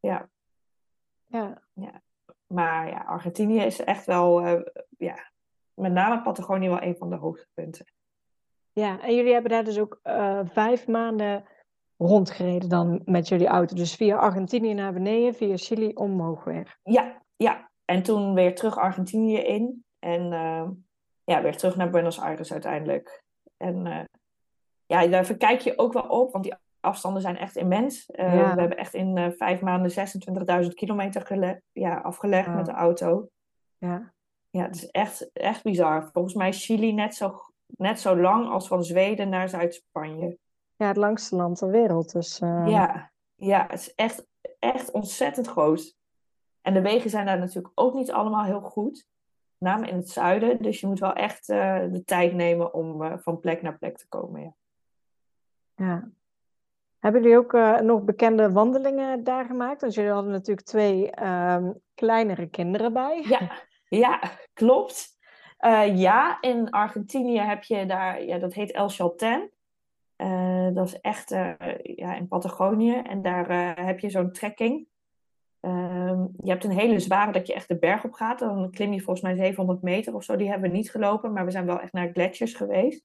Ja. 0.00 0.28
Ja. 1.26 1.62
ja. 1.72 2.02
Maar 2.46 2.88
ja, 2.88 2.98
Argentinië 2.98 3.60
is 3.60 3.80
echt 3.80 4.06
wel, 4.06 4.46
ja, 4.98 5.30
met 5.74 5.92
name 5.92 6.22
Patagonië 6.22 6.68
wel 6.68 6.82
een 6.82 6.96
van 6.96 7.10
de 7.10 7.16
hoogtepunten. 7.16 7.86
Ja, 8.80 9.00
en 9.00 9.14
jullie 9.14 9.32
hebben 9.32 9.50
daar 9.50 9.64
dus 9.64 9.78
ook 9.78 10.00
vijf 10.52 10.86
maanden 10.86 11.44
rondgereden 11.96 12.68
dan 12.68 13.02
met 13.04 13.28
jullie 13.28 13.46
auto. 13.46 13.74
Dus 13.74 13.94
via 13.94 14.16
Argentinië 14.16 14.74
naar 14.74 14.92
beneden, 14.92 15.34
via 15.34 15.56
Chili 15.56 15.92
omhoog 15.94 16.44
weer. 16.44 16.78
Ja, 16.82 17.22
ja. 17.36 17.70
En 17.84 18.02
toen 18.02 18.34
weer 18.34 18.54
terug 18.54 18.78
Argentinië 18.78 19.38
in. 19.38 19.84
En 19.98 20.32
uh, 20.32 20.68
ja, 21.24 21.42
weer 21.42 21.56
terug 21.56 21.76
naar 21.76 21.90
Buenos 21.90 22.20
Aires 22.20 22.52
uiteindelijk. 22.52 23.22
En 23.56 23.86
uh, 23.86 24.00
ja, 24.86 25.06
daar 25.06 25.24
verkijk 25.24 25.60
je 25.60 25.78
ook 25.78 25.92
wel 25.92 26.06
op, 26.08 26.32
want 26.32 26.44
die 26.44 26.54
afstanden 26.80 27.22
zijn 27.22 27.36
echt 27.36 27.56
immens. 27.56 28.10
Uh, 28.10 28.52
We 28.54 28.60
hebben 28.60 28.78
echt 28.78 28.94
in 28.94 29.34
vijf 29.36 29.60
maanden 29.60 29.90
26.000 30.62 30.68
kilometer 30.68 31.60
ja, 31.72 31.96
afgelegd 31.96 32.54
met 32.54 32.66
de 32.66 32.72
auto. 32.72 33.28
Ja. 33.78 34.14
Ja, 34.50 34.62
het 34.62 34.74
is 34.74 34.90
echt, 34.90 35.30
echt 35.32 35.62
bizar. 35.62 36.08
Volgens 36.12 36.34
mij 36.34 36.48
is 36.48 36.64
Chili 36.64 36.92
net 36.92 37.14
zo, 37.14 37.34
net 37.66 38.00
zo 38.00 38.16
lang 38.16 38.48
als 38.48 38.68
van 38.68 38.84
Zweden 38.84 39.28
naar 39.28 39.48
Zuid-Spanje. 39.48 40.38
Ja, 40.76 40.86
het 40.86 40.96
langste 40.96 41.36
land 41.36 41.58
ter 41.58 41.70
wereld. 41.70 42.12
Dus, 42.12 42.40
uh... 42.40 42.66
ja, 42.66 43.10
ja, 43.34 43.66
het 43.68 43.80
is 43.80 43.94
echt, 43.94 44.26
echt 44.58 44.90
ontzettend 44.90 45.46
groot. 45.46 45.96
En 46.60 46.74
de 46.74 46.80
wegen 46.80 47.10
zijn 47.10 47.26
daar 47.26 47.38
natuurlijk 47.38 47.72
ook 47.74 47.94
niet 47.94 48.12
allemaal 48.12 48.44
heel 48.44 48.60
goed. 48.60 49.06
Met 49.58 49.72
name 49.72 49.88
in 49.88 49.96
het 49.96 50.10
zuiden. 50.10 50.62
Dus 50.62 50.80
je 50.80 50.86
moet 50.86 50.98
wel 50.98 51.12
echt 51.12 51.48
uh, 51.48 51.84
de 51.90 52.04
tijd 52.04 52.34
nemen 52.34 52.74
om 52.74 53.02
uh, 53.02 53.12
van 53.18 53.40
plek 53.40 53.62
naar 53.62 53.78
plek 53.78 53.98
te 53.98 54.08
komen. 54.08 54.40
Ja. 54.40 54.54
ja. 55.74 56.08
Hebben 56.98 57.22
jullie 57.22 57.38
ook 57.38 57.82
nog 57.82 58.02
bekende 58.02 58.52
wandelingen 58.52 59.24
daar 59.24 59.44
gemaakt? 59.44 59.80
Want 59.80 59.94
jullie 59.94 60.10
hadden 60.10 60.32
natuurlijk 60.32 60.66
twee 60.66 61.10
ehm, 61.10 61.72
kleinere 61.94 62.46
kinderen 62.46 62.92
bij. 62.92 63.24
Ja, 63.28 63.50
ja 63.88 64.20
klopt. 64.52 65.15
Ja, 65.94 66.40
in 66.40 66.70
Argentinië 66.70 67.38
heb 67.38 67.62
je 67.62 67.86
daar, 67.86 68.24
ja, 68.24 68.38
dat 68.38 68.54
heet 68.54 68.72
El 68.72 68.88
Chalten. 68.88 69.50
Uh, 70.16 70.68
dat 70.74 70.86
is 70.86 71.00
echt 71.00 71.32
uh, 71.32 71.52
ja, 71.82 72.14
in 72.14 72.28
Patagonië. 72.28 72.96
En 72.96 73.22
daar 73.22 73.76
heb 73.84 73.98
je 73.98 74.10
zo'n 74.10 74.32
trekking. 74.32 74.86
Ehm, 75.66 76.26
je 76.42 76.50
hebt 76.50 76.64
een 76.64 76.78
hele 76.78 77.00
zware 77.00 77.32
dat 77.32 77.46
je 77.46 77.54
echt 77.54 77.68
de 77.68 77.78
berg 77.78 78.04
op 78.04 78.12
gaat. 78.12 78.38
Dan 78.38 78.70
klim 78.70 78.92
je 78.92 79.00
volgens 79.00 79.20
mij 79.20 79.34
700 79.36 79.82
meter 79.82 80.14
of 80.14 80.24
zo. 80.24 80.36
Die 80.36 80.48
hebben 80.48 80.70
we 80.70 80.76
niet 80.76 80.90
gelopen, 80.90 81.32
maar 81.32 81.44
we 81.44 81.50
zijn 81.50 81.66
wel 81.66 81.80
echt 81.80 81.92
naar 81.92 82.10
gletsjers 82.12 82.54
geweest. 82.54 83.04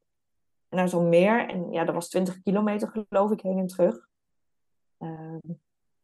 En 0.69 0.77
naar 0.77 0.89
zo'n 0.89 1.09
meer. 1.09 1.49
En 1.49 1.71
ja, 1.71 1.83
dat 1.83 1.95
was 1.95 2.09
20 2.09 2.41
kilometer 2.41 3.05
geloof 3.07 3.31
ik 3.31 3.41
heen 3.41 3.57
en 3.57 3.67
terug. 3.67 4.07
Ehm, 4.97 5.37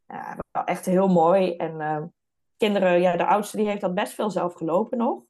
ja, 0.07 0.37
echt 0.65 0.85
heel 0.85 1.07
mooi. 1.07 1.55
En 1.55 1.81
ehm, 1.81 2.05
kinderen, 2.57 3.01
ja, 3.01 3.17
de 3.17 3.25
oudste 3.25 3.57
die 3.57 3.67
heeft 3.67 3.81
dat 3.81 3.93
best 3.93 4.13
veel 4.13 4.29
zelf 4.29 4.53
gelopen 4.53 4.97
nog. 4.97 5.23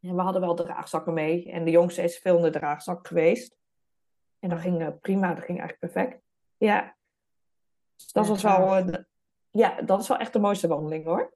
En 0.00 0.14
we 0.16 0.22
hadden 0.22 0.40
wel 0.40 0.54
draagzakken 0.54 1.14
mee. 1.14 1.50
En 1.50 1.64
de 1.64 1.70
jongste 1.70 2.02
is 2.02 2.18
veel 2.18 2.36
in 2.36 2.42
de 2.42 2.50
draagzak 2.50 3.06
geweest. 3.06 3.56
En 4.38 4.48
dat 4.48 4.60
ging 4.60 4.80
uh, 4.80 4.88
prima, 5.00 5.34
dat 5.34 5.44
ging 5.44 5.58
eigenlijk 5.58 5.92
perfect. 5.92 6.22
Ja. 6.56 6.96
Dus 7.96 8.12
dat 8.12 8.26
was 8.26 8.42
wel, 8.42 8.78
uh, 8.78 8.94
ja, 9.50 9.82
dat 9.82 10.00
is 10.00 10.08
wel 10.08 10.18
echt 10.18 10.32
de 10.32 10.38
mooiste 10.38 10.68
wandeling 10.68 11.04
hoor. 11.04 11.34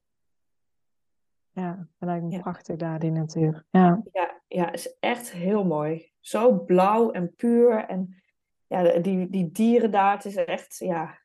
Ja, 1.50 1.88
dat 1.98 2.08
lijkt 2.08 2.24
me 2.24 2.30
ja. 2.30 2.40
prachtig 2.40 2.76
daar, 2.76 2.98
die 2.98 3.10
natuur. 3.10 3.64
Ja. 3.70 4.02
ja, 4.12 4.40
ja, 4.46 4.72
is 4.72 4.98
echt 4.98 5.32
heel 5.32 5.64
mooi. 5.64 6.12
Zo 6.20 6.64
blauw 6.64 7.10
en 7.10 7.34
puur. 7.34 7.84
En 7.84 8.22
ja, 8.66 8.98
die, 8.98 9.30
die 9.30 9.50
dieren 9.50 9.90
daar, 9.90 10.12
het 10.12 10.24
is 10.24 10.36
echt, 10.36 10.78
ja, 10.78 11.18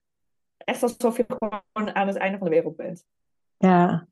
echt 0.58 0.84
alsof 0.84 1.17
je 1.17 1.25
gewoon 1.28 1.95
aan 1.95 2.08
het 2.08 2.15
einde 2.15 2.38
van 2.38 2.47
de 2.47 2.54
wereld 2.54 2.75
bent. 2.75 3.06
Ja, 3.58 4.08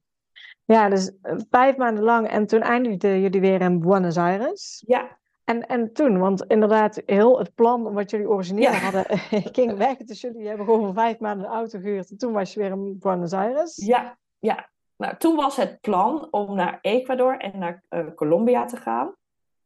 ja 0.68 0.90
dus 0.90 1.12
vijf 1.50 1.78
maanden 1.78 2.04
lang 2.04 2.28
en 2.28 2.48
toen 2.48 2.62
eindigden 2.62 3.22
jullie 3.22 3.42
weer 3.42 3.62
in 3.62 3.80
Buenos 3.80 4.18
Aires. 4.18 4.84
Ja, 4.88 5.18
en, 5.48 5.68
en 5.68 5.94
toen, 5.94 6.20
want 6.20 6.44
inderdaad, 6.44 7.02
heel 7.06 7.40
het 7.40 7.56
plan 7.56 7.94
wat 7.94 8.10
jullie 8.10 8.30
origineel 8.30 8.72
hadden 8.72 9.06
ging 9.58 9.78
weg. 9.78 9.98
Dus 9.98 10.22
jullie 10.22 10.48
hebben 10.48 10.66
gewoon 10.66 10.86
voor 10.86 10.94
vijf 10.94 11.20
maanden 11.20 11.46
een 11.46 11.54
auto 11.54 11.80
gehuurd. 11.80 12.10
En 12.10 12.18
toen 12.18 12.34
was 12.34 12.54
je 12.54 12.60
weer 12.60 12.72
in 12.72 13.00
Buenos 13.00 13.34
Aires. 13.34 13.76
Ja, 13.86 14.18
ja. 14.40 14.70
Nou, 14.98 15.18
toen 15.18 15.36
was 15.36 15.56
het 15.56 15.82
plan 15.82 16.28
om 16.32 16.56
naar 16.56 16.80
Ecuador 16.82 17.38
en 17.38 17.60
naar 17.60 17.84
uh, 17.90 18.06
Colombia 18.16 18.66
te 18.66 18.78
gaan. 18.78 19.16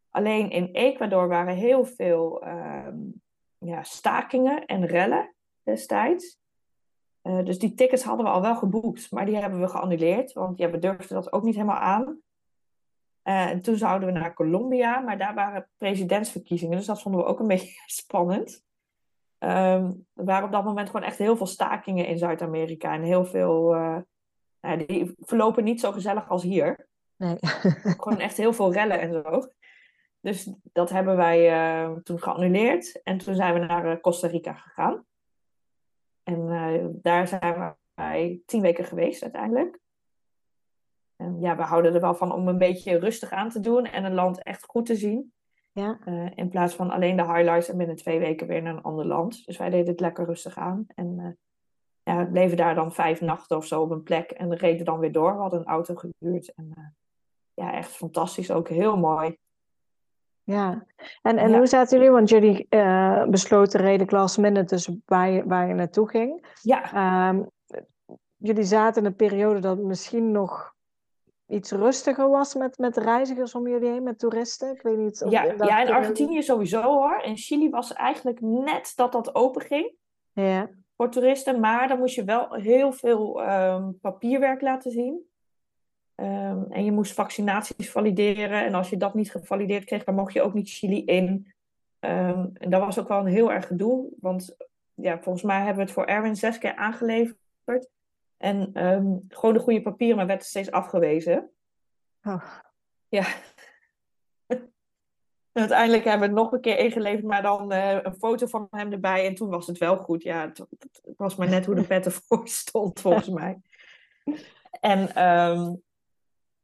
Alleen 0.10 0.50
in 0.50 0.70
Ecuador 0.72 1.28
waren 1.28 1.56
heel 1.56 1.86
veel 1.86 2.44
uh, 2.46 2.88
ja, 3.58 3.84
stakingen 3.84 4.66
en 4.66 4.86
rellen 4.86 5.36
destijds. 5.64 6.40
Uh, 7.24 7.46
dus 7.46 7.60
die 7.60 7.74
tickets 7.74 8.04
hadden 8.04 8.26
we 8.26 8.32
al 8.32 8.42
wel 8.42 8.56
geboekt, 8.56 9.12
maar 9.12 9.26
die 9.26 9.36
hebben 9.36 9.60
we 9.60 9.68
geannuleerd. 9.68 10.34
Want 10.34 10.58
ja, 10.58 10.70
we 10.70 10.78
durfden 10.78 11.16
dat 11.16 11.34
ook 11.34 11.44
niet 11.44 11.56
helemaal 11.56 11.78
aan. 11.78 12.20
Uh, 13.24 13.50
en 13.50 13.62
toen 13.62 13.76
zouden 13.76 14.14
we 14.14 14.20
naar 14.20 14.34
Colombia, 14.34 15.00
maar 15.00 15.18
daar 15.18 15.34
waren 15.34 15.70
presidentsverkiezingen, 15.78 16.78
dus 16.78 16.86
dat 16.86 17.02
vonden 17.02 17.22
we 17.22 17.28
ook 17.28 17.40
een 17.40 17.48
beetje 17.58 17.82
spannend. 17.86 18.64
Um, 19.40 20.08
er 20.14 20.26
waren 20.26 20.46
op 20.46 20.52
dat 20.52 20.64
moment 20.64 20.90
gewoon 20.90 21.06
echt 21.06 21.18
heel 21.18 21.38
veel 21.38 21.46
stakingen 21.46 22.06
in 22.06 22.18
Zuid-Amerika 22.18 22.94
en 22.94 23.02
heel 23.02 23.26
veel. 23.26 23.76
Uh, 23.76 23.98
nou, 24.62 24.86
die 24.86 25.16
verlopen 25.20 25.64
niet 25.64 25.80
zo 25.80 25.92
gezellig 25.92 26.30
als 26.30 26.44
hier. 26.44 26.88
Nee. 27.16 27.38
gewoon 28.00 28.20
echt 28.20 28.38
heel 28.38 28.54
veel 28.54 28.74
rellen 28.74 29.00
en 29.00 29.12
zo. 29.12 29.52
Dus 30.20 30.54
dat 30.64 30.90
hebben 30.90 31.16
wij 31.16 32.00
toen 32.04 32.20
geannuleerd 32.20 33.02
en 33.02 33.18
toen 33.18 33.36
zijn 33.36 33.54
we 33.54 33.60
naar 33.60 34.00
Costa 34.00 34.28
Rica 34.28 34.54
gegaan. 34.54 35.06
En 36.24 37.00
daar 37.02 37.28
zijn 37.28 37.76
wij 37.94 38.42
tien 38.46 38.62
weken 38.62 38.86
geweest 38.86 39.24
uiteindelijk. 39.24 39.80
En 41.16 41.40
ja, 41.40 41.56
we 41.56 41.62
houden 41.62 41.94
er 41.94 42.02
wel 42.02 42.16
van 42.16 42.32
om 42.32 42.48
een 42.48 42.58
beetje 42.58 43.00
rustig 43.00 43.32
aan 43.32 43.50
te 43.50 43.60
doen 43.60 43.86
en 43.86 44.04
een 44.04 44.14
land 44.14 44.44
echt 44.44 44.66
goed 44.66 44.86
te 44.86 44.96
zien. 44.96 45.34
Ja. 45.72 46.00
Uh, 46.06 46.32
in 46.36 46.50
plaats 46.50 46.76
van 46.76 46.90
alleen 46.90 47.16
de 47.16 47.26
highlights 47.26 47.70
en 47.70 47.78
binnen 47.78 47.96
twee 47.96 48.20
weken 48.20 48.48
weer 48.48 48.62
naar 48.62 48.74
een 48.74 48.82
ander 48.82 49.06
land. 49.06 49.46
Dus 49.46 49.58
wij 49.58 49.70
deden 49.70 49.88
het 49.88 50.00
lekker 50.00 50.26
rustig 50.26 50.58
aan. 50.58 50.86
En 50.96 51.20
uh, 51.20 51.32
ja, 52.04 52.18
we 52.18 52.32
bleven 52.32 52.58
daar 52.58 52.76
dan 52.76 52.94
vijf 52.94 53.22
nachten 53.22 53.58
of 53.58 53.66
zo 53.66 53.82
op 53.82 53.92
een 53.92 54.04
plek 54.04 54.32
en 54.32 54.56
reden 54.56 54.86
dan 54.86 55.00
weer 55.00 55.12
door. 55.12 55.34
We 55.34 55.42
hadden 55.42 55.60
een 55.60 55.66
auto 55.66 55.96
gehuurd. 55.96 56.54
En 56.54 56.72
uh, 56.78 56.86
ja, 57.54 57.74
echt 57.74 57.92
fantastisch. 57.92 58.52
Ook 58.52 58.70
heel 58.70 58.98
mooi. 58.98 59.38
Ja, 60.52 60.86
en, 61.22 61.38
en 61.38 61.50
ja. 61.50 61.58
hoe 61.58 61.68
zaten 61.68 61.98
jullie? 61.98 62.14
Want 62.14 62.30
jullie 62.30 62.68
besloten 63.30 63.80
redelijk 63.80 64.12
last 64.12 64.38
minute 64.38 64.76
dus 64.76 64.90
waar 65.06 65.30
je, 65.30 65.44
waar 65.46 65.68
je 65.68 65.74
naartoe 65.74 66.10
ging. 66.10 66.46
Ja. 66.62 67.30
Um, 67.30 67.50
jullie 68.38 68.64
zaten 68.64 69.02
in 69.02 69.08
een 69.08 69.16
periode 69.16 69.60
dat 69.60 69.78
misschien 69.78 70.32
nog 70.32 70.74
iets 71.48 71.72
rustiger 71.72 72.30
was 72.30 72.56
met, 72.56 72.78
met 72.78 72.98
reizigers 72.98 73.56
om 73.56 73.68
jullie 73.68 73.90
heen, 73.90 74.04
met 74.04 74.20
toeristen? 74.20 74.74
Ik 74.76 74.82
weet 74.82 74.98
niet. 74.98 75.24
Of 75.24 75.32
ja, 75.32 75.44
in, 75.44 75.58
ja, 75.58 75.82
in 75.82 75.92
Argentinië 75.92 76.42
sowieso 76.42 76.82
hoor. 76.82 77.22
In 77.24 77.38
Chili 77.38 77.70
was 77.70 77.94
eigenlijk 77.94 78.42
net 78.42 78.94
dat 78.96 79.12
dat 79.12 79.36
open 79.36 79.62
ging. 79.62 79.94
Ja. 80.34 80.70
Voor 80.96 81.10
toeristen, 81.10 81.60
maar 81.60 81.88
dan 81.88 82.00
moest 82.00 82.16
je 82.16 82.24
wel 82.24 82.54
heel 82.54 82.92
veel 82.92 83.50
um, 83.50 84.00
papierwerk 84.02 84.62
laten 84.62 84.92
zien. 84.92 85.31
Um, 86.22 86.66
en 86.70 86.86
je 86.86 86.92
moest 86.92 87.14
vaccinaties 87.14 87.92
valideren. 87.92 88.66
En 88.66 88.74
als 88.74 88.90
je 88.90 88.98
dat 88.98 89.14
niet 89.14 89.32
gevalideerd 89.32 89.84
kreeg, 89.84 90.04
dan 90.04 90.16
mocht 90.16 90.34
je 90.34 90.42
ook 90.42 90.54
niet 90.54 90.70
Chili 90.70 91.06
in. 91.06 91.54
Um, 92.00 92.52
en 92.54 92.70
dat 92.70 92.82
was 92.82 93.00
ook 93.00 93.08
wel 93.08 93.20
een 93.20 93.26
heel 93.26 93.52
erg 93.52 93.68
gedoe. 93.68 94.10
Want 94.20 94.56
ja, 94.94 95.20
volgens 95.22 95.44
mij 95.44 95.58
hebben 95.58 95.76
we 95.76 95.82
het 95.82 95.92
voor 95.92 96.06
Erwin 96.06 96.36
zes 96.36 96.58
keer 96.58 96.76
aangeleverd. 96.76 97.90
En 98.38 98.86
um, 98.88 99.26
gewoon 99.28 99.54
de 99.54 99.60
goede 99.60 99.82
papieren, 99.82 100.18
maar 100.18 100.28
werd 100.28 100.44
steeds 100.44 100.72
afgewezen. 100.72 101.50
Oh. 102.24 102.44
Ja. 103.10 103.26
En 105.52 105.62
uiteindelijk 105.62 106.04
hebben 106.04 106.30
we 106.30 106.34
het 106.34 106.44
nog 106.44 106.52
een 106.52 106.62
keer 106.62 106.78
ingeleverd, 106.78 107.24
maar 107.24 107.42
dan 107.42 107.74
uh, 107.74 107.98
een 108.02 108.16
foto 108.16 108.48
van 108.48 108.68
hem 108.70 108.92
erbij. 108.92 109.26
En 109.28 109.36
toen 109.36 109.50
was 109.50 109.68
het 109.68 109.78
wel 109.78 109.98
goed. 109.98 110.24
Ja, 110.24 110.42
het, 110.48 110.58
het 110.58 111.18
was 111.18 111.36
maar 111.36 111.50
net 111.50 111.66
hoe 111.66 111.76
de 111.76 111.88
pet 111.88 112.06
ervoor 112.06 112.48
stond, 112.64 113.02
volgens 113.02 113.30
mij. 113.40 113.62
En 114.80 115.28
um, 115.28 115.82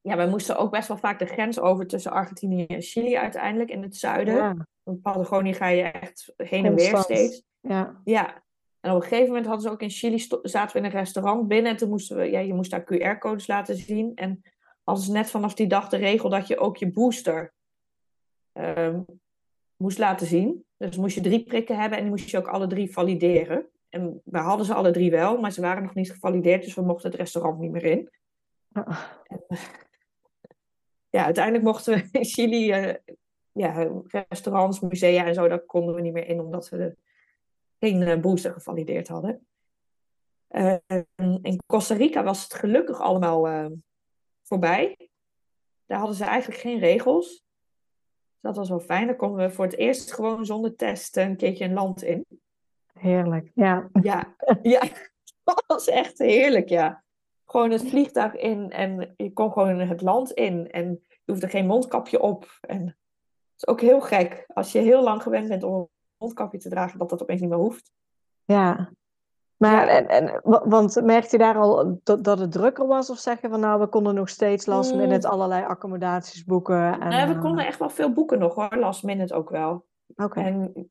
ja, 0.07 0.17
we 0.17 0.25
moesten 0.29 0.57
ook 0.57 0.71
best 0.71 0.87
wel 0.87 0.97
vaak 0.97 1.19
de 1.19 1.25
grens 1.25 1.59
over 1.59 1.87
tussen 1.87 2.11
Argentinië 2.11 2.65
en 2.65 2.81
Chili 2.81 3.17
uiteindelijk 3.17 3.69
in 3.69 3.81
het 3.81 3.95
zuiden. 3.95 4.35
Ja, 4.35 4.67
Op 4.83 5.01
Patagonië 5.01 5.53
ga 5.53 5.67
je 5.67 5.83
echt 5.83 6.33
heen 6.37 6.65
en 6.65 6.75
weer 6.75 6.97
steeds. 6.97 7.43
Ja. 7.59 8.01
Ja, 8.03 8.43
en 8.79 8.91
op 8.91 9.01
een 9.01 9.07
gegeven 9.07 9.27
moment 9.27 9.45
hadden 9.45 9.63
ze 9.63 9.69
ook 9.71 9.81
in 9.81 9.89
Chili, 9.89 10.19
zaten 10.41 10.73
we 10.73 10.79
in 10.79 10.85
een 10.85 10.99
restaurant 10.99 11.47
binnen 11.47 11.71
en 11.71 11.77
toen 11.77 11.89
moesten 11.89 12.17
we, 12.17 12.23
ja, 12.23 12.39
je 12.39 12.53
moest 12.53 12.71
daar 12.71 12.83
QR-codes 12.83 13.47
laten 13.47 13.75
zien. 13.75 14.11
En 14.15 14.41
hadden 14.83 15.05
ze 15.05 15.11
net 15.11 15.29
vanaf 15.29 15.53
die 15.53 15.67
dag 15.67 15.89
de 15.89 15.97
regel 15.97 16.29
dat 16.29 16.47
je 16.47 16.57
ook 16.57 16.77
je 16.77 16.91
booster 16.91 17.53
ehm, 18.51 19.01
moest 19.75 19.97
laten 19.97 20.27
zien. 20.27 20.65
Dus 20.77 20.97
moest 20.97 21.15
je 21.15 21.21
drie 21.21 21.43
prikken 21.43 21.79
hebben 21.79 21.97
en 21.97 22.03
die 22.03 22.13
moest 22.13 22.29
je 22.29 22.37
ook 22.37 22.47
alle 22.47 22.67
drie 22.67 22.91
valideren. 22.91 23.67
En 23.89 24.21
we 24.23 24.37
hadden 24.37 24.65
ze 24.65 24.73
alle 24.73 24.91
drie 24.91 25.11
wel, 25.11 25.37
maar 25.37 25.51
ze 25.51 25.61
waren 25.61 25.83
nog 25.83 25.93
niet 25.93 26.11
gevalideerd, 26.11 26.63
dus 26.63 26.75
we 26.75 26.81
mochten 26.81 27.09
het 27.09 27.19
restaurant 27.19 27.59
niet 27.59 27.71
meer 27.71 27.85
in. 27.85 28.09
Ja, 31.17 31.23
uiteindelijk 31.23 31.63
mochten 31.63 31.93
we 31.93 32.09
in 32.11 32.25
Chili, 32.25 32.71
eh, 32.71 32.95
ja, 33.51 33.89
restaurants, 34.07 34.79
musea 34.79 35.25
en 35.25 35.33
zo, 35.33 35.47
daar 35.47 35.59
konden 35.65 35.95
we 35.95 36.01
niet 36.01 36.13
meer 36.13 36.27
in, 36.27 36.39
omdat 36.39 36.69
we 36.69 36.77
de, 36.77 36.95
geen 37.79 38.01
eh, 38.01 38.19
booster 38.19 38.53
gevalideerd 38.53 39.07
hadden. 39.07 39.47
Eh, 40.47 40.75
en 40.87 41.39
in 41.41 41.61
Costa 41.65 41.95
Rica 41.95 42.23
was 42.23 42.43
het 42.43 42.53
gelukkig 42.53 43.01
allemaal 43.01 43.47
eh, 43.47 43.65
voorbij. 44.43 45.09
Daar 45.85 45.97
hadden 45.97 46.17
ze 46.17 46.23
eigenlijk 46.23 46.61
geen 46.61 46.79
regels. 46.79 47.45
Dat 48.39 48.55
was 48.55 48.69
wel 48.69 48.79
fijn. 48.79 49.07
Dan 49.07 49.15
konden 49.15 49.47
we 49.47 49.53
voor 49.53 49.65
het 49.65 49.77
eerst 49.77 50.13
gewoon 50.13 50.45
zonder 50.45 50.75
test 50.75 51.17
een 51.17 51.37
keertje 51.37 51.65
een 51.65 51.73
land 51.73 52.03
in. 52.03 52.25
Heerlijk. 52.93 53.51
Ja. 53.53 53.89
Ja, 54.01 54.35
ja, 54.61 54.81
dat 55.43 55.63
was 55.67 55.87
echt 55.87 56.17
heerlijk, 56.17 56.69
ja. 56.69 57.03
Gewoon 57.45 57.71
het 57.71 57.89
vliegtuig 57.89 58.35
in 58.35 58.71
en 58.71 59.13
je 59.15 59.33
kon 59.33 59.51
gewoon 59.51 59.79
het 59.79 60.01
land 60.01 60.31
in 60.31 60.71
en 60.71 61.06
je 61.27 61.33
hoefde 61.33 61.49
geen 61.49 61.65
mondkapje 61.67 62.21
op. 62.21 62.57
En 62.61 62.85
het 62.85 62.95
is 63.55 63.67
ook 63.67 63.81
heel 63.81 64.01
gek 64.01 64.45
als 64.53 64.71
je 64.71 64.79
heel 64.79 65.03
lang 65.03 65.21
gewend 65.21 65.47
bent 65.47 65.63
om 65.63 65.73
een 65.73 65.87
mondkapje 66.17 66.57
te 66.57 66.69
dragen, 66.69 66.99
dat 66.99 67.09
dat 67.09 67.21
opeens 67.21 67.41
niet 67.41 67.49
meer 67.49 67.59
hoeft. 67.59 67.91
Ja. 68.45 68.91
Maar, 69.57 69.87
en, 69.87 70.07
en, 70.07 70.39
wa- 70.43 70.67
want 70.67 71.01
merkte 71.03 71.37
je 71.37 71.43
daar 71.43 71.57
al 71.57 71.99
dat, 72.03 72.23
dat 72.23 72.39
het 72.39 72.51
drukker 72.51 72.87
was? 72.87 73.09
Of 73.09 73.17
zeggen 73.17 73.49
van 73.49 73.59
nou, 73.59 73.79
we 73.79 73.87
konden 73.87 74.15
nog 74.15 74.29
steeds 74.29 74.65
last 74.65 74.91
Mm. 74.93 74.97
minute 74.97 75.27
allerlei 75.27 75.65
accommodaties 75.65 76.43
boeken? 76.43 76.99
En, 77.01 77.09
Nou, 77.09 77.27
we 77.27 77.33
eh, 77.35 77.41
konden 77.41 77.65
echt 77.65 77.79
wel 77.79 77.89
veel 77.89 78.11
boeken 78.13 78.39
nog 78.39 78.55
hoor, 78.55 78.75
last 78.77 79.03
minute 79.03 79.33
ook 79.33 79.49
wel. 79.49 79.85
Oké. 80.15 80.39
En 80.41 80.89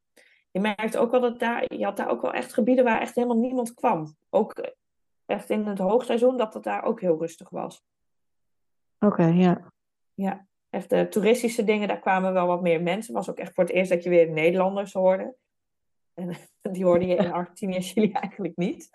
je 0.51 0.61
merkt 0.61 0.97
ook 0.97 1.11
wel 1.11 1.20
dat 1.20 1.39
daar, 1.39 1.74
je 1.74 1.84
had 1.84 1.97
daar 1.97 2.11
ook 2.11 2.22
wel 2.22 2.32
echt 2.32 2.55
gebieden 2.55 2.84
waar 2.84 3.01
echt 3.01 3.14
helemaal 3.14 3.37
niemand 3.39 3.74
kwam. 3.74 4.16
Ook 4.30 4.70
echt 5.26 5.51
in 5.51 5.66
het 5.66 5.78
hoogseizoen, 5.78 6.37
dat 6.37 6.55
het 6.55 6.62
daar 6.62 6.82
ook 6.84 7.01
heel 7.01 7.18
rustig 7.18 7.51
was. 7.51 7.84
Oké, 8.99 9.24
ja. 9.24 9.72
Ja, 10.16 10.46
echt 10.70 10.90
de 10.90 11.08
toeristische 11.08 11.64
dingen, 11.64 11.88
daar 11.88 12.00
kwamen 12.00 12.32
wel 12.32 12.46
wat 12.46 12.62
meer 12.62 12.82
mensen. 12.82 13.14
Het 13.14 13.26
was 13.26 13.30
ook 13.30 13.40
echt 13.40 13.54
voor 13.54 13.64
het 13.64 13.72
eerst 13.72 13.90
dat 13.90 14.02
je 14.02 14.10
weer 14.10 14.30
Nederlanders 14.30 14.92
hoorde. 14.92 15.34
En 16.14 16.36
die 16.72 16.84
hoorde 16.84 17.06
je 17.06 17.14
in 17.14 17.32
Argentinië 17.40 17.74
en 17.74 17.82
Chili 17.82 18.12
eigenlijk 18.12 18.56
niet. 18.56 18.90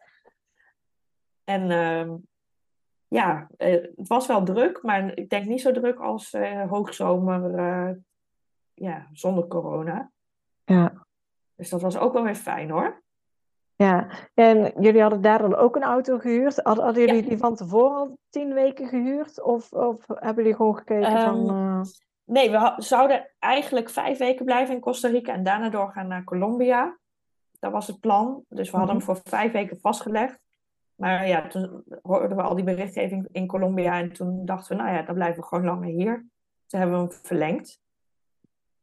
En 1.44 1.72
ehm, 1.72 2.16
ja, 3.08 3.48
eh, 3.58 3.82
het 3.96 4.08
was 4.08 4.28
wel 4.28 4.44
druk, 4.44 4.82
maar 4.82 5.18
ik 5.18 5.30
denk 5.30 5.46
niet 5.46 5.62
zo 5.62 5.72
druk 5.72 6.00
als 6.00 6.34
eh, 6.34 6.70
hoogzomer, 6.70 7.56
eh, 7.56 7.96
ja, 8.74 9.10
zonder 9.14 9.48
corona. 9.48 10.12
Ja. 10.64 11.06
Dus 11.56 11.70
dat 11.70 11.82
was 11.82 11.98
ook 11.98 12.14
wel 12.14 12.24
weer 12.24 12.36
fijn 12.36 12.70
hoor. 12.70 13.04
Ja, 13.76 14.08
en 14.34 14.72
jullie 14.80 15.02
hadden 15.02 15.22
daar 15.22 15.42
dan 15.42 15.56
ook 15.56 15.76
een 15.76 15.84
auto 15.84 16.20
gehuurd. 16.20 16.60
Hadden, 16.64 16.84
hadden 16.84 17.04
jullie 17.06 17.24
Ja. 17.24 17.30
die 17.30 17.38
van 17.38 17.56
tevoren 17.56 17.98
al 17.98 18.18
tien 18.30 18.54
weken 18.54 18.88
gehuurd? 18.88 19.42
Of, 19.42 19.72
of 19.72 20.06
hebben 20.08 20.44
jullie 20.44 20.56
gewoon 20.56 20.78
gekeken 20.78 21.12
van... 21.12 21.50
Ehm, 21.50 21.80
eh, 21.80 21.82
Nee, 22.24 22.52
we 22.52 22.74
zouden 22.78 23.32
eigenlijk 23.40 23.90
vijf 23.90 24.18
weken 24.18 24.46
blijven 24.46 24.76
in 24.76 24.82
Costa 24.82 25.08
Rica 25.08 25.34
en 25.34 25.44
daarna 25.44 25.70
doorgaan 25.70 26.08
naar 26.08 26.24
Colombia. 26.24 26.98
Dat 27.60 27.72
was 27.72 27.88
het 27.88 28.00
plan. 28.00 28.44
Dus 28.48 28.72
we 28.72 28.78
hadden 28.78 28.96
hem 28.96 29.06
voor 29.06 29.20
vijf 29.24 29.52
weken 29.52 29.80
vastgelegd. 29.80 30.40
Maar 30.96 31.28
ja, 31.28 31.48
toen 31.48 31.84
hoorden 32.02 32.38
we 32.38 32.44
al 32.44 32.56
die 32.56 32.64
berichtgeving 32.64 33.28
in 33.32 33.48
Colombia 33.48 34.00
en 34.00 34.12
toen 34.14 34.46
dachten 34.46 34.78
we, 34.78 34.84
nou 34.84 34.96
ja, 34.96 35.02
dan 35.02 35.16
blijven 35.16 35.42
we 35.42 35.48
gewoon 35.48 35.66
langer 35.66 35.90
hier. 35.90 36.26
Toen 36.68 36.80
hebben 36.80 36.98
we 36.98 37.14
hem 37.14 37.22
verlengd. 37.24 37.80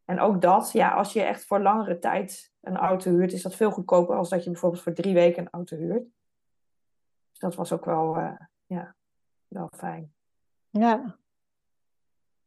En 0.09 0.21
ook 0.21 0.41
dat, 0.43 0.73
ja, 0.73 0.91
als 0.91 1.13
je 1.13 1.23
echt 1.23 1.45
voor 1.45 1.61
langere 1.61 1.99
tijd 1.99 2.53
een 2.61 2.77
auto 2.77 3.11
huurt, 3.11 3.33
is 3.33 3.43
dat 3.43 3.55
veel 3.55 3.71
goedkoper 3.71 4.17
als 4.17 4.29
dat 4.29 4.45
je 4.45 4.51
bijvoorbeeld 4.51 4.83
voor 4.83 4.93
drie 4.93 5.15
weken 5.15 5.43
een 5.43 5.51
auto 5.51 5.77
huurt. 5.77 6.03
Dus 7.31 7.39
dat 7.39 7.55
was 7.55 7.73
ook 7.73 7.85
wel, 7.85 8.17
eh, 8.17 8.33
ja, 8.67 8.95
wel 9.49 9.71
fijn. 9.77 10.13
ja. 10.71 11.17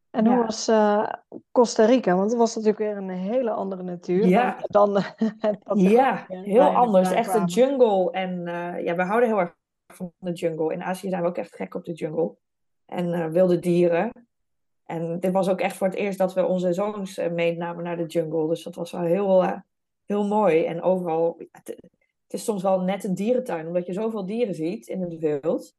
En 0.10 0.26
hoe 0.28 0.36
Ja. 0.36 0.46
was 0.46 0.68
eh, 0.68 1.10
Costa 1.52 1.86
Rica? 1.86 2.16
Want 2.16 2.30
het 2.30 2.40
was 2.40 2.56
natuurlijk 2.56 2.84
weer 2.84 2.98
een 2.98 3.10
hele 3.10 3.52
andere 3.52 3.84
natuur 3.84 4.26
Ja. 4.28 4.58
dan, 4.62 4.94
dan 5.40 5.58
dan 5.64 5.78
Ja, 5.78 6.26
heel 6.28 6.62
anders. 6.76 7.12
Echt 7.12 7.34
een 7.34 7.46
jungle. 7.46 8.12
En 8.12 8.48
eh, 8.48 8.84
ja, 8.84 8.96
we 8.96 9.04
houden 9.04 9.30
heel 9.30 9.40
erg 9.40 9.56
van 9.88 10.14
de 10.18 10.32
jungle. 10.32 10.74
In 10.74 10.84
Azië 10.84 11.10
zijn 11.10 11.22
we 11.22 11.28
ook 11.28 11.38
echt 11.38 11.56
gek 11.56 11.74
op 11.76 11.86
de 11.86 11.94
jungle. 11.94 12.36
En 12.86 13.14
eh, 13.14 13.28
wilde 13.28 13.60
dieren. 13.60 14.12
En 14.92 15.20
dit 15.20 15.32
was 15.32 15.50
ook 15.50 15.60
echt 15.60 15.78
voor 15.78 15.88
het 15.88 15.96
eerst 15.96 16.18
dat 16.18 16.34
we 16.34 16.46
onze 16.46 16.74
zoons 16.74 17.18
eh, 17.18 17.32
meenamen 17.32 17.84
naar 17.84 17.98
de 17.98 18.06
jungle. 18.06 18.48
Dus 18.48 18.64
dat 18.64 18.76
was 18.76 18.92
wel 18.92 19.02
heel, 19.02 19.44
eh, 19.44 19.60
heel 20.06 20.28
mooi. 20.28 20.66
En 20.66 20.82
overal, 20.82 21.42
het, 21.52 21.78
is 22.28 22.44
soms 22.44 22.62
wel 22.62 22.82
net 22.82 23.04
een 23.04 23.16
dierentuin, 23.16 23.68
omdat 23.68 23.86
je 23.86 23.94
zoveel 23.94 24.26
dieren 24.26 24.56
ziet 24.56 24.88
in 24.88 25.02
het 25.02 25.18
wild. 25.18 25.76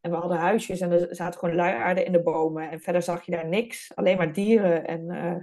En 0.00 0.10
we 0.10 0.16
hadden 0.16 0.38
huisjes 0.38 0.80
en 0.80 0.90
er 0.90 1.14
zaten 1.14 1.38
gewoon 1.38 1.54
luiaarden 1.54 2.06
in 2.06 2.12
de 2.12 2.22
bomen. 2.22 2.70
En 2.70 2.80
verder 2.80 3.02
zag 3.02 3.26
je 3.26 3.32
daar 3.32 3.48
niks, 3.48 3.92
alleen 3.94 4.16
maar 4.16 4.32
dieren. 4.32 4.86
En 4.86 5.10
eh, 5.10 5.40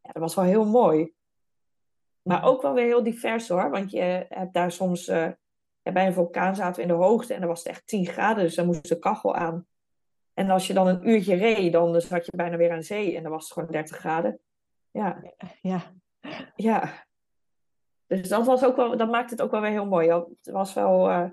ja, 0.00 0.12
dat 0.12 0.22
was 0.22 0.34
wel 0.34 0.44
heel 0.44 0.64
mooi. 0.64 1.12
Maar 2.22 2.44
ook 2.44 2.62
wel 2.62 2.74
weer 2.74 2.86
heel 2.86 3.02
divers 3.02 3.48
hoor. 3.48 3.70
Want 3.70 3.90
je 3.90 4.26
hebt 4.28 4.54
daar 4.54 4.72
soms. 4.72 5.04
bij 5.82 6.06
een 6.06 6.12
vulkaan 6.12 6.56
zaten 6.56 6.76
we 6.76 6.82
in 6.82 6.96
de 6.96 7.04
hoogte 7.04 7.34
en 7.34 7.40
dan 7.40 7.48
was 7.48 7.58
het 7.58 7.68
echt 7.68 7.86
10 7.86 8.06
graden. 8.06 8.44
Dus 8.44 8.54
dan 8.54 8.66
moest 8.66 8.88
de 8.88 8.98
kachel 8.98 9.34
aan. 9.34 9.66
En 10.38 10.50
als 10.50 10.66
je 10.66 10.74
dan 10.74 10.86
een 10.86 11.08
uurtje 11.08 11.34
reed, 11.34 11.72
dan 11.72 12.00
zat 12.00 12.26
je 12.26 12.36
bijna 12.36 12.56
weer 12.56 12.72
aan 12.72 12.82
zee 12.82 13.16
en 13.16 13.22
dan 13.22 13.32
was 13.32 13.44
het 13.44 13.52
gewoon 13.52 13.70
30 13.70 13.96
graden. 13.96 14.38
Ja, 14.90 15.22
Ja, 15.60 15.82
ja. 16.54 17.06
Dus 18.06 18.28
dat, 18.28 18.46
was 18.46 18.64
ook 18.64 18.76
wel, 18.76 18.96
dat 18.96 19.10
maakt 19.10 19.30
het 19.30 19.42
ook 19.42 19.50
wel 19.50 19.60
weer 19.60 19.70
heel 19.70 19.86
mooi. 19.86 20.10
Het 20.10 20.52
was, 20.52 20.74
wel, 20.74 21.08
eh, 21.08 21.24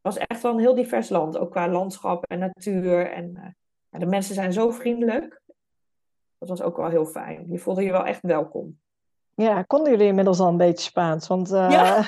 was 0.00 0.16
echt 0.16 0.42
wel 0.42 0.52
een 0.52 0.58
heel 0.58 0.74
divers 0.74 1.08
land. 1.08 1.38
Ook 1.38 1.50
qua 1.50 1.68
landschap 1.68 2.24
en 2.24 2.38
natuur. 2.38 3.10
En 3.10 3.36
eh, 3.36 3.48
ja, 3.90 3.98
de 3.98 4.06
mensen 4.06 4.34
zijn 4.34 4.52
zo 4.52 4.70
vriendelijk. 4.70 5.40
Dat 6.38 6.48
was 6.48 6.62
ook 6.62 6.76
wel 6.76 6.88
heel 6.88 7.06
fijn. 7.06 7.46
Je 7.50 7.58
voelde 7.58 7.82
je 7.82 7.90
wel 7.90 8.06
echt 8.06 8.22
welkom. 8.22 8.80
ja, 9.34 9.62
konden 9.62 9.90
jullie 9.90 10.06
inmiddels 10.06 10.40
al 10.40 10.48
een 10.48 10.56
beetje 10.56 10.84
Spaans? 10.84 11.26
Want 11.26 11.52
eh, 11.52 11.70
Ja. 11.70 12.04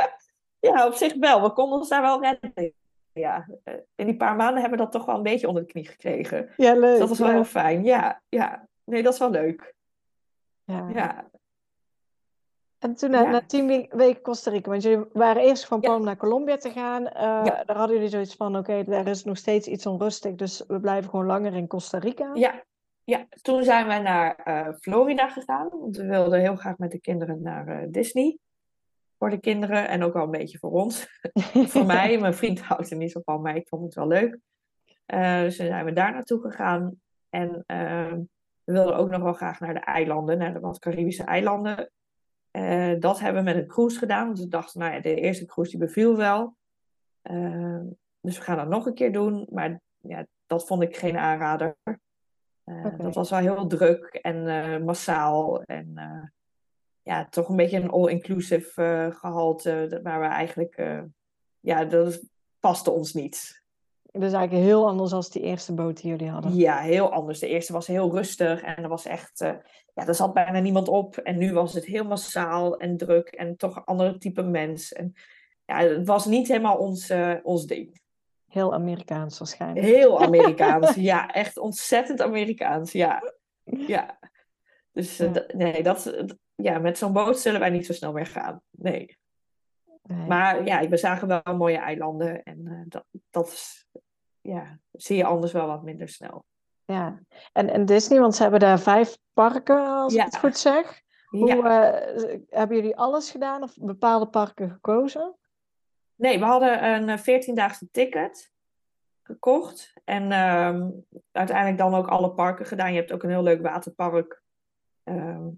Ja, 0.60 0.86
op 0.86 0.94
zich 0.94 1.14
wel. 1.14 1.42
We 1.42 1.52
konden 1.52 1.78
ons 1.78 1.88
daar 1.88 2.02
wel 2.02 2.20
redden. 2.22 2.74
Ja, 3.20 3.48
eh, 3.64 3.74
in 3.94 4.06
die 4.06 4.16
paar 4.16 4.36
maanden 4.36 4.60
hebben 4.60 4.78
we 4.78 4.84
dat 4.84 4.92
toch 4.92 5.04
wel 5.06 5.16
een 5.16 5.22
beetje 5.22 5.48
onder 5.48 5.62
de 5.62 5.68
knie 5.72 5.86
gekregen. 5.86 6.48
ja, 6.56 6.72
leuk. 6.72 6.90
Dus 6.90 6.98
dat 6.98 7.08
was 7.08 7.18
wel 7.18 7.28
ja. 7.28 7.34
heel 7.34 7.44
fijn. 7.44 7.84
Ja, 7.84 8.20
ja. 8.28 8.68
Nee, 8.84 9.02
dat 9.02 9.12
is 9.12 9.18
wel 9.18 9.30
leuk. 9.30 9.74
Ja. 10.64 10.88
Ja, 10.94 11.28
En 12.78 12.94
toen 12.94 13.10
na, 13.10 13.20
Ja. 13.22 13.30
na 13.30 13.40
tien 13.46 13.66
we- 13.66 13.86
weken 13.90 14.22
Costa 14.22 14.50
Rica, 14.50 14.70
want 14.70 14.82
jullie 14.82 15.04
waren 15.12 15.42
eerst 15.42 15.66
van 15.66 15.80
plan 15.80 15.96
om 15.96 16.04
naar 16.04 16.16
Colombia 16.16 16.56
te 16.56 16.70
gaan. 16.70 17.06
eh. 17.08 17.44
Daar 17.44 17.76
hadden 17.76 17.96
jullie 17.96 18.10
zoiets 18.10 18.34
van, 18.34 18.56
oké, 18.56 18.84
daar 18.84 19.06
is 19.06 19.24
nog 19.24 19.36
steeds 19.36 19.66
iets 19.66 19.86
onrustig, 19.86 20.34
dus 20.34 20.64
we 20.66 20.80
blijven 20.80 21.10
gewoon 21.10 21.26
langer 21.26 21.54
in 21.54 21.66
Costa 21.66 21.98
Rica. 21.98 22.30
ja, 22.34 22.62
ja. 23.04 23.26
Toen 23.42 23.64
zijn 23.64 23.86
we 23.88 23.94
naar 23.98 24.34
eh, 24.34 24.68
Florida 24.80 25.28
gegaan. 25.28 25.68
Want 25.70 25.96
we 25.96 26.06
wilden 26.06 26.40
heel 26.40 26.56
graag 26.56 26.78
met 26.78 26.90
de 26.90 27.00
kinderen 27.00 27.42
naar 27.42 27.66
eh, 27.68 27.86
Disney. 27.90 28.38
Voor 29.20 29.30
de 29.30 29.40
kinderen 29.40 29.88
en 29.88 30.02
ook 30.02 30.12
wel 30.12 30.24
een 30.24 30.30
beetje 30.30 30.58
voor 30.58 30.70
ons. 30.70 31.20
voor 31.72 31.86
mij. 31.86 32.18
Mijn 32.18 32.34
vriend 32.34 32.60
houdt 32.60 32.90
er 32.90 32.96
niet 32.96 33.12
zo 33.12 33.20
van, 33.24 33.40
maar 33.40 33.56
ik 33.56 33.68
vond 33.68 33.82
het 33.82 33.94
wel 33.94 34.06
leuk. 34.06 34.38
Eh, 35.06 35.40
dus 35.40 35.56
toen 35.56 35.66
zijn 35.66 35.84
we 35.84 35.92
daar 35.92 36.12
naartoe 36.12 36.40
gegaan. 36.40 37.00
En 37.28 37.62
eh, 37.66 38.12
we 38.64 38.72
wilden 38.72 38.96
ook 38.96 39.10
nog 39.10 39.22
wel 39.22 39.32
graag 39.32 39.60
naar 39.60 39.74
de 39.74 39.80
eilanden, 39.80 40.38
naar 40.38 40.52
de 40.52 40.60
wat 40.60 40.78
Caribische 40.78 41.24
eilanden. 41.24 41.90
Eh, 42.50 42.92
dat 42.98 43.20
hebben 43.20 43.44
we 43.44 43.50
met 43.52 43.62
een 43.62 43.68
cruise 43.68 43.98
gedaan. 43.98 44.26
Want 44.26 44.38
we 44.38 44.48
dachten, 44.48 44.80
nou 44.80 44.92
ja, 44.92 45.00
de 45.00 45.14
eerste 45.14 45.44
cruise 45.44 45.76
die 45.76 45.86
beviel 45.86 46.16
wel. 46.16 46.56
Eh, 47.22 47.80
dus 48.20 48.38
we 48.38 48.44
gaan 48.44 48.56
dat 48.56 48.68
nog 48.68 48.86
een 48.86 48.94
keer 48.94 49.12
doen. 49.12 49.46
Maar 49.50 49.80
ja, 49.98 50.26
dat 50.46 50.66
vond 50.66 50.82
ik 50.82 50.96
geen 50.96 51.16
aanrader. 51.16 51.76
Eh. 52.64 52.98
Dat 52.98 53.14
was 53.14 53.30
wel 53.30 53.38
heel 53.38 53.66
druk 53.66 54.04
en 54.04 54.84
massaal. 54.84 55.62
En 55.62 55.92
ja, 57.02 57.28
toch 57.28 57.48
een 57.48 57.56
beetje 57.56 57.80
een 57.80 57.90
all-inclusive 57.90 58.82
eh, 58.82 59.18
gehalte. 59.18 60.00
Waar 60.02 60.20
we 60.20 60.26
eigenlijk, 60.26 60.74
eh, 60.76 61.02
ja, 61.60 61.84
dat 61.84 62.22
paste 62.60 62.90
ons 62.90 63.12
niet. 63.12 63.62
Dus 64.12 64.32
eigenlijk 64.32 64.64
heel 64.64 64.88
anders 64.88 65.12
als 65.12 65.30
die 65.30 65.42
eerste 65.42 65.74
boot 65.74 66.00
die 66.00 66.10
jullie 66.10 66.28
hadden. 66.28 66.54
Ja, 66.54 66.78
heel 66.78 67.12
anders. 67.12 67.38
De 67.38 67.48
eerste 67.48 67.72
was 67.72 67.86
heel 67.86 68.10
rustig 68.10 68.62
en 68.62 68.82
er 68.82 68.88
was 68.88 69.06
echt, 69.06 69.40
eh, 69.40 69.54
ja, 69.94 70.06
er 70.06 70.14
zat 70.14 70.34
bijna 70.34 70.58
niemand 70.60 70.88
op. 70.88 71.16
En 71.16 71.38
nu 71.38 71.52
was 71.52 71.72
het 71.72 71.84
heel 71.84 72.04
massaal 72.04 72.76
en 72.76 72.96
druk 72.96 73.28
en 73.28 73.56
toch 73.56 73.76
een 73.76 73.84
andere 73.84 74.18
type 74.18 74.42
mens. 74.42 74.92
En 74.92 75.12
ja, 75.64 75.78
het 75.78 76.06
was 76.06 76.26
niet 76.26 76.48
helemaal 76.48 76.76
ons, 76.76 77.12
ons 77.42 77.66
ding. 77.66 78.00
heel 78.48 78.74
Amerikaans 78.74 79.38
waarschijnlijk. 79.38 79.86
Heel 79.86 80.20
Amerikaans, 80.26 80.94
ja. 80.94 81.28
Echt 81.28 81.58
ontzettend 81.58 82.22
Amerikaans, 82.22 82.92
ja. 82.92 83.32
Ja. 83.64 84.18
Dus 84.92 85.16
Ja. 85.16 85.44
nee, 85.52 85.82
dat, 85.82 86.24
ja, 86.62 86.78
met 86.78 86.98
zo'n 86.98 87.12
boot 87.12 87.38
zullen 87.38 87.60
wij 87.60 87.70
niet 87.70 87.86
zo 87.86 87.92
snel 87.92 88.12
meer 88.12 88.26
gaan. 88.26 88.62
Nee. 88.70 89.18
Nee. 90.02 90.26
Maar 90.26 90.64
ja, 90.64 90.88
we 90.88 90.96
zagen 90.96 91.28
wel 91.28 91.56
mooie 91.56 91.78
eilanden. 91.78 92.42
En 92.42 92.66
eh, 92.66 92.80
dat, 92.84 93.04
dat 93.30 93.46
is, 93.46 93.86
ja, 94.40 94.78
zie 94.92 95.16
je 95.16 95.24
anders 95.24 95.52
wel 95.52 95.66
wat 95.66 95.82
minder 95.82 96.08
snel. 96.08 96.44
Ja, 96.84 97.20
en, 97.52 97.68
en 97.70 97.84
Disney, 97.84 98.20
want 98.20 98.34
ze 98.34 98.42
hebben 98.42 98.60
daar 98.60 98.80
vijf 98.80 99.18
parken, 99.32 99.86
als 99.86 100.14
Ja. 100.14 100.20
ik 100.26 100.30
het 100.30 100.40
goed 100.40 100.56
zeg. 100.58 101.00
Hoe, 101.26 101.46
Ja. 101.46 101.92
eh, 102.02 102.38
hebben 102.48 102.76
jullie 102.76 102.96
alles 102.96 103.30
gedaan 103.30 103.62
of 103.62 103.74
bepaalde 103.80 104.26
parken 104.28 104.70
gekozen? 104.70 105.36
Nee, 106.14 106.38
we 106.38 106.44
hadden 106.44 106.84
een 107.08 107.18
14-daagse 107.18 107.88
ticket 107.90 108.52
gekocht. 109.22 109.92
En 110.04 110.32
ehm, 110.32 110.90
uiteindelijk 111.32 111.78
dan 111.78 111.94
ook 111.94 112.08
alle 112.08 112.30
parken 112.34 112.66
gedaan. 112.66 112.92
Je 112.92 112.98
hebt 112.98 113.12
ook 113.12 113.22
een 113.22 113.30
heel 113.30 113.42
leuk 113.42 113.62
waterpark. 113.62 114.42
Ehm, 115.04 115.48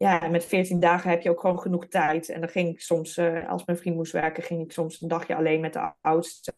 ja, 0.00 0.20
en 0.20 0.30
met 0.30 0.44
14 0.44 0.80
dagen 0.80 1.10
heb 1.10 1.22
je 1.22 1.30
ook 1.30 1.40
gewoon 1.40 1.60
genoeg 1.60 1.86
tijd. 1.86 2.28
En 2.28 2.40
dan 2.40 2.48
ging 2.48 2.68
ik 2.68 2.80
soms, 2.80 3.16
eh, 3.16 3.48
als 3.48 3.64
mijn 3.64 3.78
vriend 3.78 3.96
moest 3.96 4.12
werken, 4.12 4.42
ging 4.42 4.62
ik 4.62 4.72
soms 4.72 5.00
een 5.00 5.08
dagje 5.08 5.36
alleen 5.36 5.60
met 5.60 5.72
de 5.72 5.92
oudste. 6.00 6.54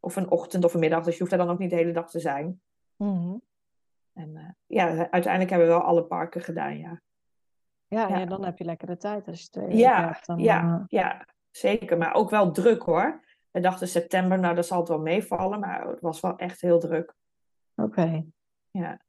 Of 0.00 0.16
een 0.16 0.30
ochtend 0.30 0.64
of 0.64 0.74
een 0.74 0.80
middag. 0.80 1.04
Dus 1.04 1.12
je 1.12 1.18
hoeft 1.18 1.30
daar 1.30 1.40
dan 1.40 1.50
ook 1.50 1.58
niet 1.58 1.70
de 1.70 1.76
hele 1.76 1.92
dag 1.92 2.10
te 2.10 2.20
zijn. 2.20 2.60
Mhm. 2.96 3.36
En 4.12 4.36
eh, 4.36 4.48
ja, 4.66 5.10
uiteindelijk 5.10 5.50
hebben 5.50 5.68
we 5.68 5.74
wel 5.74 5.82
alle 5.82 6.04
parken 6.04 6.40
gedaan, 6.40 6.78
ja. 6.78 7.00
Ja, 7.86 8.08
ja. 8.08 8.18
Ja. 8.18 8.24
dan 8.24 8.44
heb 8.44 8.58
je 8.58 8.64
lekker 8.64 8.86
de 8.86 8.96
tijd 8.96 9.28
als 9.28 9.42
je 9.42 9.48
twee 9.48 9.76
Ja. 9.76 10.20
Dan, 10.24 10.38
ja, 10.38 10.62
eh, 10.62 10.84
ja, 10.86 11.26
zeker. 11.50 11.98
Maar 11.98 12.14
ook 12.14 12.30
wel 12.30 12.52
druk 12.52 12.82
hoor. 12.82 13.24
We 13.50 13.60
dachten 13.60 13.88
september, 13.88 14.38
nou, 14.38 14.54
dat 14.54 14.66
zal 14.66 14.78
het 14.78 14.88
wel 14.88 15.00
meevallen. 15.00 15.60
Maar 15.60 15.86
het 15.86 16.00
was 16.00 16.20
wel 16.20 16.36
echt 16.36 16.60
heel 16.60 16.78
druk. 16.78 17.14
Oké. 17.74 18.24
Ja, 18.70 19.00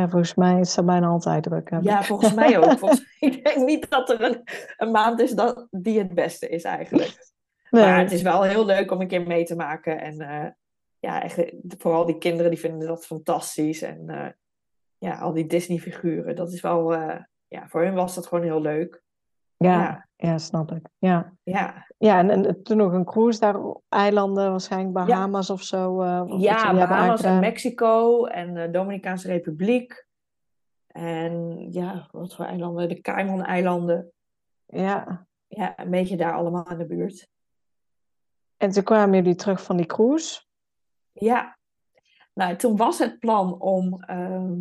Ja, 0.00 0.08
volgens 0.08 0.34
mij 0.34 0.60
is 0.60 0.74
dat 0.74 0.86
bijna 0.86 1.06
altijd 1.06 1.42
druk. 1.42 1.72
ja 1.80 2.02
volgens 2.02 2.34
mij 2.34 2.58
ook. 2.58 2.78
Volgens, 2.78 3.04
ik 3.20 3.44
denk 3.44 3.66
niet 3.66 3.90
dat 3.90 4.10
er 4.10 4.22
een, 4.22 4.42
een 4.76 4.90
maand 4.90 5.20
is 5.20 5.30
dat, 5.32 5.66
die 5.70 5.98
het 5.98 6.14
beste 6.14 6.48
is 6.48 6.62
eigenlijk. 6.62 7.18
Nee. 7.70 7.84
Maar 7.84 7.98
het 7.98 8.12
is 8.12 8.22
wel 8.22 8.42
heel 8.42 8.64
leuk 8.64 8.90
om 8.90 9.00
een 9.00 9.08
keer 9.08 9.26
mee 9.26 9.44
te 9.44 9.56
maken. 9.56 10.00
En 10.00 10.20
eh, 10.20 10.50
ja, 10.98 11.22
echt, 11.22 11.52
vooral 11.78 12.06
die 12.06 12.18
kinderen 12.18 12.50
die 12.50 12.60
vinden 12.60 12.88
dat 12.88 13.06
fantastisch. 13.06 13.82
En 13.82 14.08
eh, 14.08 14.28
ja, 14.98 15.18
al 15.18 15.32
die 15.32 15.46
Disney-figuren. 15.46 16.36
Dat 16.36 16.52
is 16.52 16.60
wel, 16.60 16.94
eh, 16.94 17.20
ja, 17.48 17.68
voor 17.68 17.82
hen 17.82 17.94
was 17.94 18.14
dat 18.14 18.26
gewoon 18.26 18.44
heel 18.44 18.60
leuk. 18.60 19.02
Ja, 19.64 19.80
ja. 19.80 20.06
ja, 20.16 20.38
snap 20.38 20.72
ik. 20.72 20.88
Ja, 20.98 21.32
Ja, 21.42 21.86
ja 21.98 22.18
en, 22.18 22.30
en 22.30 22.62
toen 22.62 22.76
nog 22.76 22.92
een 22.92 23.04
cruise 23.04 23.40
daar, 23.40 23.56
eilanden, 23.88 24.50
waarschijnlijk 24.50 24.92
Bahamas 24.92 25.50
of 25.50 25.62
zo. 25.62 26.02
eh, 26.02 26.34
ja 26.38 26.72
Bahamas 26.72 27.22
en. 27.22 27.40
Mexico 27.40 28.24
en 28.24 28.54
de 28.54 28.70
Dominicaanse 28.70 29.28
Republiek. 29.28 30.06
En 30.86 31.66
ja, 31.72 32.08
wat 32.10 32.34
voor 32.34 32.44
eilanden? 32.44 32.88
De 32.88 33.00
Cayman-eilanden. 33.00 34.12
Ja, 34.66 35.26
Ja, 35.46 35.78
een 35.78 35.90
beetje 35.90 36.16
daar 36.16 36.32
allemaal 36.32 36.70
in 36.70 36.78
de 36.78 36.86
buurt. 36.86 37.28
en 38.56 38.70
toen 38.70 38.82
kwamen 38.82 39.14
jullie 39.14 39.34
terug 39.34 39.62
van 39.62 39.76
die 39.76 39.86
cruise. 39.86 40.40
Ja, 41.12 41.58
nou, 42.32 42.56
toen 42.56 42.76
was 42.76 42.98
het 42.98 43.18
plan 43.18 43.60
om 43.60 44.02
ehm, 44.02 44.58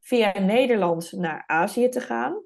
via 0.00 0.38
Nederland 0.38 1.12
naar 1.12 1.44
Azië 1.46 1.88
te 1.88 2.00
gaan. 2.00 2.42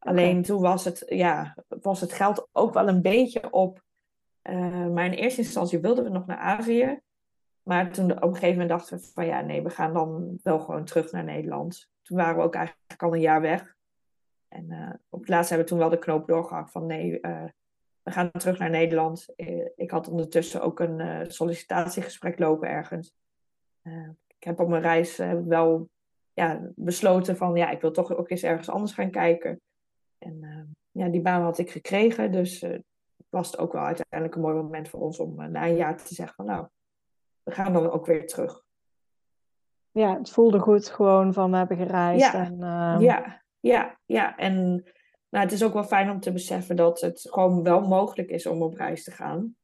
Alleen 0.00 0.42
toen 0.42 0.60
was 0.60 0.84
het, 0.84 1.04
ja, 1.08 1.56
was 1.68 2.00
het 2.00 2.12
geld 2.12 2.48
ook 2.52 2.74
wel 2.74 2.88
een 2.88 3.02
beetje 3.02 3.50
op. 3.50 3.82
eh, 4.42 4.86
maar 4.86 5.04
in 5.04 5.12
eerste 5.12 5.40
instantie 5.40 5.78
wilden 5.78 6.04
we 6.04 6.10
nog 6.10 6.26
naar 6.26 6.36
Azië. 6.38 7.00
Maar 7.62 7.92
toen 7.92 8.12
op 8.12 8.22
een 8.22 8.34
gegeven 8.34 8.50
moment 8.50 8.68
dachten 8.68 8.98
we 8.98 9.04
van 9.14 9.26
ja, 9.26 9.40
nee, 9.40 9.62
we 9.62 9.70
gaan 9.70 9.92
dan 9.92 10.38
wel 10.42 10.58
gewoon 10.58 10.84
terug 10.84 11.12
naar 11.12 11.24
Nederland. 11.24 11.88
Toen 12.02 12.16
waren 12.16 12.36
we 12.36 12.42
ook 12.42 12.54
eigenlijk 12.54 13.02
al 13.02 13.14
een 13.14 13.20
jaar 13.20 13.40
weg. 13.40 13.74
En 14.48 14.70
eh, 14.70 14.94
op 15.08 15.20
het 15.20 15.28
laatst 15.28 15.48
hebben 15.48 15.66
we 15.66 15.72
toen 15.72 15.82
wel 15.82 15.90
de 15.90 15.98
knoop 15.98 16.26
doorgehakt 16.26 16.70
van 16.70 16.86
nee, 16.86 17.20
eh, 17.20 17.44
we 18.02 18.10
gaan 18.10 18.30
terug 18.30 18.58
naar 18.58 18.70
Nederland. 18.70 19.26
Ik 19.76 19.90
had 19.90 20.08
ondertussen 20.08 20.62
ook 20.62 20.80
een 20.80 21.30
sollicitatiegesprek 21.30 22.38
lopen 22.38 22.68
ergens. 22.68 23.14
Ik 24.38 24.44
heb 24.44 24.60
op 24.60 24.68
mijn 24.68 24.82
reis 24.82 25.16
wel 25.46 25.88
ja, 26.32 26.70
besloten 26.74 27.36
van 27.36 27.54
ja, 27.56 27.70
ik 27.70 27.80
wil 27.80 27.90
toch 27.90 28.16
ook 28.16 28.30
eens 28.30 28.42
ergens 28.42 28.68
anders 28.68 28.92
gaan 28.92 29.10
kijken. 29.10 29.60
En 30.20 30.38
eh, 30.42 31.02
ja, 31.02 31.08
die 31.08 31.20
baan 31.20 31.42
had 31.42 31.58
ik 31.58 31.70
gekregen, 31.70 32.32
dus 32.32 32.62
eh, 32.62 32.78
was 33.28 33.50
het 33.50 33.58
ook 33.58 33.72
wel 33.72 33.82
uiteindelijk 33.82 34.34
een 34.34 34.40
mooi 34.40 34.54
moment 34.54 34.88
voor 34.88 35.00
ons 35.00 35.18
om 35.18 35.40
eh, 35.40 35.48
na 35.48 35.66
een 35.66 35.76
jaar 35.76 35.96
te 35.96 36.14
zeggen 36.14 36.34
van 36.34 36.46
nou, 36.46 36.66
we 37.42 37.50
gaan 37.50 37.72
dan 37.72 37.90
ook 37.90 38.06
weer 38.06 38.26
terug. 38.26 38.64
Ja, 39.90 40.18
het 40.18 40.30
voelde 40.30 40.58
goed 40.58 40.88
gewoon 40.88 41.32
van 41.32 41.50
we 41.50 41.56
hebben 41.56 41.76
gereisd. 41.76 42.32
Ja, 42.32 42.44
En, 42.44 42.62
ehm, 42.62 43.00
Ja, 43.00 43.42
ja, 43.60 43.98
ja. 44.06 44.36
En 44.36 44.84
nou, 45.28 45.44
het 45.44 45.52
is 45.52 45.64
ook 45.64 45.72
wel 45.72 45.84
fijn 45.84 46.10
om 46.10 46.20
te 46.20 46.32
beseffen 46.32 46.76
dat 46.76 47.00
het 47.00 47.26
gewoon 47.30 47.62
wel 47.62 47.80
mogelijk 47.80 48.28
is 48.28 48.46
om 48.46 48.62
op 48.62 48.74
reis 48.74 49.04
te 49.04 49.10
gaan. 49.10 49.56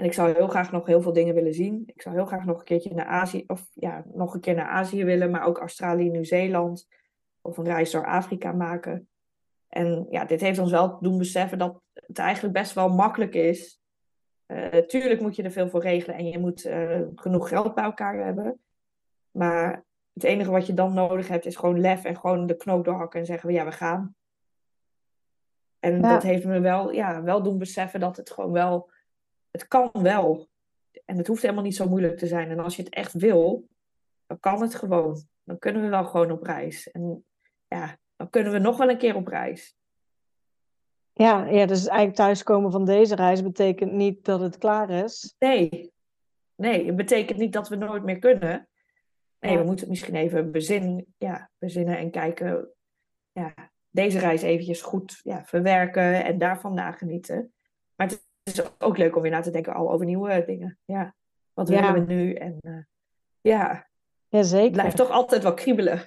En 0.00 0.06
ik 0.06 0.12
zou 0.12 0.32
heel 0.34 0.48
graag 0.48 0.72
nog 0.72 0.86
heel 0.86 1.02
veel 1.02 1.12
dingen 1.12 1.34
willen 1.34 1.54
zien. 1.54 1.82
Ik 1.86 2.02
zou 2.02 2.14
heel 2.14 2.26
graag 2.26 2.44
nog 2.44 2.58
een 2.58 2.64
keertje 2.64 2.94
naar 2.94 3.06
Azië, 3.06 3.44
of 3.46 3.68
ja, 3.72 4.04
nog 4.12 4.34
een 4.34 4.40
keer 4.40 4.54
naar 4.54 4.68
Azië 4.68 5.04
willen, 5.04 5.30
maar 5.30 5.46
ook 5.46 5.58
Australië, 5.58 6.10
Nieuw-Zeeland. 6.10 6.88
Of 7.40 7.56
een 7.56 7.64
reis 7.64 7.90
door 7.90 8.06
Afrika 8.06 8.52
maken. 8.52 9.08
En 9.68 10.06
ja, 10.10 10.24
dit 10.24 10.40
heeft 10.40 10.58
ons 10.58 10.70
wel 10.70 10.98
doen 11.00 11.18
beseffen 11.18 11.58
dat 11.58 11.80
het 11.92 12.18
eigenlijk 12.18 12.54
best 12.54 12.72
wel 12.72 12.88
makkelijk 12.88 13.34
is. 13.34 13.80
Eh, 14.46 14.78
tuurlijk 14.78 15.20
moet 15.20 15.36
je 15.36 15.42
er 15.42 15.50
veel 15.50 15.68
voor 15.68 15.80
regelen 15.80 16.16
en 16.16 16.26
je 16.26 16.38
moet 16.38 16.64
eh, 16.64 17.00
genoeg 17.14 17.48
geld 17.48 17.74
bij 17.74 17.84
elkaar 17.84 18.24
hebben. 18.24 18.60
Maar 19.30 19.84
het 20.12 20.24
enige 20.24 20.50
wat 20.50 20.66
je 20.66 20.74
dan 20.74 20.94
nodig 20.94 21.28
hebt 21.28 21.46
is 21.46 21.56
gewoon 21.56 21.80
lef 21.80 22.04
en 22.04 22.16
gewoon 22.16 22.46
de 22.46 22.56
knoop 22.56 22.84
doorhakken 22.84 23.20
en 23.20 23.26
zeggen: 23.26 23.52
ja, 23.52 23.64
we 23.64 23.72
gaan. 23.72 24.14
En 25.78 26.00
Ja. 26.00 26.12
dat 26.12 26.22
heeft 26.22 26.44
me 26.44 26.60
wel, 26.60 26.92
ja, 26.92 27.22
wel 27.22 27.42
doen 27.42 27.58
beseffen 27.58 28.00
dat 28.00 28.16
het 28.16 28.30
gewoon 28.30 28.52
wel, 28.52 28.90
het 29.50 29.68
kan 29.68 29.90
wel. 29.92 30.48
En 31.04 31.16
het 31.16 31.26
hoeft 31.26 31.42
helemaal 31.42 31.64
niet 31.64 31.76
zo 31.76 31.88
moeilijk 31.88 32.18
te 32.18 32.26
zijn. 32.26 32.50
En 32.50 32.58
als 32.58 32.76
je 32.76 32.82
het 32.82 32.94
echt 32.94 33.12
wil, 33.12 33.68
dan 34.26 34.40
kan 34.40 34.62
het 34.62 34.74
gewoon. 34.74 35.26
Dan 35.44 35.58
kunnen 35.58 35.82
we 35.82 35.88
wel 35.88 36.04
gewoon 36.04 36.30
op 36.30 36.42
reis. 36.42 36.90
En 36.90 37.24
ja, 37.70 37.96
dan 38.16 38.30
kunnen 38.30 38.52
we 38.52 38.58
nog 38.58 38.76
wel 38.76 38.88
een 38.90 38.98
keer 38.98 39.14
op 39.14 39.26
reis. 39.26 39.74
Ja, 41.12 41.44
ja, 41.46 41.66
dus 41.66 41.86
eigenlijk 41.86 42.16
thuiskomen 42.16 42.70
van 42.70 42.84
deze 42.84 43.14
reis 43.14 43.42
betekent 43.42 43.92
niet 43.92 44.24
dat 44.24 44.40
het 44.40 44.58
klaar 44.58 44.90
is. 44.90 45.34
Nee, 45.38 45.92
nee, 46.54 46.86
het 46.86 46.96
betekent 46.96 47.38
niet 47.38 47.52
dat 47.52 47.68
we 47.68 47.76
nooit 47.76 48.02
meer 48.02 48.18
kunnen. 48.18 48.68
Nee, 49.40 49.52
Ja. 49.52 49.58
we 49.58 49.64
moeten 49.64 49.88
misschien 49.88 50.14
even 50.14 50.50
bezin, 50.52 51.14
ja, 51.18 51.50
bezinnen 51.58 51.98
en 51.98 52.10
kijken. 52.10 52.68
Ja, 53.32 53.54
deze 53.90 54.18
reis 54.18 54.42
eventjes 54.42 54.82
goed 54.82 55.20
ja, 55.22 55.44
verwerken 55.44 56.24
en 56.24 56.38
daarvan 56.38 56.74
nagenieten. 56.74 57.52
Maar 57.96 58.06
het 58.06 58.22
is 58.42 58.80
ook 58.80 58.96
leuk 58.96 59.16
om 59.16 59.22
weer 59.22 59.30
na 59.30 59.40
te 59.40 59.50
denken 59.50 59.74
al 59.74 59.92
over 59.92 60.06
nieuwe 60.06 60.44
dingen. 60.46 60.78
Ja, 60.84 61.14
wat 61.54 61.68
willen 61.68 61.92
we 61.92 62.00
nu? 62.14 62.34
En 62.34 62.56
eh, 62.60 62.72
ja, 63.40 63.88
Ja, 64.28 64.38
het 64.38 64.46
zeker. 64.46 64.70
blijft 64.70 64.96
toch 64.96 65.10
altijd 65.10 65.42
wel 65.42 65.54
kriebelen. 65.54 66.02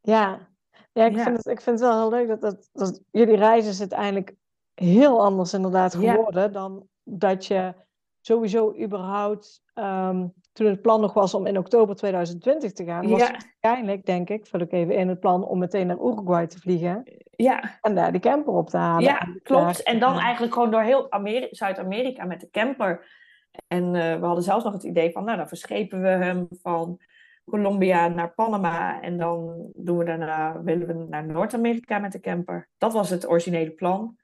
Ja, 0.00 0.50
ja, 0.92 1.04
ik, 1.04 1.16
Ja. 1.16 1.22
Vind 1.22 1.36
het, 1.36 1.46
ik 1.46 1.60
vind 1.60 1.80
het 1.80 1.88
wel 1.88 1.98
heel 2.00 2.10
leuk 2.10 2.28
dat, 2.28 2.40
dat, 2.40 2.68
dat 2.72 3.00
jullie 3.10 3.36
reis 3.36 3.66
is 3.66 3.80
uiteindelijk 3.80 4.34
heel 4.74 5.24
anders 5.24 5.52
inderdaad 5.54 5.96
Ja. 6.00 6.12
geworden 6.14 6.52
dan 6.52 6.86
dat 7.04 7.46
je 7.46 7.74
sowieso 8.20 8.74
überhaupt, 8.80 9.62
ehm, 9.74 10.26
toen 10.52 10.66
het 10.66 10.82
plan 10.82 11.00
nog 11.00 11.12
was 11.12 11.34
om 11.34 11.46
in 11.46 11.58
oktober 11.58 11.94
2020 11.96 12.72
te 12.72 12.84
gaan, 12.84 13.08
was 13.08 13.20
Ja. 13.20 13.26
het 13.32 13.46
waarschijnlijk, 13.60 14.06
denk 14.06 14.28
ik, 14.30 14.46
vul 14.46 14.60
ik 14.60 14.72
even 14.72 14.94
in 14.94 15.08
het 15.08 15.20
plan 15.20 15.44
om 15.44 15.58
meteen 15.58 15.86
naar 15.86 15.96
Uruguay 15.98 16.46
te 16.46 16.58
vliegen 16.58 17.02
Ja, 17.36 17.78
en 17.80 17.94
daar 17.94 18.12
die 18.12 18.20
camper 18.20 18.52
op 18.52 18.68
te 18.70 18.76
halen. 18.76 19.02
Ja, 19.04 19.20
En 19.20 19.40
klopt. 19.42 19.82
En 19.82 19.98
dan 19.98 20.18
eigenlijk 20.18 20.52
gewoon 20.52 20.70
door 20.70 20.82
heel 20.82 21.10
Ameri- 21.12 21.48
Zuid-Amerika 21.50 22.24
met 22.24 22.40
de 22.40 22.50
camper. 22.50 23.20
En 23.68 23.94
eh, 23.94 24.18
we 24.20 24.26
hadden 24.26 24.44
zelfs 24.44 24.64
nog 24.64 24.72
het 24.72 24.82
idee 24.82 25.12
van, 25.12 25.24
nou, 25.24 25.36
dan 25.36 25.48
verschepen 25.48 26.00
we 26.02 26.08
hem 26.08 26.46
van 26.62 27.00
Colombia 27.44 28.08
naar 28.08 28.34
Panama. 28.34 29.00
En 29.00 29.18
dan 29.18 29.70
doen 29.74 29.98
we 29.98 30.04
daarna, 30.04 30.62
willen 30.62 30.86
we 30.86 31.06
naar 31.08 31.26
Noord-Amerika 31.26 31.98
met 31.98 32.12
de 32.12 32.20
camper. 32.20 32.68
Dat 32.78 32.92
was 32.92 33.10
het 33.10 33.28
originele 33.28 33.70
plan. 33.70 34.16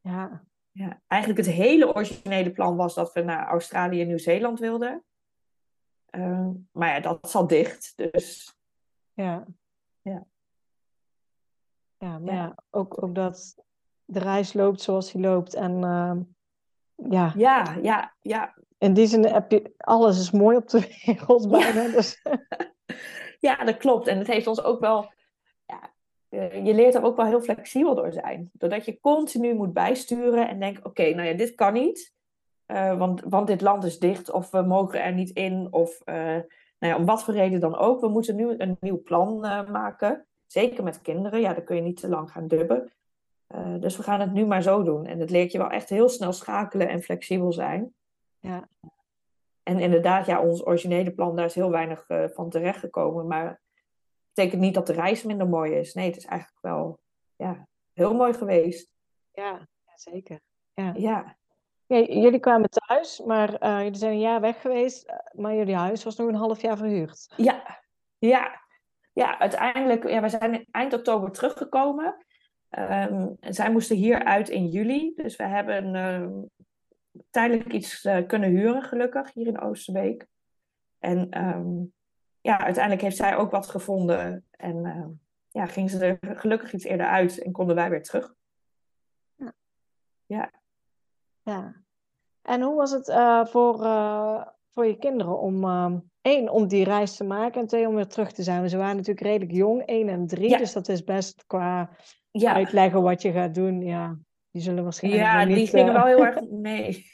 Ja, 0.00 0.44
Ja, 0.70 1.00
eigenlijk 1.06 1.46
het 1.46 1.56
hele 1.56 1.94
originele 1.94 2.52
plan 2.52 2.76
was 2.76 2.94
dat 2.94 3.12
we 3.12 3.20
naar 3.20 3.46
Australië 3.46 4.00
en 4.00 4.06
Nieuw-Zeeland 4.06 4.58
wilden. 4.58 5.04
Eh, 6.06 6.48
maar 6.72 6.88
ja, 6.88 7.00
dat 7.00 7.30
zat 7.30 7.48
dicht. 7.48 7.92
Dus 7.96 8.56
ja. 9.12 9.46
Ja. 10.02 10.26
Ja, 11.98 12.18
maar 12.18 12.34
Ja. 12.34 12.42
ja, 12.42 12.54
ook, 12.70 13.02
ook 13.02 13.14
dat 13.14 13.64
de 14.04 14.18
reis 14.18 14.52
loopt 14.52 14.80
zoals 14.80 15.12
die 15.12 15.20
loopt. 15.20 15.54
En 15.54 15.84
ehm, 15.84 16.22
ja, 17.12 17.32
ja, 17.36 17.74
ja, 17.82 18.14
ja. 18.20 18.54
In 18.84 18.94
die 18.94 19.06
zin 19.06 19.24
heb 19.24 19.50
je, 19.50 19.74
alles 19.76 20.18
is 20.20 20.30
mooi 20.30 20.56
op 20.56 20.68
de 20.68 21.00
wereld 21.04 21.42
Ja. 21.42 21.48
bijna. 21.48 21.88
Dus, 21.88 22.22
Ja, 23.46 23.64
dat 23.64 23.76
klopt. 23.76 24.06
En 24.06 24.18
het 24.18 24.26
heeft 24.26 24.46
ons 24.46 24.62
ook 24.62 24.80
wel. 24.80 25.12
Ja, 25.66 25.92
eh, 26.28 26.66
je 26.66 26.74
leert 26.74 26.94
er 26.94 27.02
ook 27.02 27.16
wel 27.16 27.26
heel 27.26 27.40
flexibel 27.40 27.94
door 27.94 28.12
zijn. 28.12 28.50
Doordat 28.52 28.84
je 28.84 29.00
continu 29.00 29.54
moet 29.54 29.72
bijsturen 29.72 30.48
en 30.48 30.60
denkt: 30.60 30.84
oké, 30.84 31.14
nou 31.14 31.28
ja, 31.28 31.34
dit 31.34 31.54
kan 31.54 31.72
niet. 31.72 32.12
Uh, 32.66 32.98
want, 32.98 33.22
want 33.28 33.46
dit 33.46 33.60
land 33.60 33.84
is 33.84 33.98
dicht 33.98 34.30
of 34.30 34.50
we 34.50 34.62
mogen 34.62 35.02
er 35.02 35.12
niet 35.12 35.30
in. 35.30 35.68
Of 35.70 36.00
uh, 36.04 36.14
nou 36.14 36.92
ja, 36.92 36.96
om 36.96 37.04
wat 37.04 37.24
voor 37.24 37.34
reden 37.34 37.60
dan 37.60 37.76
ook. 37.76 38.00
We 38.00 38.08
moeten 38.08 38.36
nu 38.36 38.54
een 38.58 38.76
nieuw 38.80 39.02
plan 39.02 39.44
uh, 39.44 39.68
maken. 39.68 40.26
Zeker 40.46 40.84
met 40.84 41.02
kinderen. 41.02 41.40
Ja, 41.40 41.54
dan 41.54 41.64
kun 41.64 41.76
je 41.76 41.82
niet 41.82 42.00
te 42.00 42.08
lang 42.08 42.30
gaan 42.30 42.48
dubben. 42.48 42.92
dus 43.80 43.96
we 43.96 44.02
gaan 44.02 44.20
het 44.20 44.32
nu 44.32 44.46
maar 44.46 44.62
zo 44.62 44.82
doen. 44.82 45.06
En 45.06 45.18
het 45.18 45.30
leert 45.30 45.52
je 45.52 45.58
wel 45.58 45.70
echt 45.70 45.88
heel 45.88 46.08
snel 46.08 46.32
schakelen 46.32 46.88
en 46.88 47.02
flexibel 47.02 47.52
zijn. 47.52 47.94
Ja. 48.44 48.68
En 49.62 49.78
inderdaad, 49.78 50.26
ja, 50.26 50.42
ons 50.42 50.66
originele 50.66 51.12
plan, 51.14 51.36
daar 51.36 51.44
is 51.44 51.54
heel 51.54 51.70
weinig 51.70 52.04
van 52.08 52.50
terechtgekomen. 52.50 53.26
Maar 53.26 53.46
het 53.46 53.60
betekent 54.34 54.60
niet 54.60 54.74
dat 54.74 54.86
de 54.86 54.92
reis 54.92 55.22
minder 55.22 55.48
mooi 55.48 55.72
is. 55.72 55.94
Nee, 55.94 56.06
het 56.06 56.16
is 56.16 56.24
eigenlijk 56.24 56.60
wel 56.60 56.98
ja, 57.36 57.68
heel 57.92 58.14
mooi 58.14 58.32
geweest. 58.32 58.90
Ja, 59.32 59.68
zeker. 59.94 60.40
Ja. 60.74 60.92
ja. 60.96 61.36
Ja, 61.86 61.98
jullie 61.98 62.40
kwamen 62.40 62.68
thuis, 62.70 63.20
maar 63.20 63.62
uh, 63.62 63.82
jullie 63.82 63.98
zijn 63.98 64.12
een 64.12 64.20
jaar 64.20 64.40
weg 64.40 64.60
geweest, 64.60 65.04
eh, 65.04 65.16
maar 65.32 65.54
jullie 65.54 65.74
huis 65.74 66.04
was 66.04 66.16
nog 66.16 66.28
een 66.28 66.34
half 66.34 66.60
jaar 66.60 66.76
verhuurd. 66.76 67.32
Ja, 67.36 67.80
ja. 68.18 68.60
ja 69.12 69.38
uiteindelijk, 69.38 70.08
ja, 70.08 70.20
we 70.20 70.28
zijn 70.28 70.66
eind 70.70 70.92
oktober 70.92 71.30
teruggekomen. 71.30 72.24
Um, 72.78 73.36
zij 73.40 73.70
moesten 73.70 73.96
hier 73.96 74.24
uit 74.24 74.48
in 74.48 74.66
juli, 74.66 75.12
dus 75.16 75.36
we 75.36 75.44
hebben 75.44 75.94
uh, 75.94 76.42
tijdelijk 77.30 77.72
iets 77.72 78.04
uh, 78.04 78.26
kunnen 78.26 78.48
huren, 78.48 78.82
gelukkig, 78.82 79.32
hier 79.32 79.46
in 79.46 79.60
Oosterbeek. 79.60 80.26
En 80.98 81.44
um, 81.46 81.92
ja, 82.40 82.58
uiteindelijk 82.60 83.02
heeft 83.02 83.16
zij 83.16 83.36
ook 83.36 83.50
wat 83.50 83.66
gevonden 83.66 84.44
en 84.50 85.20
ja, 85.50 85.66
ging 85.66 85.90
ze 85.90 86.04
er 86.04 86.36
gelukkig 86.36 86.72
iets 86.72 86.84
eerder 86.84 87.06
uit 87.06 87.42
en 87.42 87.52
konden 87.52 87.76
wij 87.76 87.90
weer 87.90 88.02
terug. 88.02 88.34
Ja. 89.36 89.52
Ja. 90.26 90.50
Ja. 91.42 91.74
En 92.42 92.62
hoe 92.62 92.76
was 92.76 92.90
het 92.90 93.08
uh, 93.08 93.44
voor, 93.44 93.84
uh, 93.84 94.46
voor 94.70 94.86
je 94.86 94.98
kinderen 94.98 95.38
om, 95.38 95.64
uh, 95.64 95.94
één, 96.20 96.48
om 96.48 96.66
die 96.68 96.84
reis 96.84 97.16
te 97.16 97.24
maken 97.24 97.60
en 97.60 97.66
twee, 97.66 97.88
om 97.88 97.94
weer 97.94 98.06
terug 98.06 98.32
te 98.32 98.42
zijn? 98.42 98.68
Ze 98.68 98.76
waren 98.76 98.96
natuurlijk 98.96 99.26
redelijk 99.26 99.52
jong, 99.52 99.82
één 99.82 100.08
en 100.08 100.26
drie, 100.26 100.48
ja. 100.48 100.58
dus 100.58 100.72
dat 100.72 100.88
is 100.88 101.04
best 101.04 101.44
qua 101.46 101.90
ja. 102.30 102.54
uitleggen 102.54 103.02
wat 103.02 103.22
je 103.22 103.32
gaat 103.32 103.54
doen. 103.54 103.80
Ja, 103.80 104.18
die 104.54 104.62
zullen 104.62 104.82
waarschijnlijk 104.82 105.22
Ja, 105.22 105.44
niet, 105.44 105.56
die 105.56 105.66
gingen 105.66 105.92
wel 105.92 106.06
heel 106.06 106.24
erg 106.24 106.40
mee. 106.70 107.06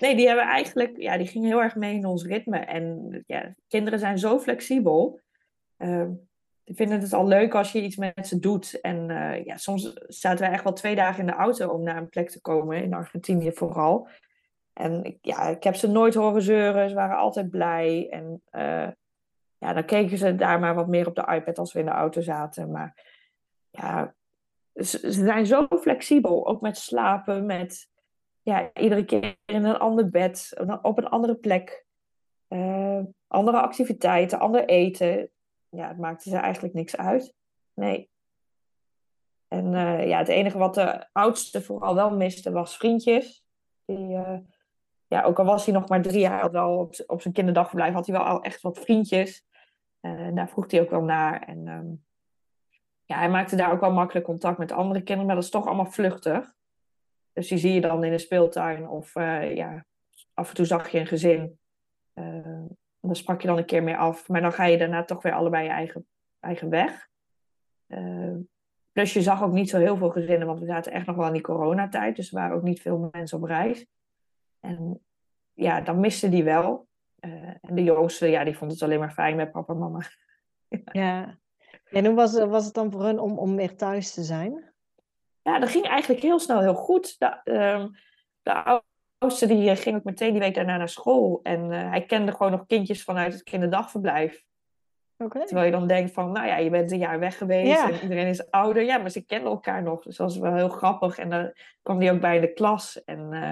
nee, 0.00 0.16
die 0.16 0.26
hebben 0.26 0.44
eigenlijk, 0.44 0.96
ja, 0.96 1.16
die 1.16 1.26
gingen 1.26 1.48
heel 1.48 1.62
erg 1.62 1.76
mee 1.76 1.94
in 1.94 2.06
ons 2.06 2.24
ritme. 2.24 2.58
En 2.58 3.24
ja, 3.26 3.54
kinderen 3.68 3.98
zijn 3.98 4.18
zo 4.18 4.38
flexibel. 4.38 5.20
Ehm, 5.76 6.10
die 6.64 6.76
vinden 6.76 7.00
het 7.00 7.12
al 7.12 7.26
leuk 7.26 7.54
als 7.54 7.72
je 7.72 7.82
iets 7.82 7.96
met 7.96 8.26
ze 8.28 8.38
doet. 8.38 8.80
En 8.80 9.08
uh, 9.10 9.44
ja, 9.44 9.56
soms 9.56 9.92
zaten 10.06 10.44
wij 10.44 10.50
echt 10.50 10.64
wel 10.64 10.72
twee 10.72 10.94
dagen 10.94 11.20
in 11.20 11.26
de 11.26 11.32
auto 11.32 11.68
om 11.68 11.82
naar 11.82 11.96
een 11.96 12.08
plek 12.08 12.30
te 12.30 12.40
komen, 12.40 12.82
in 12.82 12.94
Argentinië 12.94 13.52
vooral. 13.52 14.08
En 14.72 15.04
ik, 15.04 15.18
ja, 15.20 15.42
ik 15.48 15.62
heb 15.62 15.74
ze 15.74 15.88
nooit 15.88 16.14
horen 16.14 16.42
zeuren, 16.42 16.88
ze 16.88 16.94
waren 16.94 17.16
altijd 17.16 17.50
blij. 17.50 18.08
En 18.10 18.42
uh, 18.52 18.88
ja, 19.58 19.72
dan 19.72 19.84
keken 19.84 20.18
ze 20.18 20.34
daar 20.34 20.60
maar 20.60 20.74
wat 20.74 20.88
meer 20.88 21.06
op 21.06 21.14
de 21.14 21.32
iPad 21.34 21.58
als 21.58 21.72
we 21.72 21.78
in 21.78 21.84
de 21.84 21.90
auto 21.90 22.20
zaten. 22.20 22.70
Maar 22.70 23.04
ja, 23.70 24.14
ze, 24.84 25.12
zijn 25.12 25.46
zo 25.46 25.66
flexibel, 25.80 26.46
ook 26.46 26.60
met 26.60 26.78
slapen, 26.78 27.46
met 27.46 27.88
ja, 28.42 28.70
iedere 28.74 29.04
keer 29.04 29.36
in 29.44 29.64
een 29.64 29.78
ander 29.78 30.08
bed, 30.08 30.56
op 30.82 30.98
een 30.98 31.08
andere 31.08 31.34
plek. 31.34 31.84
Uh, 32.48 33.00
andere 33.26 33.60
activiteiten, 33.60 34.38
ander 34.38 34.64
eten 34.64 35.30
ja, 35.76 35.88
het 35.88 35.98
maakte 35.98 36.28
ze 36.28 36.36
eigenlijk 36.36 36.74
niks 36.74 36.96
uit. 36.96 37.34
Nee. 37.74 38.10
En 39.48 39.72
uh, 39.72 40.06
ja, 40.06 40.18
het 40.18 40.28
enige 40.28 40.58
wat 40.58 40.74
de 40.74 41.06
oudste 41.12 41.62
vooral 41.62 41.94
wel 41.94 42.16
miste 42.16 42.52
was 42.52 42.76
vriendjes. 42.76 43.44
Die, 43.84 44.08
uh, 44.08 44.38
ja, 45.06 45.22
ook 45.22 45.38
al 45.38 45.44
was 45.44 45.64
hij 45.64 45.74
nog 45.74 45.88
maar 45.88 46.02
drie 46.02 46.20
jaar, 46.20 46.40
had 46.40 46.52
wel 46.52 46.78
op, 46.78 46.94
op 47.06 47.20
zijn 47.20 47.34
kinderdagverblijf 47.34 47.92
had 47.92 48.06
hij 48.06 48.16
wel 48.16 48.26
al 48.26 48.42
echt 48.42 48.60
wat 48.60 48.78
vriendjes. 48.78 49.44
Uh, 50.00 50.34
daar 50.34 50.48
vroeg 50.48 50.70
hij 50.70 50.80
ook 50.80 50.90
wel 50.90 51.02
naar. 51.02 51.42
En 51.42 51.68
um, 51.68 52.04
ja, 53.06 53.18
hij 53.18 53.30
maakte 53.30 53.56
daar 53.56 53.72
ook 53.72 53.80
wel 53.80 53.92
makkelijk 53.92 54.26
contact 54.26 54.58
met 54.58 54.72
andere 54.72 54.98
kinderen, 55.00 55.26
maar 55.26 55.34
dat 55.34 55.44
is 55.44 55.50
toch 55.50 55.66
allemaal 55.66 55.90
vluchtig. 55.90 56.54
Dus 57.32 57.48
die 57.48 57.58
zie 57.58 57.72
je 57.72 57.80
dan 57.80 58.04
in 58.04 58.10
de 58.10 58.18
speeltuin 58.18 58.88
of 58.88 59.14
ja, 59.54 59.84
af 60.34 60.48
en 60.48 60.54
toe 60.54 60.64
zag 60.64 60.88
je 60.88 60.98
een 60.98 61.06
gezin 61.06 61.58
dan 63.06 63.16
sprak 63.16 63.40
je 63.40 63.46
dan 63.46 63.58
een 63.58 63.64
keer 63.64 63.82
mee 63.82 63.96
af. 63.96 64.28
Maar 64.28 64.40
dan 64.40 64.52
ga 64.52 64.64
je 64.64 64.78
daarna 64.78 65.04
toch 65.04 65.22
weer 65.22 65.32
allebei 65.32 65.64
je 65.64 65.70
eigen, 65.70 66.06
eigen 66.40 66.70
weg. 66.70 67.08
Uh, 67.88 68.36
plus 68.92 69.12
je 69.12 69.22
zag 69.22 69.42
ook 69.42 69.52
niet 69.52 69.70
zo 69.70 69.78
heel 69.78 69.96
veel 69.96 70.10
gezinnen, 70.10 70.46
want 70.46 70.60
we 70.60 70.66
zaten 70.66 70.92
echt 70.92 71.06
nog 71.06 71.16
wel 71.16 71.26
in 71.26 71.32
die 71.32 71.42
coronatijd. 71.42 72.16
Dus 72.16 72.28
er 72.28 72.38
waren 72.38 72.56
ook 72.56 72.62
niet 72.62 72.80
veel 72.80 73.08
mensen 73.10 73.38
op 73.38 73.44
reis. 73.44 73.86
En 74.60 75.00
ja, 75.52 75.80
dan 75.80 76.00
miste 76.00 76.28
die 76.28 76.44
wel. 76.44 76.88
En 77.20 77.74
de 77.74 77.82
jongste, 77.82 78.26
ja, 78.26 78.44
die 78.44 78.56
vond 78.56 78.72
het 78.72 78.82
alleen 78.82 78.98
maar 78.98 79.12
fijn 79.12 79.36
met 79.36 79.52
papa 79.52 79.72
en 79.72 79.78
mama. 79.78 80.00
ja. 80.92 81.38
En 81.90 82.06
hoe 82.06 82.14
was, 82.14 82.38
was 82.38 82.64
het 82.64 82.74
dan 82.74 82.90
voor 82.90 83.04
hun 83.04 83.18
om, 83.18 83.38
om 83.38 83.56
weer 83.56 83.76
thuis 83.76 84.14
te 84.14 84.22
zijn? 84.22 84.72
Ja, 85.42 85.58
dat 85.58 85.68
ging 85.68 85.86
eigenlijk 85.86 86.22
heel 86.22 86.38
snel 86.38 86.60
heel 86.60 86.74
goed. 86.74 87.18
De, 87.18 87.40
uh, 87.44 87.84
de 88.42 88.82
oudste 89.18 89.46
die 89.46 89.70
eh, 89.70 89.76
ging 89.76 89.96
ook 89.96 90.04
meteen 90.04 90.30
die 90.30 90.40
week 90.40 90.54
daarna 90.54 90.76
naar 90.76 90.88
school. 90.88 91.40
En 91.42 91.70
uh, 91.70 91.90
hij 91.90 92.06
kende 92.06 92.32
gewoon 92.32 92.52
nog 92.52 92.66
kindjes 92.66 93.04
vanuit 93.04 93.32
het 93.32 93.42
kinderdagverblijf. 93.42 94.44
Okay. 95.18 95.44
Terwijl 95.44 95.66
je 95.66 95.72
dan 95.72 95.86
denkt 95.86 96.12
van, 96.12 96.32
nou 96.32 96.46
ja, 96.46 96.56
je 96.56 96.70
bent 96.70 96.92
een 96.92 96.98
jaar 96.98 97.18
weg 97.18 97.38
geweest 97.38 97.70
ja. 97.70 97.90
en 97.90 98.02
iedereen 98.02 98.26
is 98.26 98.50
ouder. 98.50 98.82
Ja, 98.82 98.98
maar 98.98 99.10
ze 99.10 99.24
kennen 99.24 99.50
elkaar 99.50 99.82
nog. 99.82 100.02
Dus 100.02 100.16
dat 100.16 100.26
was 100.26 100.38
wel 100.38 100.54
heel 100.54 100.68
grappig. 100.68 101.18
En 101.18 101.30
dan 101.30 101.52
kwam 101.82 102.00
hij 102.00 102.12
ook 102.12 102.20
bij 102.20 102.34
in 102.34 102.40
de 102.40 102.52
klas. 102.52 103.04
En 103.04 103.32
uh, 103.32 103.50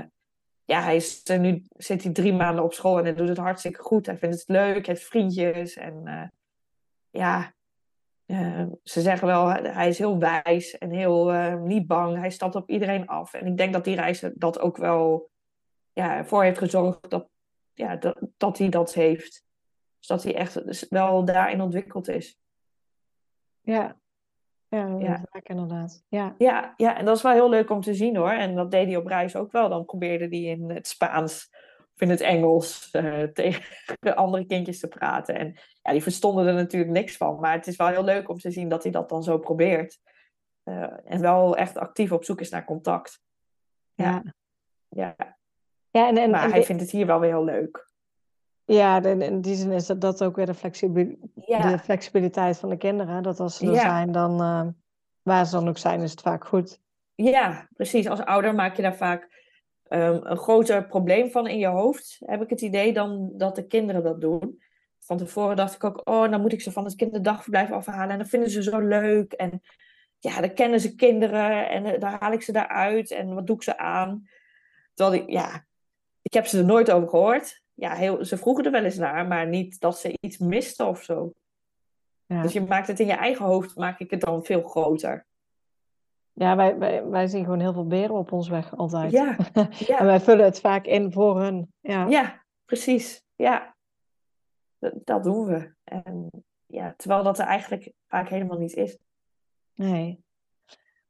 ja, 0.65 0.81
hij 0.81 0.97
is 0.97 1.23
nu 1.23 1.65
zit 1.69 2.03
hij 2.03 2.13
drie 2.13 2.33
maanden 2.33 2.65
op 2.65 2.73
school 2.73 2.99
en 2.99 3.05
hij 3.05 3.15
doet 3.15 3.29
het 3.29 3.39
hartstikke 3.39 3.81
goed. 3.81 4.07
Hij 4.07 4.19
vindt 4.19 4.35
het 4.35 4.49
leuk, 4.49 4.87
heeft 4.87 5.05
vriendjes. 5.05 5.77
En 5.77 6.03
uh, 6.05 6.23
ja, 7.11 7.54
ze 8.83 9.01
zeggen 9.01 9.27
wel, 9.27 9.49
hij 9.51 9.89
is 9.89 9.99
heel 9.99 10.19
wijs 10.19 10.79
en 10.79 10.91
heel 10.91 11.31
niet 11.59 11.87
bang. 11.87 12.19
Hij 12.19 12.31
stapt 12.31 12.55
op 12.55 12.71
iedereen 12.71 13.07
af. 13.07 13.35
En 13.35 13.47
ik 13.47 13.57
denk 13.57 13.73
dat 13.73 13.85
die 13.85 13.97
reis 13.97 14.25
dat 14.35 14.61
ook 14.61 14.77
wel 14.77 15.31
ja, 15.93 16.25
voor 16.25 16.43
heeft 16.43 16.59
gezorgd 16.59 17.11
dat, 17.11 17.29
ja, 17.75 17.97
dat, 17.97 18.19
dat 18.37 18.59
hij 18.59 18.69
dat 18.69 18.95
heeft. 18.95 19.45
Dus 19.99 20.07
dat 20.07 20.23
hij 20.23 20.35
echt 20.35 20.67
dus 20.67 20.87
wel 20.89 21.25
daarin 21.25 21.61
ontwikkeld 21.61 22.09
is. 22.09 22.39
Ja, 23.61 23.99
ja, 24.69 24.97
ja. 24.99 25.25
vaak 25.31 25.49
inderdaad. 25.49 26.05
Ja. 26.09 26.35
Ja, 26.39 26.75
ja, 26.77 26.97
en 26.97 27.05
dat 27.05 27.17
is 27.17 27.23
wel 27.23 27.33
heel 27.33 27.49
leuk 27.49 27.71
om 27.71 27.81
te 27.81 27.95
zien 27.95 28.17
hoor. 28.17 28.31
En 28.31 28.55
dat 28.55 28.71
deed 28.71 28.87
hij 28.87 28.97
op 28.97 29.07
reis 29.07 29.37
ook 29.37 29.53
wel. 29.53 29.69
Dan 29.69 29.85
probeerde 29.85 30.25
hij 30.29 30.43
in 30.43 30.71
het 30.71 30.87
Spaans 30.87 31.54
in 31.97 32.11
het 32.11 32.21
Engels 32.21 32.89
uh, 32.93 33.23
tegen 33.39 34.17
andere 34.17 34.47
kindjes 34.47 34.81
te 34.81 34.89
praten. 34.89 35.35
En 35.35 35.57
ja, 35.83 35.93
die 35.93 36.03
verstonden 36.03 36.47
er 36.47 36.55
natuurlijk 36.55 36.93
niks 36.93 37.17
van. 37.17 37.41
Maar 37.41 37.53
het 37.53 37.67
is 37.67 37.77
wel 37.77 37.87
heel 37.87 38.05
leuk 38.05 38.29
om 38.29 38.39
te 38.39 38.51
zien 38.51 38.69
dat 38.69 38.83
hij 38.83 38.93
dat 38.93 39.09
dan 39.09 39.23
zo 39.23 39.39
probeert. 39.39 39.99
Uh, 40.65 40.93
en 41.05 41.21
wel 41.21 41.57
echt 41.57 41.79
actief 41.79 42.13
op 42.13 42.25
zoek 42.25 42.41
is 42.41 42.51
naar 42.51 42.65
contact. 42.65 43.21
Ja. 43.95 44.23
ja. 44.89 45.15
Ja, 45.91 46.09
en, 46.09 46.17
en, 46.17 46.31
maar 46.31 46.45
en 46.45 46.51
hij 46.51 46.65
vindt 46.65 46.83
het 46.83 46.91
hier 46.91 47.07
wel 47.07 47.21
weer 47.21 47.31
heel 47.31 47.45
leuk. 47.45 47.93
Ja, 48.65 49.03
in, 49.03 49.23
in 49.23 49.41
die 49.41 49.55
zin 49.55 49.73
is 49.73 49.87
dat, 49.87 50.01
dat 50.01 50.25
ook 50.25 50.37
weer 50.37 50.47
de, 50.47 50.55
flexibil 50.55 51.17
ja. 51.35 51.71
de 51.71 51.79
flexibiliteit 51.79 52.59
van 52.59 52.69
de 52.69 52.77
kinderen. 52.77 53.23
Dat 53.23 53.41
als 53.41 53.57
ze 53.57 53.67
er 53.67 53.73
ja. 53.73 53.81
zijn, 53.81 54.13
dan 54.13 54.43
uh, 54.43 54.67
waar 55.23 55.47
ze 55.47 55.53
dan 55.53 55.69
ook 55.69 55.79
zijn, 55.79 56.01
is 56.01 56.11
het 56.11 56.21
vaak 56.21 56.47
goed. 56.47 56.81
Ja, 57.15 57.69
precies. 57.75 58.09
Als 58.09 58.21
ouder 58.21 58.55
maak 58.55 58.77
je 58.77 58.83
daar 58.83 58.97
vaak 58.97 59.44
um, 59.89 60.21
een 60.23 60.37
groter 60.37 60.87
probleem 60.87 61.31
van 61.31 61.47
in 61.47 61.59
je 61.59 61.67
hoofd, 61.67 62.19
heb 62.25 62.43
ik 62.43 62.51
het 62.51 62.61
idee, 62.61 62.93
dan 62.93 63.31
dat 63.37 63.55
de 63.57 63.67
kinderen 63.67 64.03
dat 64.03 64.21
doen. 64.21 64.63
Van 64.99 65.17
tevoren 65.17 65.57
dacht 65.57 65.75
ik 65.75 65.85
ook, 65.85 66.01
oh, 66.05 66.31
dan 66.31 66.41
moet 66.41 66.53
ik 66.53 66.61
ze 66.61 66.73
van 66.73 66.85
het 66.85 66.95
kinderdagverblijf 66.95 67.71
afhalen. 67.73 68.11
En 68.11 68.19
dat 68.19 68.29
vinden 68.29 68.51
ze 68.51 68.63
zo 68.63 68.79
leuk. 68.79 69.33
En 69.33 69.61
ja, 70.19 70.41
dan 70.41 70.55
kennen 70.55 70.81
ze 70.81 70.95
kinderen 70.95 71.69
en 71.69 71.87
uh, 71.87 72.01
daar 72.01 72.17
haal 72.21 72.33
ik 72.33 72.43
ze 72.43 72.53
daaruit. 72.53 73.11
En 73.11 73.35
wat 73.35 73.47
doe 73.47 73.57
ik 73.57 73.63
ze 73.63 73.79
aan? 73.79 74.29
Terwijl 74.95 75.23
ik, 75.23 75.31
ja, 75.31 75.65
ik 76.23 76.33
heb 76.33 76.47
ze 76.47 76.59
er 76.59 76.65
nooit 76.65 76.91
over 76.91 77.09
gehoord. 77.09 77.63
Ja, 77.75 77.95
heel, 77.95 78.25
ze 78.25 78.37
vroegen 78.37 78.65
er 78.65 78.71
wel 78.71 78.85
eens 78.85 78.97
naar, 78.97 79.27
maar 79.27 79.49
niet 79.49 79.81
dat 79.81 79.99
ze 79.99 80.19
iets 80.21 80.39
misten 80.39 80.87
of 80.87 81.03
zo. 81.03 81.33
Ja. 82.27 82.43
Dus 82.43 82.53
je 82.53 82.61
maakt 82.61 82.87
het 82.87 83.01
in 83.01 83.07
je 83.07 83.13
eigen 83.13 83.45
hoofd, 83.45 83.77
maak 83.77 84.01
ik 84.01 84.11
het 84.11 84.21
dan 84.21 84.45
veel 84.45 84.63
groter. 84.63 85.27
Ja, 86.37 86.57
wij, 86.57 86.79
wij, 86.79 87.07
wij 87.07 87.27
zien 87.27 87.45
gewoon 87.45 87.61
heel 87.61 87.73
veel 87.73 87.87
beren 87.87 88.17
op 88.17 88.33
ons 88.33 88.49
weg 88.49 88.77
altijd. 88.77 89.13
Ja, 89.13 89.37
ja. 89.87 89.99
en 89.99 90.07
wij 90.07 90.21
vullen 90.21 90.45
het 90.45 90.61
vaak 90.61 90.87
in 90.87 91.13
voor 91.13 91.41
hun. 91.41 91.73
Ja, 91.81 92.07
ja 92.07 92.43
precies. 92.65 93.23
Ja, 93.35 93.75
dat, 94.79 94.93
dat 95.05 95.23
doen 95.23 95.45
we. 95.45 95.73
En 95.85 96.29
ja, 96.67 96.95
terwijl 96.97 97.23
dat 97.23 97.39
er 97.39 97.47
eigenlijk 97.47 97.93
vaak 98.09 98.29
helemaal 98.29 98.59
niet 98.59 98.75
is. 98.75 98.99
Nee. 99.75 100.23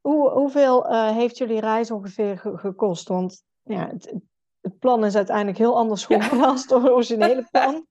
Hoe, 0.00 0.30
hoeveel 0.30 0.90
uh, 0.90 1.10
heeft 1.10 1.38
jullie 1.38 1.60
reis 1.60 1.90
ongeveer 1.90 2.38
gekost? 2.38 3.08
Want 3.08 3.44
ja, 3.62 3.88
het, 3.88 4.14
het 4.60 4.78
plan 4.78 5.04
is 5.04 5.16
uiteindelijk 5.16 5.58
heel 5.58 5.76
anders 5.76 6.04
geworden 6.04 6.38
ja. 6.38 6.44
dan 6.44 6.54
het 6.54 6.72
originele 6.72 7.46
plan. 7.50 7.86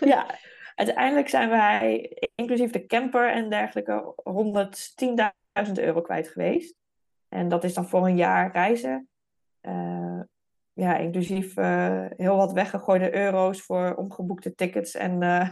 ja, 0.00 0.38
uiteindelijk 0.74 1.28
zijn 1.28 1.48
wij, 1.48 2.16
inclusief 2.34 2.70
de 2.70 2.86
camper 2.86 3.32
en 3.32 3.50
dergelijke, 3.50 4.14
110.000 5.66 5.72
euro 5.72 6.00
kwijt 6.00 6.28
geweest. 6.28 6.76
En 7.28 7.48
dat 7.48 7.64
is 7.64 7.74
dan 7.74 7.88
voor 7.88 8.06
een 8.06 8.16
jaar 8.16 8.52
reizen. 8.52 9.08
Uh, 9.62 10.20
ja, 10.72 10.96
inclusief 10.96 11.56
eh, 11.56 12.06
heel 12.16 12.36
wat 12.36 12.52
weggegooide 12.52 13.14
euro's 13.14 13.62
voor 13.62 13.94
omgeboekte 13.94 14.54
tickets 14.54 14.94
en, 14.94 15.22
uh, 15.22 15.48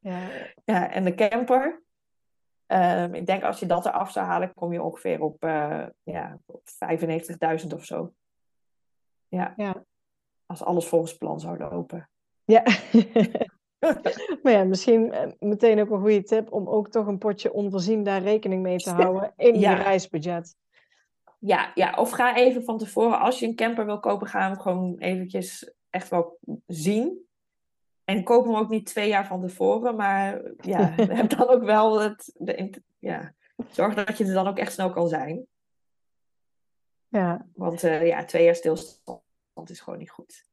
ja. 0.00 0.28
ja. 0.64 0.90
en 0.90 1.04
de 1.04 1.14
camper. 1.14 1.82
Um, 2.66 3.14
ik 3.14 3.26
denk 3.26 3.42
als 3.42 3.60
je 3.60 3.66
dat 3.66 3.86
eraf 3.86 4.10
zou 4.10 4.26
halen, 4.26 4.54
kom 4.54 4.72
je 4.72 4.82
ongeveer 4.82 5.20
op, 5.20 5.42
ja, 6.02 6.38
op 6.46 6.62
95.000 7.62 7.66
of 7.74 7.84
zo. 7.84 8.12
Ja. 9.28 9.54
ja. 9.56 9.84
Als 10.46 10.62
alles 10.62 10.86
volgens 10.86 11.16
plan 11.16 11.40
zou 11.40 11.58
lopen. 11.58 12.10
Ja. 12.44 12.62
maar 14.42 14.52
ja, 14.52 14.64
misschien 14.64 15.14
meteen 15.38 15.80
ook 15.80 15.90
een 15.90 16.00
goede 16.00 16.22
tip 16.22 16.52
om 16.52 16.68
ook 16.68 16.88
toch 16.88 17.06
een 17.06 17.18
potje 17.18 17.52
onvoorzien 17.52 18.02
daar 18.02 18.22
rekening 18.22 18.62
mee 18.62 18.78
te 18.78 18.90
houden 18.90 19.32
in 19.36 19.58
je 19.58 19.74
reisbudget. 19.74 20.56
Ja, 21.38 21.70
ja, 21.74 21.94
of 21.96 22.10
ga 22.10 22.36
even 22.36 22.64
van 22.64 22.78
tevoren, 22.78 23.20
als 23.20 23.38
je 23.38 23.46
een 23.46 23.54
camper 23.54 23.86
wil 23.86 24.00
kopen, 24.00 24.26
ga 24.26 24.48
hem 24.48 24.60
gewoon 24.60 24.98
eventjes 24.98 25.72
echt 25.90 26.08
wel 26.08 26.38
zien. 26.66 27.26
En 28.04 28.24
koop 28.24 28.44
hem 28.44 28.54
ook 28.54 28.68
niet 28.68 28.86
twee 28.86 29.08
jaar 29.08 29.26
van 29.26 29.40
tevoren, 29.40 29.96
maar 29.96 30.42
ja, 30.60 30.92
heb 30.96 31.30
dan 31.30 31.48
ook 31.48 31.62
wel 31.62 32.00
het, 32.00 32.32
de, 32.34 32.82
ja, 32.98 33.34
zorg 33.70 33.94
dat 33.94 34.18
je 34.18 34.24
er 34.24 34.34
dan 34.34 34.46
ook 34.46 34.58
echt 34.58 34.72
snel 34.72 34.90
kan 34.90 35.08
zijn. 35.08 35.46
Ja. 37.08 37.46
Want 37.54 37.82
uh, 37.82 38.06
ja, 38.06 38.24
twee 38.24 38.44
jaar 38.44 38.54
stilstand 38.54 39.70
is 39.70 39.80
gewoon 39.80 39.98
niet 39.98 40.10
goed. 40.10 40.50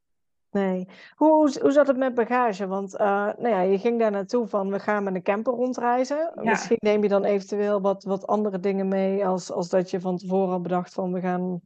Nee. 0.51 0.87
Hoe, 1.15 1.59
hoe, 1.61 1.71
zat 1.71 1.87
het 1.87 1.97
met 1.97 2.13
bagage? 2.13 2.67
Want 2.67 2.93
uh, 2.93 2.99
nou 3.37 3.49
ja, 3.49 3.61
je 3.61 3.79
ging 3.79 3.99
daar 3.99 4.11
naartoe 4.11 4.47
van 4.47 4.71
we 4.71 4.79
gaan 4.79 5.03
met 5.03 5.15
een 5.15 5.23
camper 5.23 5.53
rondreizen. 5.53 6.31
Misschien 6.35 6.77
neem 6.79 7.03
je 7.03 7.09
dan 7.09 7.23
eventueel 7.23 7.81
wat, 7.81 8.03
wat 8.03 8.27
andere 8.27 8.59
dingen 8.59 8.87
mee 8.87 9.25
als, 9.25 9.51
als 9.51 9.69
dat 9.69 9.89
je 9.89 9.99
van 9.99 10.17
tevoren 10.17 10.53
al 10.53 10.61
bedacht 10.61 10.93
van 10.93 11.13
we 11.13 11.19
gaan 11.19 11.61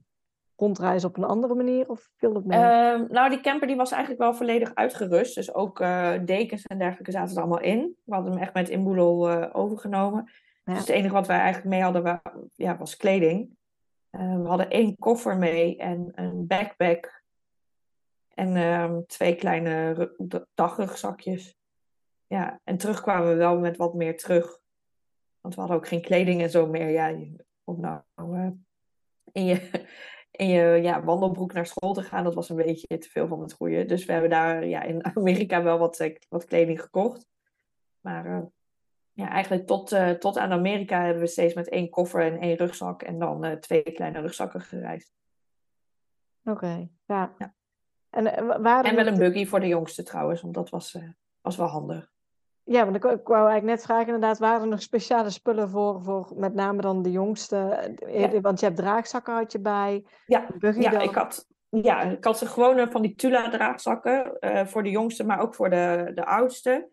rondreizen 0.56 1.10
op 1.10 1.18
een 1.18 1.24
andere 1.24 1.56
manier? 1.56 1.90
Of 1.90 2.10
viel 2.16 2.34
het 2.34 2.46
mee? 2.46 2.60
Uh, 2.60 3.10
nou, 3.10 3.30
die 3.30 3.42
camper 3.42 3.68
die 3.68 3.76
was 3.76 3.92
eigenlijk 3.92 4.22
wel 4.22 4.34
volledig 4.34 4.76
uitgerust. 4.76 5.36
Dus 5.36 5.54
ook 5.54 5.80
uh, 5.80 6.12
dekens 6.26 6.66
en 6.66 6.78
dergelijke 6.78 7.12
zaten 7.12 7.36
er 7.36 7.42
allemaal 7.42 7.62
in. 7.62 7.96
We 8.04 8.14
hadden 8.14 8.32
hem 8.34 8.42
echt 8.42 8.54
met 8.54 8.70
inboedel 8.70 9.32
uh, 9.32 9.50
overgenomen. 9.52 10.32
Dus 10.64 10.78
het 10.78 10.90
enige 10.90 11.14
wat 11.14 11.28
wij 11.28 11.40
eigenlijk 11.40 11.70
mee 11.70 11.82
hadden 11.82 12.22
ja, 12.56 12.78
was 12.78 12.98
kleding. 12.98 13.50
we 14.10 14.44
hadden 14.46 14.70
één 14.70 14.96
koffer 14.98 15.38
mee 15.38 15.78
en 15.78 16.12
een 16.16 16.48
backpack 16.48 17.23
en 18.34 18.58
um, 18.58 19.06
twee 19.06 19.36
kleine 19.36 20.12
dagrugzakjes. 20.54 21.58
Ja, 22.28 22.60
en 22.64 22.78
terug 22.78 23.02
kwamen 23.02 23.28
we 23.28 23.36
wel 23.36 23.60
met 23.60 23.78
wat 23.78 23.94
meer 23.94 24.18
terug. 24.18 24.60
Want 25.42 25.56
we 25.56 25.60
hadden 25.60 25.80
ook 25.80 25.88
geen 25.88 26.02
kleding 26.02 26.42
en 26.42 26.50
zo 26.50 26.68
meer. 26.68 26.90
Ja, 26.90 27.16
om 27.64 27.80
nou 27.80 28.02
uh, 28.18 28.48
in 29.32 29.46
je, 29.46 29.86
in 30.32 30.48
je 30.48 30.80
ja, 30.82 31.04
wandelbroek 31.04 31.54
naar 31.54 31.66
school 31.66 31.94
te 31.94 32.04
gaan, 32.04 32.24
dat 32.24 32.34
was 32.34 32.50
een 32.50 32.56
beetje 32.56 32.98
te 32.98 33.10
veel 33.10 33.28
van 33.28 33.42
het 33.42 33.54
goede. 33.54 33.86
Dus 33.86 34.06
we 34.06 34.12
hebben 34.12 34.30
daar 34.30 34.66
ja, 34.66 34.82
in 34.84 35.06
Amerika 35.16 35.64
wel 35.64 35.78
wat, 35.78 36.00
eh, 36.00 36.16
wat 36.30 36.46
kleding 36.46 36.82
gekocht. 36.82 37.28
Maar 38.00 38.26
uh, 38.26 38.46
ja, 39.12 39.30
eigenlijk 39.30 39.68
tot, 39.68 39.92
uh, 39.92 40.10
tot 40.10 40.38
aan 40.38 40.52
Amerika 40.52 41.04
hebben 41.04 41.22
we 41.22 41.28
steeds 41.28 41.54
met 41.54 41.70
één 41.70 41.90
koffer 41.90 42.22
en 42.22 42.40
één 42.40 42.56
rugzak 42.56 43.02
en 43.02 43.20
dan 43.20 43.60
twee 43.60 43.82
kleine 43.82 44.20
rugzakken 44.20 44.62
gereisd. 44.62 45.14
Oké, 46.44 46.90
ja. 47.06 47.36
ja. 47.38 47.54
En, 48.14 48.36
eh, 48.36 48.86
en 48.86 48.96
wel 48.96 49.08
een 49.08 49.18
buggy 49.18 49.46
voor 49.46 49.60
de 49.60 49.68
jongste 49.68 50.04
trouwens, 50.04 50.42
want 50.42 50.54
dat 50.54 50.70
was, 50.70 50.94
uh, 50.94 51.04
was 51.42 51.56
wel 51.56 51.68
handig. 51.68 52.12
Ja, 52.64 52.84
want 52.84 52.96
ik, 52.96 53.04
ik, 53.04 53.28
wou 53.28 53.50
eigenlijk 53.50 53.64
net 53.64 53.84
vragen 53.84 54.06
inderdaad, 54.06 54.38
waren 54.38 54.62
er 54.62 54.68
nog 54.68 54.82
speciale 54.82 55.30
spullen 55.30 55.70
voor, 55.70 56.04
voor 56.04 56.32
met 56.36 56.54
name 56.54 56.82
dan 56.82 57.02
de 57.02 57.12
jongste? 57.12 57.58
Eh, 57.58 58.42
want 58.42 58.60
je 58.60 58.66
hebt 58.66 58.78
draagzakken 58.78 59.34
had 59.34 59.52
je 59.52 59.60
bij. 59.60 60.06
Ja, 60.26 60.48
buggy 60.60 60.82
ja, 60.82 61.02
ik, 61.02 61.16
had, 61.16 61.48
ja 61.70 62.02
ik 62.02 62.24
had 62.24 62.38
ze 62.38 62.46
gewoon 62.46 62.92
van 62.92 63.02
die 63.02 63.16
Tula 63.16 63.50
draagzakken 63.50 64.38
uh, 64.40 64.66
voor 64.66 64.84
de 64.84 64.90
jongste, 64.90 65.24
maar 65.24 65.40
ook 65.40 65.56
voor 65.56 65.70
de, 65.70 66.12
de 66.16 66.26
oudste. 66.26 66.90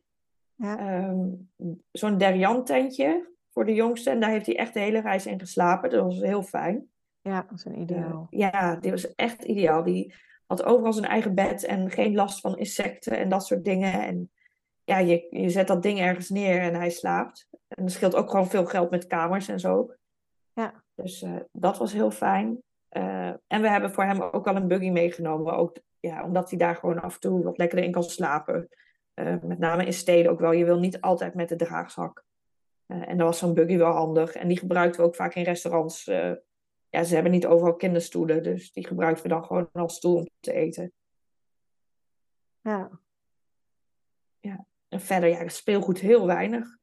Ja. 0.54 1.04
Um, 1.08 1.50
Zo'n 1.92 2.18
Derian 2.18 2.64
tentje 2.64 3.30
voor 3.50 3.64
de 3.64 3.74
jongste 3.74 4.10
en 4.10 4.20
daar 4.20 4.30
heeft 4.30 4.46
hij 4.46 4.58
echt 4.58 4.74
de 4.74 4.80
hele 4.80 5.00
reis 5.00 5.26
in 5.26 5.38
geslapen. 5.38 5.90
Dat 5.90 6.04
was 6.04 6.20
heel 6.20 6.42
fijn. 6.42 6.88
Ja, 7.20 7.46
dat 7.48 7.58
is 7.58 7.64
een 7.64 7.80
ideaal. 7.80 8.26
ja, 8.30 8.76
dit 8.76 8.90
was 8.90 9.14
echt 9.14 9.44
ideaal. 9.44 9.82
Die, 9.82 10.14
had 10.50 10.64
overal 10.64 10.92
zijn 10.92 11.06
eigen 11.06 11.34
bed 11.34 11.64
en 11.64 11.90
geen 11.90 12.14
last 12.14 12.40
van 12.40 12.58
insecten 12.58 13.18
en 13.18 13.28
dat 13.28 13.46
soort 13.46 13.64
dingen. 13.64 13.92
En 13.92 14.30
ja, 14.84 14.98
je, 14.98 15.26
je 15.30 15.50
zet 15.50 15.66
dat 15.66 15.82
ding 15.82 16.00
ergens 16.00 16.28
neer 16.28 16.60
en 16.60 16.74
hij 16.74 16.90
slaapt. 16.90 17.48
En 17.68 17.82
dat 17.84 17.92
scheelt 17.92 18.14
ook 18.14 18.30
gewoon 18.30 18.48
veel 18.48 18.66
geld 18.66 18.90
met 18.90 19.06
kamers 19.06 19.48
en 19.48 19.60
zo. 19.60 19.94
Ja. 20.52 20.84
Dus 20.94 21.22
uh, 21.22 21.36
dat 21.52 21.78
was 21.78 21.92
heel 21.92 22.10
fijn. 22.10 22.62
Uh, 22.90 23.26
en 23.26 23.60
we 23.60 23.68
hebben 23.68 23.92
voor 23.92 24.04
hem 24.04 24.22
ook 24.22 24.46
al 24.46 24.56
een 24.56 24.68
buggy 24.68 24.90
meegenomen. 24.90 25.56
Ook, 25.56 25.76
ja, 26.00 26.24
omdat 26.24 26.50
hij 26.50 26.58
daar 26.58 26.76
gewoon 26.76 27.00
af 27.00 27.14
en 27.14 27.20
toe 27.20 27.42
wat 27.42 27.58
lekkerder 27.58 27.86
in 27.86 27.92
kan 27.92 28.02
slapen. 28.02 28.68
Uh, 29.14 29.34
met 29.42 29.58
name 29.58 29.84
in 29.84 29.92
steden 29.92 30.30
ook 30.30 30.40
wel. 30.40 30.52
Je 30.52 30.64
wil 30.64 30.78
niet 30.78 31.00
altijd 31.00 31.34
met 31.34 31.48
de 31.48 31.56
draagzak. 31.56 32.24
en 32.86 33.16
dan 33.16 33.26
was 33.26 33.38
zo'n 33.38 33.54
buggy 33.54 33.76
wel 33.76 33.92
handig. 33.92 34.34
En 34.34 34.48
die 34.48 34.58
gebruikten 34.58 35.00
we 35.00 35.06
ook 35.06 35.14
vaak 35.14 35.34
in 35.34 35.44
restaurants 35.44 36.10
ja, 36.90 37.04
ze 37.04 37.14
hebben 37.14 37.32
niet 37.32 37.46
overal 37.46 37.76
kinderstoelen, 37.76 38.42
dus 38.42 38.72
die 38.72 38.86
gebruiken 38.86 39.22
we 39.22 39.28
dan 39.28 39.44
gewoon 39.44 39.68
als 39.72 39.94
stoel 39.94 40.16
om 40.16 40.28
te 40.40 40.52
eten. 40.52 40.92
Ja. 42.60 43.00
Ja, 44.40 44.66
en 44.88 45.00
verder, 45.00 45.28
ja, 45.28 45.48
speelgoed 45.48 45.98
heel 45.98 46.26
weinig. 46.26 46.78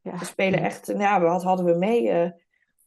Ja. 0.00 0.18
We 0.18 0.24
spelen 0.24 0.60
echt, 0.60 0.86
ja, 0.86 1.20
wat 1.20 1.42
hadden 1.42 1.66
we 1.66 1.74
mee? 1.74 2.02
Uh, 2.02 2.30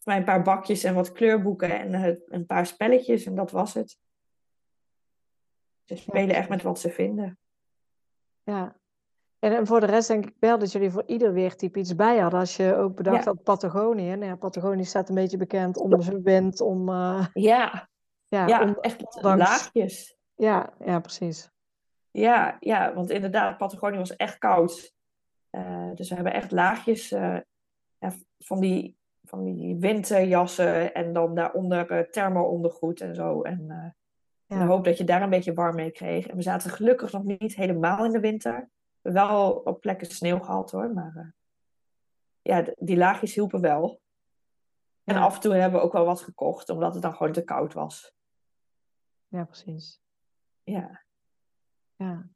een 0.03 0.23
paar 0.23 0.41
bakjes 0.41 0.83
en 0.83 0.93
wat 0.93 1.11
kleurboeken 1.11 1.79
en 1.79 1.93
uh, 1.93 2.15
een 2.25 2.45
paar 2.45 2.65
spelletjes 2.65 3.25
en 3.25 3.35
dat 3.35 3.51
was 3.51 3.73
het. 3.73 3.97
Ze 5.83 5.95
spelen 5.95 6.35
echt 6.35 6.49
met 6.49 6.61
wat 6.61 6.79
ze 6.79 6.89
vinden. 6.89 7.39
Ja, 8.43 8.79
en 9.53 9.67
voor 9.67 9.79
de 9.79 9.85
rest 9.85 10.07
denk 10.07 10.25
ik 10.25 10.35
wel 10.39 10.59
dat 10.59 10.71
jullie 10.71 10.91
voor 10.91 11.03
ieder 11.05 11.33
weertype 11.33 11.79
iets 11.79 11.95
bij 11.95 12.17
hadden. 12.17 12.39
Als 12.39 12.55
je 12.55 12.75
ook 12.75 12.95
bedacht 12.95 13.25
had 13.25 13.43
Patagonië. 13.43 14.15
Nou 14.15 14.25
ja, 14.25 14.35
Patagonië 14.35 14.83
staat 14.83 15.09
een 15.09 15.15
beetje 15.15 15.37
bekend 15.37 15.77
om 15.77 16.01
zijn 16.01 16.23
wind, 16.23 16.61
om... 16.61 16.89
Uh, 16.89 17.25
ja, 17.33 17.89
ja, 18.27 18.47
ja 18.47 18.61
om, 18.61 18.77
echt 18.81 19.21
laagjes. 19.21 20.17
Ja, 20.35 20.73
ja, 20.85 20.99
precies. 20.99 21.49
Ja, 22.11 22.57
ja, 22.59 22.93
want 22.93 23.09
inderdaad, 23.09 23.57
Patagonië 23.57 23.97
was 23.97 24.15
echt 24.15 24.37
koud. 24.37 24.93
Uh, 25.51 25.89
dus 25.93 26.09
we 26.09 26.15
hebben 26.15 26.33
echt 26.33 26.51
laagjes 26.51 27.11
uh, 27.11 27.37
ja, 27.99 28.13
van, 28.39 28.59
die, 28.59 28.97
van 29.23 29.43
die 29.43 29.75
winterjassen 29.79 30.93
en 30.93 31.13
dan 31.13 31.35
daaronder 31.35 32.09
thermo-ondergoed 32.11 33.01
en 33.01 33.15
zo. 33.15 33.41
En 33.41 33.65
ja. 34.45 34.61
ik 34.61 34.67
hoop 34.67 34.85
dat 34.85 34.97
je 34.97 35.03
daar 35.03 35.21
een 35.21 35.29
beetje 35.29 35.53
warm 35.53 35.75
mee 35.75 35.91
kreeg. 35.91 36.27
En 36.27 36.35
we 36.35 36.41
zaten 36.41 36.69
gelukkig 36.69 37.11
nog 37.11 37.23
niet 37.23 37.55
helemaal 37.55 38.05
in 38.05 38.11
de 38.11 38.19
winter 38.19 38.69
wel 39.13 39.51
op 39.51 39.81
plekken 39.81 40.07
sneeuw 40.07 40.39
gehad 40.39 40.71
hoor. 40.71 40.93
Maar 40.93 41.13
uh, 41.15 41.27
ja, 42.41 42.73
die 42.75 42.97
laagjes 42.97 43.35
hielpen 43.35 43.61
wel. 43.61 44.01
En 45.03 45.15
af 45.15 45.35
en 45.35 45.41
toe 45.41 45.53
hebben 45.53 45.79
we 45.79 45.85
ook 45.85 45.93
wel 45.93 46.05
wat 46.05 46.21
gekocht, 46.21 46.69
omdat 46.69 46.93
het 46.93 47.03
dan 47.03 47.15
gewoon 47.15 47.33
te 47.33 47.43
koud 47.43 47.73
was. 47.73 48.13
Ja, 49.27 49.43
precies. 49.43 50.01
Ja. 50.63 51.03
Ja. 51.95 52.29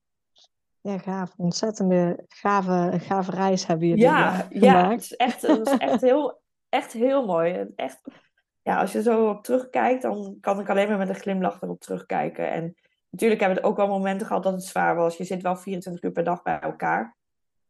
Ja, 0.81 0.97
gaaf. 0.97 1.33
Ontzettende 1.37 2.25
gave, 2.27 2.99
gave 2.99 3.31
reis 3.31 3.65
hebben 3.65 3.87
jullie 3.87 4.03
ja, 4.03 4.47
Ja, 4.49 4.89
het 4.89 5.01
is 5.01 5.15
echt, 5.15 5.41
het 5.41 5.67
is 5.67 5.77
echt, 5.77 6.01
heel, 6.01 6.41
echt 6.69 6.93
heel 6.93 7.25
mooi. 7.25 7.67
Echt, 7.75 8.01
ja, 8.61 8.79
als 8.79 8.91
je 8.91 9.01
zo 9.01 9.29
op 9.29 9.43
terugkijkt, 9.43 10.01
dan 10.01 10.37
kan 10.41 10.59
ik 10.59 10.69
alleen 10.69 10.87
maar 10.87 10.97
met 10.97 11.09
een 11.09 11.15
glimlach 11.15 11.61
erop 11.61 11.79
terugkijken. 11.79 12.51
En 12.51 12.75
Natuurlijk 13.09 13.41
hebben 13.41 13.61
we 13.61 13.67
ook 13.67 13.77
wel 13.77 13.87
momenten 13.87 14.27
gehad 14.27 14.43
dat 14.43 14.53
het 14.53 14.63
zwaar 14.63 14.95
was. 14.95 15.17
Je 15.17 15.23
zit 15.23 15.41
wel 15.41 15.55
24 15.55 16.03
uur 16.03 16.11
per 16.11 16.23
dag 16.23 16.41
bij 16.41 16.59
elkaar. 16.59 17.15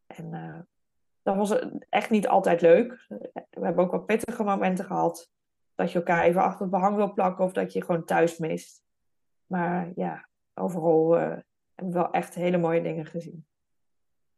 En 0.08 0.34
uh, 0.34 0.60
dat 1.22 1.36
was 1.36 1.60
echt 1.90 2.10
niet 2.10 2.28
altijd 2.28 2.62
leuk. 2.62 3.06
We 3.50 3.66
hebben 3.66 3.84
ook 3.84 3.92
wel 3.92 4.04
pittige 4.04 4.44
momenten 4.44 4.86
gehad. 4.86 5.30
Dat 5.76 5.92
je 5.92 5.98
elkaar 5.98 6.24
even 6.24 6.42
achter 6.42 6.62
het 6.62 6.70
behang 6.70 6.96
wil 6.96 7.14
plakken 7.14 7.46
of 7.46 7.54
dat 7.54 7.74
je 7.74 7.84
gewoon 7.84 8.06
thuis 8.06 8.38
mist. 8.38 8.84
Maar 9.46 9.92
ja, 9.96 10.28
overal 10.54 11.16
uh, 11.16 11.22
hebben 11.22 11.44
we 11.76 11.92
wel 11.92 12.12
echt 12.12 12.36
hele 12.36 12.58
mooie 12.58 12.82
dingen 12.82 13.06
gezien. 13.06 13.46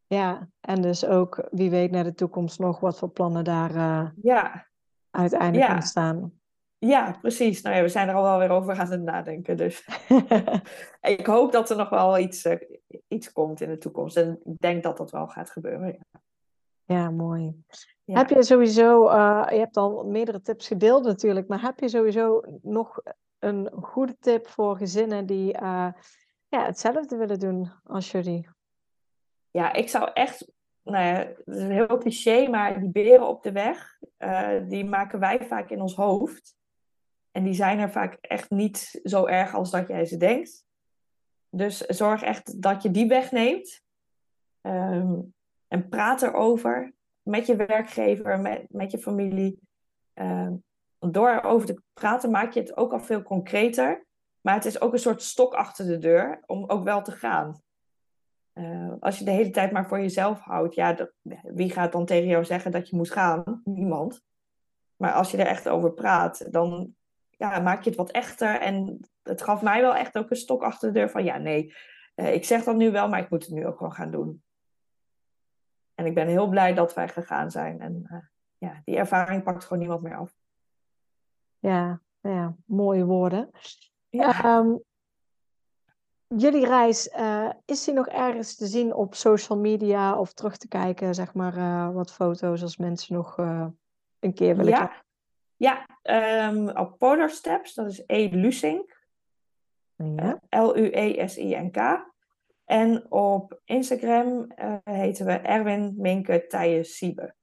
Ja, 0.08 0.50
en 0.60 0.82
dus 0.82 1.06
ook 1.06 1.48
wie 1.52 1.70
weet 1.70 1.92
naar 1.92 2.04
de 2.04 2.14
toekomst 2.14 2.60
nog 2.60 2.80
wat 2.80 2.98
voor 2.98 3.10
plannen 3.10 3.44
daar 3.44 3.76
uh, 3.76 4.10
ja. 4.22 4.68
uiteindelijk 5.10 5.68
ja. 5.70 5.76
ontstaan. 5.76 6.41
Ja, 6.86 7.18
precies. 7.22 7.62
Nou 7.62 7.76
ja, 7.76 7.82
we 7.82 7.88
zijn 7.88 8.10
er 8.10 8.16
al 8.16 8.24
wel 8.24 8.38
weer 8.38 8.50
over 8.50 8.80
aan 8.80 8.92
het 8.92 9.02
nadenken. 9.02 9.58
Dus 9.58 9.88
ik 11.02 11.26
hoop 11.26 11.52
dat 11.52 11.70
er 11.70 11.78
nog 11.78 11.90
wel 11.90 12.18
iets, 12.18 12.46
uh, 12.46 12.56
iets 13.08 13.32
komt 13.32 13.62
in 13.62 13.70
de 13.70 13.78
toekomst. 13.78 14.18
En 14.18 14.40
ik 14.44 14.60
denk 14.60 14.84
dat 14.84 14.98
dat 14.98 15.12
wel 15.12 15.28
gaat 15.28 15.50
gebeuren. 15.50 15.88
Ja, 15.88 16.22
ja 16.96 17.10
mooi. 17.10 17.64
Heb 18.06 18.30
je 18.30 18.44
sowieso, 18.44 19.10
uh, 19.10 19.46
je 19.50 19.58
hebt 19.58 19.78
al 19.78 20.04
meerdere 20.06 20.42
tips 20.42 20.68
gedeeld 20.68 21.04
natuurlijk, 21.04 21.48
maar 21.48 21.62
heb 21.62 21.80
je 21.80 21.90
sowieso 21.90 22.42
nog 22.62 23.02
een 23.40 23.70
goede 23.72 24.18
tip 24.20 24.48
voor 24.48 24.78
gezinnen 24.78 25.26
die 25.26 25.54
uh, 25.54 25.92
ja, 26.48 26.66
hetzelfde 26.66 27.16
willen 27.16 27.40
doen 27.40 27.72
als 27.84 28.12
jullie? 28.12 28.50
Ja, 29.52 29.74
ik 29.74 29.90
zou 29.90 30.10
echt 30.14 30.52
nou 30.84 31.06
ja, 31.06 31.14
het 31.14 31.42
is 31.46 31.62
een 31.62 31.72
heel 31.72 31.98
cliché, 31.98 32.48
maar 32.50 32.80
die 32.80 32.90
beren 32.90 33.28
op 33.28 33.44
de 33.44 33.52
weg, 33.52 34.00
die 34.68 34.86
maken 34.86 35.20
wij 35.20 35.46
vaak 35.46 35.70
in 35.70 35.82
ons 35.82 35.96
hoofd. 35.96 36.60
En 37.32 37.44
die 37.44 37.54
zijn 37.54 37.80
er 37.80 37.92
vaak 37.92 38.18
echt 38.22 38.50
niet 38.50 39.00
zo 39.04 39.26
erg 39.26 39.54
als 39.54 39.72
dat 39.72 39.88
jij 39.88 40.06
ze 40.06 40.18
denkt. 40.18 40.66
Dus 41.50 41.78
zorg 41.78 42.22
echt 42.22 42.62
dat 42.62 42.84
je 42.84 42.92
die 42.92 43.08
wegneemt. 43.08 43.82
Ehm, 44.62 45.20
en 45.68 45.90
praat 45.90 46.22
erover 46.22 46.94
met 47.22 47.46
je 47.46 47.56
werkgever, 47.56 48.40
met, 48.40 48.66
met 48.70 48.92
je 48.92 48.98
familie. 48.98 49.60
Uh, 50.16 50.52
door 51.00 51.30
erover 51.30 51.68
te 51.68 51.82
praten 51.94 52.32
maak 52.32 52.52
je 52.52 52.60
het 52.60 52.78
ook 52.78 52.92
al 52.92 53.00
veel 53.00 53.22
concreter. 53.22 54.06
Maar 54.42 54.54
het 54.54 54.66
is 54.66 54.82
ook 54.82 54.94
een 54.94 55.00
soort 55.00 55.22
stok 55.22 55.54
achter 55.54 55.86
de 55.86 55.98
deur 55.98 56.44
om 56.46 56.70
ook 56.70 56.84
wel 56.84 57.02
te 57.02 57.12
gaan. 57.12 57.62
Uh, 58.54 58.94
als 59.00 59.20
je 59.20 59.26
de 59.26 59.32
hele 59.32 59.50
tijd 59.50 59.72
maar 59.72 59.88
voor 59.88 60.00
jezelf 60.00 60.40
houdt, 60.40 60.76
ja, 60.76 61.10
wie 61.44 61.72
gaat 61.72 61.92
dan 61.92 62.06
tegen 62.06 62.28
jou 62.28 62.46
zeggen 62.46 62.72
dat 62.72 62.90
je 62.90 62.96
moet 62.96 63.12
gaan? 63.12 63.62
Niemand. 63.64 64.22
Maar 64.96 65.14
als 65.14 65.32
je 65.32 65.38
er 65.38 65.48
echt 65.48 65.70
over 65.70 65.94
praat, 65.94 66.52
dan 66.52 66.96
ja, 67.42 67.60
maak 67.60 67.84
je 67.84 67.90
het 67.90 67.98
wat 67.98 68.12
echter. 68.12 68.60
En 68.60 69.00
het 69.24 69.42
gaf 69.42 69.62
mij 69.62 69.82
wel 69.82 69.96
echt 69.96 70.18
ook 70.18 70.30
een 70.30 70.36
stok 70.36 70.64
achter 70.64 70.94
de 70.94 71.00
deur 71.00 71.10
van 71.10 71.24
ja, 71.24 71.38
nee, 71.38 71.74
uh, 72.16 72.34
ik 72.34 72.46
zeg 72.46 72.64
dat 72.64 72.76
nu 72.76 72.92
wel, 72.92 73.10
maar 73.10 73.20
ik 73.20 73.30
moet 73.30 73.44
het 73.46 73.54
nu 73.54 73.68
ook 73.68 73.78
gewoon 73.78 73.94
gaan 73.94 74.12
doen. 74.12 74.44
En 75.96 76.06
ik 76.06 76.14
ben 76.14 76.28
heel 76.28 76.48
blij 76.48 76.74
dat 76.74 76.94
wij 76.94 77.08
gegaan 77.08 77.52
zijn. 77.52 77.80
En 77.80 78.04
uh, 78.12 78.18
ja, 78.58 78.82
die 78.86 78.98
ervaring 78.98 79.44
pakt 79.44 79.64
gewoon 79.64 79.80
niemand 79.80 80.02
meer 80.02 80.18
af. 80.18 80.34
Ja, 81.60 82.02
ja 82.20 82.56
mooie 82.66 83.06
woorden. 83.06 83.50
Ja. 84.10 84.58
Um, 84.58 84.84
jullie 86.28 86.66
reis, 86.66 87.08
uh, 87.08 87.50
is 87.66 87.84
die 87.84 87.94
nog 87.94 88.08
ergens 88.08 88.56
te 88.56 88.68
zien 88.68 88.94
op 88.94 89.16
social 89.16 89.60
media 89.60 90.20
of 90.20 90.34
terug 90.34 90.58
te 90.58 90.68
kijken, 90.68 91.16
zeg 91.16 91.34
maar, 91.34 91.58
uh, 91.58 91.94
wat 91.94 92.12
foto's 92.12 92.62
als 92.62 92.78
mensen 92.78 93.16
nog 93.16 93.38
een 94.20 94.34
keer 94.34 94.56
willen 94.56 94.72
ja. 94.72 94.78
kijken? 94.78 95.10
Ja, 95.62 95.86
um, 96.50 96.70
op 96.70 96.98
Polar 96.98 97.30
Steps, 97.30 97.74
dat 97.74 97.88
is 97.88 98.04
E. 98.06 98.30
Lusink. 98.30 99.00
Ja. 99.96 100.42
L-U-E-S-I-N-K. 100.50 102.10
En 102.66 103.12
op 103.12 103.62
Instagram 103.66 104.52
heten 104.84 105.26
we 105.26 105.32
Erwin 105.32 105.94
Minke 105.98 106.46
Tijen 106.48 106.86
Siebe. 106.86 107.36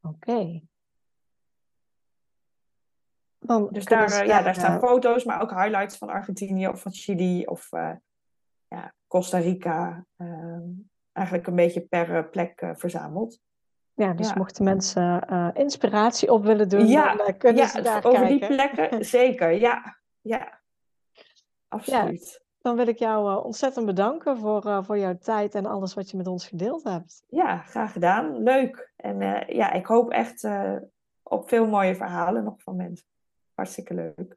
Oké. 0.00 0.30
Okay. 0.30 0.64
Dus 3.70 3.84
daar, 3.84 4.26
ja, 4.26 4.42
daar 4.42 4.54
staan 4.54 4.78
foto's, 4.78 5.24
maar 5.24 5.42
ook 5.42 5.50
highlights 5.50 5.96
van 5.96 6.08
Argentinië 6.08 6.68
of 6.68 6.82
van 6.82 6.92
Chili 6.92 7.46
of 7.46 7.72
uh, 7.72 7.92
ja, 8.68 8.94
Costa 9.06 9.38
Rica. 9.38 10.06
Uh, 10.16 10.58
eigenlijk 11.12 11.46
een 11.46 11.54
beetje 11.54 11.80
per 11.80 12.16
eh, 12.16 12.30
plek 12.30 12.60
uh, 12.60 12.70
verzameld. 12.74 13.40
Ja, 14.00 14.12
dus 14.12 14.28
ja. 14.28 14.34
mochten 14.36 14.64
mensen 14.64 15.26
inspiratie 15.54 16.32
op 16.32 16.44
willen 16.44 16.68
doen, 16.68 16.86
ja, 16.86 17.14
dan 17.14 17.36
kunnen 17.36 17.62
ja, 17.62 17.68
ze 17.68 17.82
daar 17.82 18.04
over 18.04 18.20
kijken. 18.20 18.38
die 18.38 18.56
plekken, 18.56 19.04
zeker. 19.18 19.50
Ja, 19.50 19.96
ja. 20.20 20.60
absoluut. 21.68 22.44
dan 22.60 22.76
wil 22.76 22.86
ik 22.86 22.98
jou 22.98 23.44
ontzettend 23.44 23.86
bedanken 23.86 24.38
voor, 24.38 24.84
voor 24.84 24.98
jouw 24.98 25.18
tijd 25.18 25.54
en 25.54 25.66
alles 25.66 25.94
wat 25.94 26.10
je 26.10 26.16
met 26.16 26.26
ons 26.26 26.46
gedeeld 26.48 26.84
hebt. 26.84 27.24
Ja, 27.28 27.56
graag 27.56 27.92
gedaan. 27.92 28.42
Leuk. 28.42 28.92
En 28.96 29.44
ja, 29.54 29.72
ik 29.72 29.86
hoop 29.86 30.10
echt 30.10 30.48
op 31.22 31.48
veel 31.48 31.66
mooie 31.66 31.94
verhalen 31.94 32.44
nog 32.44 32.62
van 32.62 32.76
mensen. 32.76 33.06
Hartstikke 33.54 33.94
leuk. 33.94 34.36